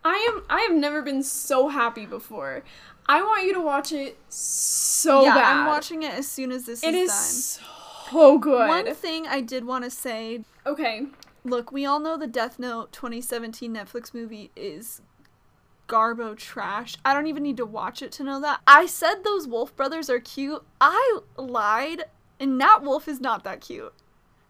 I 0.05 0.15
am 0.31 0.43
I 0.49 0.61
have 0.63 0.75
never 0.77 1.03
been 1.03 1.23
so 1.23 1.69
happy 1.69 2.07
before. 2.07 2.63
I 3.09 3.23
want 3.23 3.45
you 3.45 3.55
to 3.55 3.61
watch 3.61 3.93
it 3.93 4.19
so 4.29 5.25
yeah, 5.25 5.35
bad. 5.35 5.57
I'm 5.59 5.67
watching 5.67 6.03
it 6.03 6.13
as 6.15 6.27
soon 6.29 6.51
as 6.51 6.65
this 6.67 6.83
It 6.83 6.95
is, 6.95 7.11
is 7.13 7.61
done. 7.61 8.11
so 8.11 8.39
good. 8.39 8.69
One 8.69 8.95
thing 8.95 9.27
I 9.27 9.41
did 9.41 9.65
want 9.65 9.85
to 9.85 9.91
say 9.91 10.45
okay. 10.65 11.07
look, 11.45 11.71
we 11.73 11.85
all 11.85 12.01
know 12.01 12.17
the 12.17 12.27
Death 12.27 12.59
Note 12.59 12.93
2017 12.93 13.73
Netflix 13.73 14.15
movie 14.15 14.51
is 14.57 15.03
garbo 15.89 16.37
trash. 16.37 16.97
I 17.05 17.15
don't 17.15 17.27
even 17.29 17.43
need 17.43 17.57
to 17.59 17.67
watch 17.67 18.03
it 18.03 18.11
to 18.13 18.25
know 18.25 18.41
that. 18.41 18.61
I 18.67 18.87
said 18.87 19.23
those 19.25 19.47
Wolff 19.47 19.75
brothers 19.77 20.11
are 20.11 20.19
cute. 20.21 20.65
I 20.81 21.21
lied, 21.37 22.05
and 22.41 22.59
Nat 22.59 22.79
Wolff 22.83 23.07
is 23.07 23.21
not 23.21 23.45
that 23.45 23.61
cute. 23.61 23.93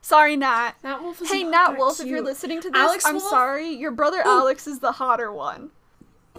Sorry, 0.07 0.37
Nat. 0.37 0.75
Nat 0.85 1.03
Wolff 1.03 1.21
is 1.21 1.29
Hey, 1.33 1.43
Nat 1.43 1.77
Wolff, 1.77 1.99
if 1.99 2.07
you're 2.07 2.23
listening 2.23 2.61
to 2.61 2.71
this, 2.71 2.79
Alex 2.81 3.05
I'm 3.05 3.17
Wolff? 3.17 3.29
sorry. 3.29 3.71
Your 3.71 3.91
brother 3.91 4.19
Ooh. 4.21 4.39
Alex 4.39 4.69
is 4.69 4.79
the 4.79 4.93
hotter 4.93 5.33
one. 5.33 5.71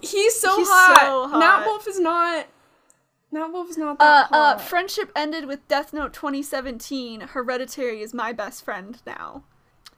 He's 0.00 0.40
so 0.40 0.56
He's 0.56 0.66
hot. 0.70 1.00
so 1.02 1.28
hot. 1.28 1.38
Nat 1.38 1.66
Wolff 1.66 1.86
is 1.86 2.00
not 2.00 2.46
Nat 3.30 3.48
Wolff 3.48 3.68
is 3.68 3.76
not 3.76 3.96
Uh, 4.00 4.22
that 4.22 4.32
uh, 4.32 4.36
hot. 4.56 4.62
friendship 4.62 5.12
ended 5.14 5.44
with 5.44 5.68
Death 5.68 5.92
Note 5.92 6.14
2017. 6.14 7.20
Hereditary 7.20 8.00
is 8.00 8.14
my 8.14 8.32
best 8.32 8.64
friend 8.64 9.02
now. 9.06 9.42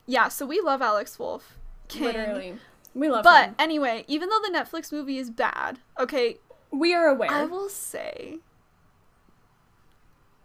Yeah, 0.05 0.27
so 0.27 0.47
we 0.47 0.61
love 0.61 0.83
Alex 0.83 1.17
Wolff. 1.21 1.57
King. 1.87 2.03
Literally. 2.07 2.59
We 2.93 3.09
love 3.09 3.21
him. 3.25 3.31
But 3.33 3.45
him. 3.51 3.55
anyway, 3.61 4.05
even 4.09 4.31
though 4.31 4.41
the 4.41 4.51
Netflix 4.53 4.91
movie 4.91 5.19
is 5.19 5.31
bad, 5.31 5.79
okay, 5.97 6.39
We 6.73 6.93
are 6.93 7.07
aware. 7.07 7.31
I 7.31 7.45
will 7.45 7.69
say 7.69 8.39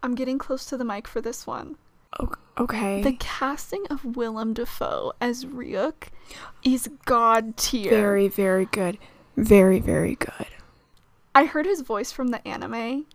I'm 0.03 0.14
getting 0.14 0.38
close 0.38 0.65
to 0.65 0.77
the 0.77 0.85
mic 0.85 1.07
for 1.07 1.22
this 1.22 1.47
one. 1.47 1.77
Okay. 2.58 3.02
The 3.02 3.14
casting 3.14 3.86
of 3.90 4.16
Willem 4.16 4.54
Dafoe 4.54 5.14
as 5.20 5.46
Ryuk 5.46 6.10
is 6.64 6.90
god 7.06 7.58
tier. 7.58 7.90
very, 7.90 8.28
very 8.28 8.66
good. 8.66 8.98
Very, 9.38 9.80
very 9.80 10.16
good. 10.16 10.48
I 11.34 11.46
heard 11.46 11.66
his 11.66 11.82
voice 11.82 12.12
from 12.12 12.30
the 12.30 12.46
anime 12.48 13.06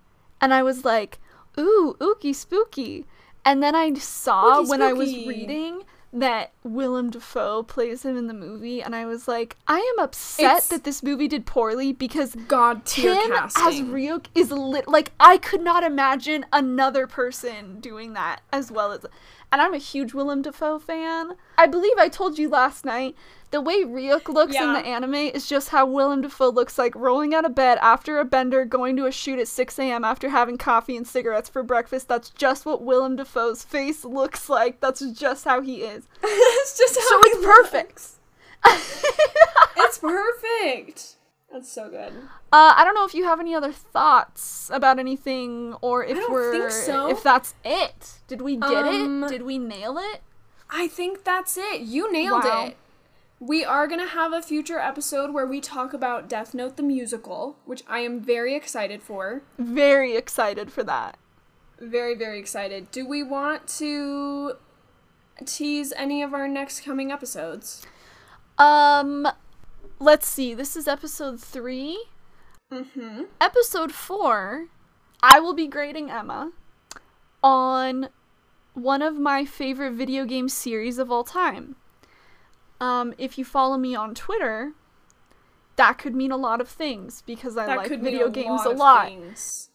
and 0.40 0.54
I 0.54 0.62
was 0.62 0.84
like, 0.84 1.18
ooh, 1.58 1.96
ooky 2.00 2.34
spooky. 2.34 3.06
And 3.44 3.62
then 3.62 3.74
I 3.74 3.94
saw 3.94 4.62
when 4.62 4.82
I 4.82 4.92
was 4.92 5.10
reading 5.10 5.84
that 6.12 6.50
Willem 6.64 7.10
Dafoe 7.10 7.62
plays 7.62 8.04
him 8.04 8.16
in 8.16 8.26
the 8.26 8.34
movie, 8.34 8.82
and 8.82 8.96
I 8.96 9.06
was 9.06 9.28
like, 9.28 9.56
I 9.68 9.78
am 9.78 10.02
upset 10.04 10.44
It's- 10.44 10.68
that 10.68 10.84
this 10.84 11.02
movie 11.02 11.28
did 11.28 11.46
poorly 11.46 11.92
because 11.92 12.34
God 12.34 12.84
tier 12.84 13.14
him 13.14 13.30
casting. 13.30 13.66
as 13.66 13.80
Ryuk 13.80 14.26
is 14.34 14.50
lit. 14.50 14.88
Like 14.88 15.12
I 15.20 15.38
could 15.38 15.62
not 15.62 15.84
imagine 15.84 16.46
another 16.52 17.06
person 17.06 17.78
doing 17.80 18.14
that 18.14 18.40
as 18.52 18.72
well 18.72 18.92
as. 18.92 19.06
And 19.52 19.60
I'm 19.60 19.74
a 19.74 19.78
huge 19.78 20.14
Willem 20.14 20.42
Dafoe 20.42 20.78
fan. 20.78 21.32
I 21.58 21.66
believe 21.66 21.98
I 21.98 22.08
told 22.08 22.38
you 22.38 22.48
last 22.48 22.84
night 22.84 23.16
the 23.50 23.60
way 23.60 23.82
Ryuk 23.82 24.28
looks 24.28 24.54
in 24.54 24.72
the 24.72 24.78
anime 24.78 25.14
is 25.14 25.48
just 25.48 25.70
how 25.70 25.84
Willem 25.86 26.20
Dafoe 26.20 26.50
looks 26.50 26.78
like 26.78 26.94
rolling 26.94 27.34
out 27.34 27.44
of 27.44 27.54
bed 27.54 27.78
after 27.82 28.20
a 28.20 28.24
bender, 28.24 28.64
going 28.64 28.96
to 28.96 29.06
a 29.06 29.12
shoot 29.12 29.40
at 29.40 29.48
6 29.48 29.78
a.m. 29.80 30.04
after 30.04 30.28
having 30.28 30.56
coffee 30.56 30.96
and 30.96 31.06
cigarettes 31.06 31.48
for 31.48 31.64
breakfast. 31.64 32.06
That's 32.06 32.30
just 32.30 32.64
what 32.64 32.82
Willem 32.82 33.16
Dafoe's 33.16 33.64
face 33.64 34.04
looks 34.04 34.48
like. 34.48 34.80
That's 34.80 35.00
just 35.10 35.44
how 35.44 35.60
he 35.62 35.82
is. 35.82 36.06
it's 36.22 36.78
just 36.78 36.96
how 36.96 37.08
So 37.08 37.22
he 37.22 37.28
it's 37.30 37.44
perfect. 37.44 38.10
It's 39.76 39.98
perfect. 39.98 41.16
That's 41.52 41.70
so 41.70 41.90
good. 41.90 42.12
Uh, 42.52 42.74
I 42.76 42.84
don't 42.84 42.94
know 42.94 43.04
if 43.04 43.14
you 43.14 43.24
have 43.24 43.40
any 43.40 43.54
other 43.54 43.72
thoughts 43.72 44.70
about 44.72 44.98
anything, 44.98 45.74
or 45.80 46.04
if 46.04 46.16
don't 46.16 46.32
we're 46.32 46.52
think 46.52 46.70
so. 46.70 47.08
if 47.10 47.22
that's 47.22 47.54
it. 47.64 48.20
Did 48.28 48.40
we 48.42 48.56
get 48.56 48.84
Um, 48.86 49.24
it? 49.24 49.28
Did 49.30 49.42
we 49.42 49.58
nail 49.58 49.98
it? 49.98 50.22
I 50.70 50.86
think 50.86 51.24
that's 51.24 51.56
it. 51.56 51.80
You 51.80 52.12
nailed 52.12 52.44
Wow. 52.44 52.66
it. 52.66 52.76
We 53.40 53.64
are 53.64 53.88
going 53.88 54.00
to 54.00 54.06
have 54.06 54.32
a 54.32 54.42
future 54.42 54.78
episode 54.78 55.32
where 55.32 55.46
we 55.46 55.60
talk 55.60 55.92
about 55.92 56.28
Death 56.28 56.54
Note 56.54 56.76
the 56.76 56.82
musical, 56.82 57.56
which 57.64 57.82
I 57.88 58.00
am 58.00 58.20
very 58.20 58.54
excited 58.54 59.02
for. 59.02 59.42
Very 59.58 60.14
excited 60.14 60.70
for 60.70 60.84
that. 60.84 61.18
Very, 61.80 62.14
very 62.14 62.38
excited. 62.38 62.90
Do 62.92 63.06
we 63.08 63.22
want 63.22 63.66
to 63.78 64.52
tease 65.46 65.92
any 65.96 66.22
of 66.22 66.34
our 66.34 66.46
next 66.46 66.84
coming 66.84 67.10
episodes? 67.10 67.86
Um, 68.58 69.26
let's 70.00 70.26
see. 70.26 70.54
This 70.54 70.76
is 70.76 70.88
episode 70.88 71.38
three. 71.40 72.06
Mm-hmm. 72.72 73.24
Episode 73.40 73.92
four, 73.92 74.66
I 75.22 75.38
will 75.38 75.54
be 75.54 75.66
grading 75.66 76.10
Emma 76.10 76.52
on 77.42 78.08
one 78.74 79.02
of 79.02 79.18
my 79.18 79.44
favorite 79.44 79.92
video 79.92 80.24
game 80.24 80.48
series 80.48 80.98
of 80.98 81.10
all 81.10 81.24
time. 81.24 81.76
Um, 82.80 83.12
if 83.18 83.36
you 83.36 83.44
follow 83.44 83.76
me 83.76 83.94
on 83.94 84.14
Twitter, 84.14 84.72
that 85.76 85.98
could 85.98 86.14
mean 86.14 86.32
a 86.32 86.36
lot 86.36 86.60
of 86.60 86.68
things 86.68 87.22
because 87.26 87.56
I 87.56 87.66
That 87.66 87.76
like 87.76 87.90
video 87.90 88.30
games 88.30 88.64
lot 88.64 88.66
a 88.66 88.70
lot. 88.70 89.06
things. 89.06 89.70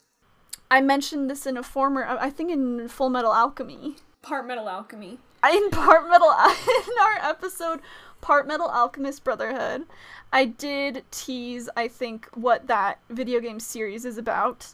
I 0.72 0.82
mentioned 0.82 1.30
this 1.30 1.46
in 1.46 1.58
a 1.58 1.64
former, 1.64 2.04
I 2.04 2.32
think 2.32 2.50
in 2.50 2.88
Full 2.88 3.10
Metal 3.10 3.34
Alchemy. 3.34 3.98
Part 4.24 4.48
Metal 4.48 4.68
Alchemy. 4.68 5.20
In 5.48 5.70
Part 5.70 6.10
Metal, 6.10 6.32
in 6.32 6.94
our 7.02 7.30
episode, 7.30 7.82
Part 8.26 8.48
Metal 8.48 8.70
Alchemist 8.70 9.24
Brotherhood, 9.24 9.86
I 10.34 10.46
did 10.46 11.04
tease, 11.12 11.70
I 11.78 11.88
think, 11.88 12.28
what 12.34 12.66
that 12.66 12.98
video 13.08 13.40
game 13.40 13.60
series 13.60 14.04
is 14.04 14.18
about. 14.18 14.74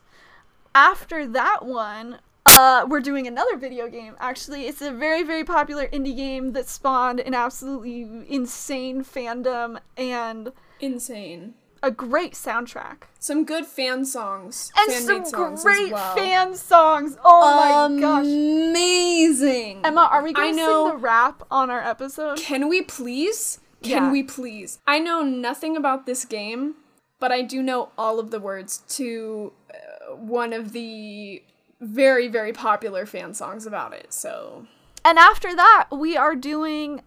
After 0.74 1.28
that 1.28 1.66
one, 1.66 2.20
uh, 2.46 2.86
we're 2.88 3.02
doing 3.02 3.28
another 3.28 3.58
video 3.58 3.90
game. 3.90 4.16
Actually, 4.22 4.68
it's 4.68 4.82
a 4.82 4.90
very, 4.90 5.24
very 5.24 5.44
popular 5.44 5.88
indie 5.88 6.16
game 6.16 6.54
that 6.54 6.70
spawned 6.70 7.20
an 7.20 7.34
absolutely 7.34 8.04
insane 8.30 9.04
fandom 9.04 9.80
and 9.98 10.54
Insane. 10.80 11.56
A 11.84 11.92
great 11.92 12.34
soundtrack. 12.34 13.04
Some 13.20 13.44
good 13.46 13.66
fan 13.66 14.06
songs. 14.06 14.72
And 14.78 14.92
fan-made 14.94 15.28
some 15.28 15.56
great 15.56 15.92
well. 15.92 16.16
fan 16.16 16.56
songs. 16.56 17.18
Oh 17.24 17.90
my 17.92 18.00
gosh. 18.00 18.26
Amazing. 18.26 19.82
Emma, 19.84 20.08
are 20.12 20.24
we 20.24 20.34
going 20.34 20.56
to 20.56 20.64
sing 20.64 20.88
the 20.90 20.98
rap 20.98 21.44
on 21.50 21.70
our 21.70 21.82
episode? 21.82 22.38
Can 22.38 22.68
we 22.70 22.82
please? 22.82 23.60
Can 23.84 24.04
Yeah. 24.06 24.12
we 24.12 24.24
please? 24.24 24.80
I 24.86 25.00
know 25.00 25.24
nothing 25.24 25.76
about 25.76 26.06
this 26.06 26.24
game, 26.26 26.76
but 27.20 27.32
I 27.32 27.42
do 27.42 27.64
know 27.64 27.90
all 27.98 28.20
of 28.20 28.30
the 28.32 28.40
words 28.40 28.80
to 28.98 29.54
uh, 29.74 30.16
one 30.16 30.54
of 30.54 30.72
the 30.74 31.42
very, 31.80 32.28
very 32.28 32.54
popular 32.54 33.06
fan 33.08 33.34
songs 33.34 33.66
about 33.66 33.94
it. 33.94 34.14
So, 34.14 34.68
And 35.04 35.18
after 35.18 35.56
that, 35.56 35.88
we 35.92 36.16
are 36.16 36.36
doing 36.36 37.02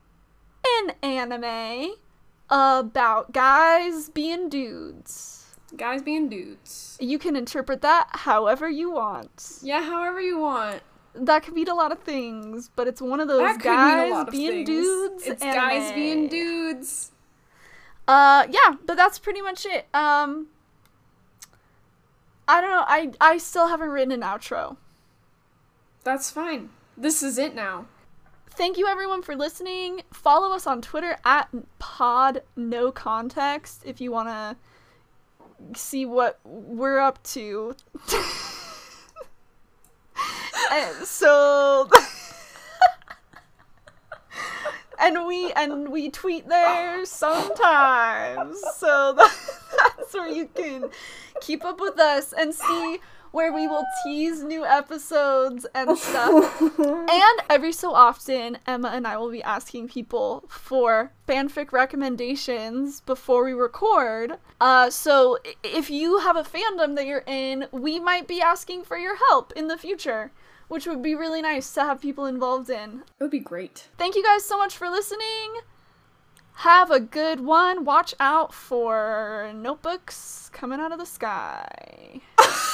an 0.80 0.92
anime 1.02 1.94
about 2.50 3.32
guys 3.32 4.08
being 4.10 4.48
dudes. 4.48 5.56
guys 5.76 6.02
being 6.02 6.28
dudes. 6.28 6.96
You 7.00 7.18
can 7.18 7.36
interpret 7.36 7.80
that 7.82 8.08
however 8.10 8.68
you 8.68 8.90
want. 8.90 9.58
Yeah, 9.62 9.82
however 9.82 10.20
you 10.20 10.38
want. 10.38 10.82
That 11.14 11.42
could 11.44 11.54
mean 11.54 11.68
a 11.68 11.74
lot 11.74 11.92
of 11.92 12.00
things, 12.00 12.70
but 12.74 12.86
it's 12.88 13.00
one 13.00 13.20
of 13.20 13.28
those 13.28 13.40
That 13.40 13.62
guys 13.62 13.96
mean 14.02 14.12
a 14.12 14.14
lot 14.14 14.28
of 14.28 14.32
being 14.32 14.64
dudes. 14.64 15.26
It's 15.26 15.42
anime. 15.42 15.56
guys 15.56 15.92
being 15.92 16.28
dudes. 16.28 17.12
Uh, 18.06 18.46
yeah, 18.50 18.74
but 18.84 18.96
that's 18.96 19.18
pretty 19.18 19.40
much 19.40 19.64
it. 19.64 19.86
Um, 19.94 20.48
I 22.46 22.60
don't 22.60 22.70
know. 22.70 22.84
I 22.86 23.12
I 23.20 23.38
still 23.38 23.68
haven't 23.68 23.88
written 23.90 24.12
an 24.12 24.20
outro. 24.20 24.76
That's 26.02 26.30
fine. 26.30 26.68
This 26.96 27.22
is 27.22 27.38
it 27.38 27.54
now. 27.54 27.86
Thank 28.56 28.78
you 28.78 28.86
everyone 28.86 29.22
for 29.22 29.34
listening. 29.34 30.02
Follow 30.12 30.54
us 30.54 30.66
on 30.66 30.80
Twitter 30.80 31.16
at 31.24 31.48
Pod 31.78 32.42
No 32.56 32.92
Context 32.92 33.82
if 33.84 34.00
you 34.00 34.12
want 34.12 34.28
to 34.28 34.56
see 35.78 36.06
what 36.06 36.38
we're 36.44 37.00
up 37.00 37.22
to. 37.24 37.74
and 40.70 40.94
so 41.04 41.88
and 45.00 45.26
we 45.26 45.52
and 45.52 45.88
we 45.88 46.10
tweet 46.10 46.48
there 46.48 47.04
sometimes. 47.04 48.62
So 48.76 49.14
that's 49.16 50.14
where 50.14 50.28
you 50.28 50.48
can 50.54 50.90
keep 51.40 51.64
up 51.64 51.80
with 51.80 51.98
us 51.98 52.32
and 52.32 52.54
see 52.54 53.00
where 53.34 53.52
we 53.52 53.66
will 53.66 53.84
tease 54.04 54.44
new 54.44 54.64
episodes 54.64 55.66
and 55.74 55.98
stuff. 55.98 56.60
and 56.78 57.42
every 57.50 57.72
so 57.72 57.92
often, 57.92 58.56
Emma 58.64 58.92
and 58.94 59.08
I 59.08 59.16
will 59.16 59.32
be 59.32 59.42
asking 59.42 59.88
people 59.88 60.44
for 60.48 61.10
fanfic 61.28 61.72
recommendations 61.72 63.00
before 63.00 63.44
we 63.44 63.52
record. 63.52 64.34
Uh, 64.60 64.88
so 64.88 65.38
if 65.64 65.90
you 65.90 66.20
have 66.20 66.36
a 66.36 66.44
fandom 66.44 66.94
that 66.94 67.06
you're 67.06 67.24
in, 67.26 67.66
we 67.72 67.98
might 67.98 68.28
be 68.28 68.40
asking 68.40 68.84
for 68.84 68.96
your 68.96 69.16
help 69.16 69.52
in 69.56 69.66
the 69.66 69.76
future. 69.76 70.30
Which 70.68 70.86
would 70.86 71.02
be 71.02 71.16
really 71.16 71.42
nice 71.42 71.74
to 71.74 71.82
have 71.82 72.00
people 72.00 72.26
involved 72.26 72.70
in. 72.70 73.02
It 73.18 73.24
would 73.24 73.30
be 73.32 73.40
great. 73.40 73.88
Thank 73.98 74.14
you 74.14 74.22
guys 74.22 74.44
so 74.44 74.56
much 74.56 74.76
for 74.76 74.88
listening. 74.88 75.60
Have 76.58 76.92
a 76.92 77.00
good 77.00 77.40
one. 77.40 77.84
Watch 77.84 78.14
out 78.20 78.54
for 78.54 79.50
notebooks 79.54 80.50
coming 80.52 80.78
out 80.78 80.92
of 80.92 80.98
the 81.00 81.04
sky. 81.04 82.20